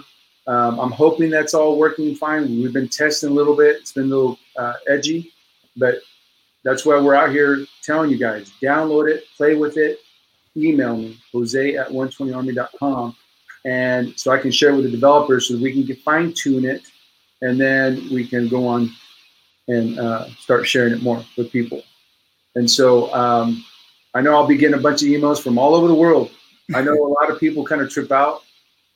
Um, 0.47 0.79
I'm 0.79 0.91
hoping 0.91 1.29
that's 1.29 1.53
all 1.53 1.77
working 1.77 2.15
fine. 2.15 2.45
We've 2.61 2.73
been 2.73 2.89
testing 2.89 3.29
a 3.29 3.33
little 3.33 3.55
bit. 3.55 3.77
It's 3.77 3.91
been 3.91 4.05
a 4.05 4.15
little 4.15 4.39
uh, 4.57 4.73
edgy, 4.87 5.31
but 5.77 5.99
that's 6.63 6.85
why 6.85 6.99
we're 6.99 7.15
out 7.15 7.31
here 7.31 7.65
telling 7.83 8.09
you 8.09 8.17
guys 8.17 8.51
download 8.61 9.09
it, 9.09 9.25
play 9.37 9.55
with 9.55 9.77
it, 9.77 9.99
email 10.57 10.97
me, 10.97 11.17
jose 11.31 11.75
at 11.75 11.89
120army.com. 11.89 13.15
And 13.65 14.17
so 14.19 14.31
I 14.31 14.37
can 14.37 14.51
share 14.51 14.73
with 14.73 14.85
the 14.85 14.91
developers 14.91 15.47
so 15.47 15.57
we 15.57 15.71
can 15.71 15.95
fine 15.97 16.33
tune 16.33 16.65
it. 16.65 16.83
And 17.41 17.59
then 17.59 18.07
we 18.11 18.27
can 18.27 18.47
go 18.47 18.67
on 18.67 18.89
and 19.67 19.99
uh, 19.99 20.27
start 20.39 20.67
sharing 20.67 20.93
it 20.93 21.01
more 21.01 21.23
with 21.37 21.51
people. 21.51 21.83
And 22.55 22.69
so 22.69 23.13
um, 23.13 23.63
I 24.13 24.21
know 24.21 24.33
I'll 24.33 24.47
be 24.47 24.57
getting 24.57 24.77
a 24.77 24.81
bunch 24.81 25.03
of 25.03 25.09
emails 25.09 25.41
from 25.41 25.57
all 25.57 25.75
over 25.75 25.87
the 25.87 25.93
world 25.93 26.31
I 26.75 26.81
know 26.81 26.93
a 26.93 27.13
lot 27.19 27.31
of 27.31 27.39
people 27.39 27.65
kind 27.65 27.81
of 27.81 27.89
trip 27.89 28.11
out 28.11 28.43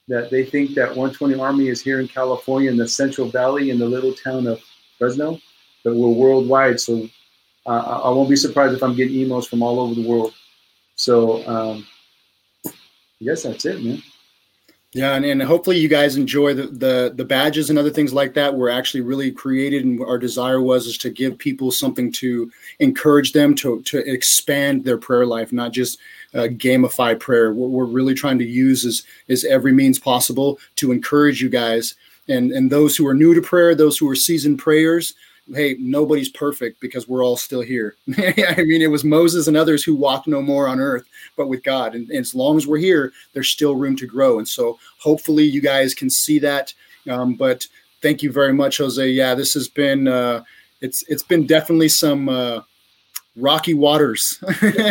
that 0.08 0.30
they 0.30 0.46
think 0.46 0.76
that 0.76 0.90
120 0.90 1.36
Army 1.36 1.70
is 1.70 1.82
here 1.82 2.00
in 2.00 2.08
California 2.08 2.70
in 2.70 2.78
the 2.78 2.88
Central 2.88 3.28
Valley 3.28 3.72
in 3.72 3.80
the 3.80 3.86
little 3.86 4.14
town 4.14 4.48
of 4.48 4.62
Fresno, 5.00 5.40
but 5.84 5.96
we're 5.96 6.10
worldwide. 6.10 6.80
So 6.80 7.10
uh, 7.66 8.02
I 8.04 8.10
won't 8.10 8.30
be 8.30 8.36
surprised 8.36 8.76
if 8.76 8.84
I'm 8.84 8.96
getting 8.96 9.16
emails 9.16 9.48
from 9.48 9.64
all 9.64 9.80
over 9.80 9.96
the 9.96 10.08
world. 10.08 10.34
So 10.96 11.48
um, 11.48 11.88
I 12.66 13.24
guess 13.24 13.44
that's 13.44 13.66
it, 13.66 13.84
man. 13.84 14.04
Yeah, 14.96 15.16
and, 15.16 15.26
and 15.26 15.42
hopefully 15.42 15.78
you 15.80 15.88
guys 15.88 16.16
enjoy 16.16 16.54
the, 16.54 16.68
the 16.68 17.14
the 17.16 17.26
badges 17.26 17.72
and 17.72 17.80
other 17.80 17.90
things 17.90 18.14
like 18.14 18.36
that. 18.36 18.54
We're 18.54 18.70
actually 18.70 19.02
really 19.02 19.32
created, 19.32 19.86
and 19.86 20.00
our 20.02 20.20
desire 20.20 20.62
was 20.62 20.86
is 20.86 21.00
to 21.00 21.10
give 21.10 21.36
people 21.38 21.72
something 21.72 22.12
to 22.14 22.52
encourage 22.80 23.34
them 23.34 23.56
to 23.56 23.82
to 23.82 23.98
expand 24.08 24.84
their 24.84 25.00
prayer 25.00 25.26
life, 25.26 25.52
not 25.52 25.72
just 25.72 25.98
uh, 26.36 26.48
gamify 26.52 27.20
prayer. 27.20 27.54
What 27.54 27.72
we're 27.72 27.86
really 27.86 28.14
trying 28.14 28.38
to 28.38 28.46
use 28.46 28.86
is 28.86 29.04
is 29.28 29.44
every 29.46 29.72
means 29.72 29.98
possible 29.98 30.60
to 30.76 30.92
encourage 30.92 31.42
you 31.42 31.50
guys 31.50 31.96
and 32.28 32.52
and 32.52 32.72
those 32.72 32.96
who 32.96 33.08
are 33.08 33.14
new 33.14 33.34
to 33.34 33.42
prayer, 33.42 33.76
those 33.76 33.98
who 33.98 34.10
are 34.10 34.16
seasoned 34.16 34.60
prayers. 34.60 35.14
Hey, 35.54 35.76
nobody's 35.78 36.30
perfect 36.30 36.80
because 36.80 37.08
we're 37.08 37.24
all 37.24 37.36
still 37.36 37.62
here. 37.62 37.96
I 38.18 38.64
mean, 38.66 38.82
it 38.82 38.90
was 38.90 39.04
Moses 39.04 39.48
and 39.48 39.58
others 39.58 39.84
who 39.84 39.96
walked 39.96 40.26
no 40.26 40.42
more 40.42 40.68
on 40.70 40.80
earth, 40.80 41.06
but 41.36 41.50
with 41.50 41.64
God. 41.64 41.96
And, 41.96 42.10
and 42.10 42.20
as 42.20 42.34
long 42.34 42.56
as 42.56 42.66
we're 42.66 42.78
here, 42.78 43.12
there's 43.34 43.50
still 43.50 43.76
room 43.76 43.98
to 43.98 44.08
grow. 44.08 44.38
And 44.38 44.48
so, 44.48 44.80
hopefully, 45.00 45.44
you 45.44 45.62
guys 45.62 45.94
can 45.94 46.10
see 46.10 46.40
that. 46.40 46.74
Um, 47.10 47.36
but 47.36 47.68
thank 48.02 48.24
you 48.24 48.32
very 48.32 48.54
much, 48.54 48.78
Jose. 48.78 49.10
Yeah, 49.10 49.36
this 49.36 49.54
has 49.54 49.68
been 49.68 50.08
uh, 50.08 50.44
it's 50.82 51.04
it's 51.08 51.24
been 51.24 51.46
definitely 51.48 51.90
some. 51.90 52.30
Uh, 52.30 52.62
rocky 53.36 53.74
waters, 53.74 54.38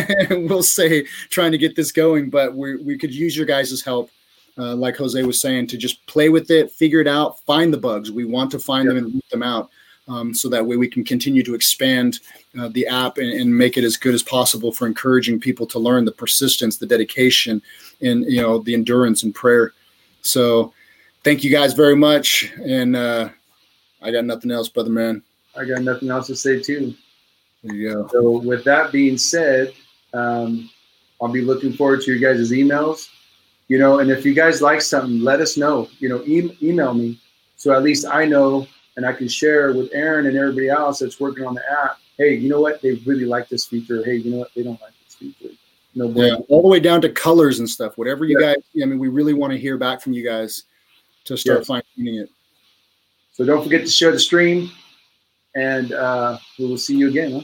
we'll 0.31 0.65
say, 0.65 1.07
trying 1.31 1.53
to 1.53 1.59
get 1.59 1.77
this 1.77 1.93
going. 1.93 2.31
But 2.31 2.57
we 2.57 2.77
we 2.77 2.99
could 2.99 3.15
use 3.15 3.37
your 3.37 3.47
guys' 3.47 3.83
help, 3.83 4.11
uh, 4.59 4.75
like 4.75 4.97
Jose 4.97 5.23
was 5.23 5.41
saying, 5.41 5.69
to 5.69 5.77
just 5.77 6.05
play 6.07 6.29
with 6.29 6.51
it, 6.51 6.73
figure 6.73 7.01
it 7.01 7.07
out, 7.07 7.39
find 7.41 7.73
the 7.73 7.79
bugs. 7.79 8.11
We 8.11 8.25
want 8.25 8.51
to 8.53 8.59
find 8.59 8.89
them 8.89 8.97
and 8.97 9.15
root 9.15 9.25
them 9.31 9.43
out. 9.43 9.71
Um, 10.13 10.35
so 10.35 10.49
that 10.49 10.67
way 10.67 10.77
we 10.77 10.89
can 10.89 11.05
continue 11.05 11.43
to 11.43 11.55
expand 11.55 12.21
uh, 12.59 12.69
the 12.69 12.87
app 12.87 13.19
and, 13.19 13.29
and, 13.29 13.57
make 13.57 13.79
it 13.79 13.85
as 13.85 13.97
good 13.97 14.15
as 14.15 14.23
possible 14.23 14.73
for 14.73 14.87
encouraging 14.87 15.41
people 15.41 15.67
to 15.69 15.79
learn 15.79 16.05
the 16.05 16.13
persistence, 16.13 16.77
the 16.77 16.87
dedication, 16.87 17.63
and 18.03 18.25
you 18.27 18.43
know 18.43 18.59
the 18.59 18.75
endurance 18.75 19.23
and 19.23 19.35
prayer. 19.35 19.73
So, 20.21 20.73
thank 21.25 21.45
you 21.45 21.51
guys 21.51 21.73
very 21.73 21.97
much, 21.97 22.53
and 22.63 22.95
uh, 22.95 23.31
I 24.03 24.11
got 24.11 24.25
nothing 24.25 24.51
else, 24.51 24.69
brother 24.69 24.91
man. 24.91 25.23
I 25.57 25.65
got 25.65 25.83
nothing 25.83 26.11
else 26.11 26.27
to 26.27 26.37
say 26.37 26.61
too. 26.61 26.95
Yeah. 27.63 28.07
So 28.11 28.39
with 28.39 28.65
that 28.65 28.93
being 28.93 29.17
said, 29.17 29.73
um, 30.13 30.69
I'll 31.21 31.29
be 31.29 31.43
looking 31.43 31.73
forward 31.73 32.03
to 32.03 32.13
your 32.13 32.35
guys' 32.35 32.51
emails. 32.51 33.09
You 33.69 33.79
know, 33.79 34.01
and 34.01 34.11
if 34.11 34.27
you 34.27 34.35
guys 34.35 34.61
like 34.61 34.83
something, 34.83 35.21
let 35.21 35.41
us 35.41 35.57
know. 35.57 35.89
You 36.01 36.09
know, 36.09 36.23
e- 36.25 36.59
email 36.61 36.93
me 36.93 37.19
so 37.63 37.73
at 37.73 37.85
least 37.85 38.05
I 38.11 38.25
know 38.25 38.67
and 38.97 39.07
I 39.07 39.13
can 39.13 39.29
share 39.29 39.73
with 39.73 39.91
Aaron 39.93 40.27
and 40.27 40.37
everybody 40.37 40.69
else 40.69 40.99
that's 41.01 41.21
working 41.21 41.45
on 41.45 41.55
the 41.55 41.63
app. 41.71 41.99
Hey, 42.19 42.35
you 42.35 42.49
know 42.49 42.61
what? 42.61 42.83
They 42.83 42.95
really 43.07 43.25
like 43.25 43.49
this 43.49 43.67
feature. 43.67 44.05
Hey, 44.05 44.17
you 44.17 44.31
know 44.31 44.39
what? 44.39 44.51
They 44.55 44.63
don't 44.63 44.81
like 44.81 44.93
this 45.05 45.15
feature. 45.15 45.55
No, 45.95 46.09
yeah, 46.09 46.37
all 46.49 46.63
the 46.63 46.69
way 46.69 46.81
down 46.81 47.03
to 47.03 47.11
colors 47.11 47.59
and 47.59 47.69
stuff. 47.69 47.99
Whatever 47.99 48.25
you 48.25 48.39
yeah. 48.41 48.55
guys. 48.55 48.63
I 48.83 48.87
mean, 48.87 48.99
we 48.99 49.09
really 49.09 49.35
want 49.35 49.53
to 49.53 49.59
hear 49.59 49.77
back 49.77 50.01
from 50.01 50.15
you 50.15 50.25
guys 50.25 50.65
to 51.25 51.37
start 51.37 51.59
yes. 51.59 51.67
fine 51.67 51.83
tuning 51.95 52.17
it. 52.17 52.31
So 53.33 53.45
don't 53.45 53.63
forget 53.63 53.83
to 53.83 53.91
share 53.91 54.11
the 54.11 54.19
stream, 54.19 54.71
and 55.55 55.93
uh, 55.93 56.39
we 56.59 56.67
will 56.67 56.79
see 56.79 56.97
you 56.97 57.09
again. 57.09 57.33
Huh? 57.33 57.43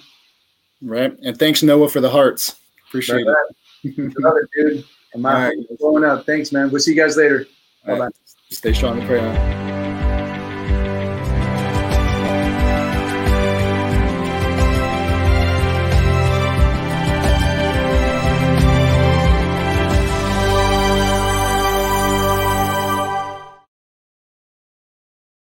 Right. 0.82 1.16
And 1.22 1.38
thanks, 1.38 1.62
Noah, 1.62 1.88
for 1.88 2.00
the 2.00 2.10
hearts. 2.10 2.56
Appreciate 2.88 3.26
right 3.26 3.36
it. 3.84 4.14
Love 4.18 4.36
it, 4.36 4.48
dude. 4.56 4.84
I'm 5.14 5.26
out 5.26 5.52
right. 5.80 6.04
up. 6.04 6.26
Thanks, 6.26 6.52
man. 6.52 6.70
We'll 6.70 6.80
see 6.80 6.94
you 6.94 7.02
guys 7.02 7.16
later. 7.16 7.46
Bye 7.86 7.98
bye. 7.98 8.08
Stay 8.50 8.72
strong 8.72 8.98
and 8.98 9.06
pray 9.06 9.20
on. 9.20 9.67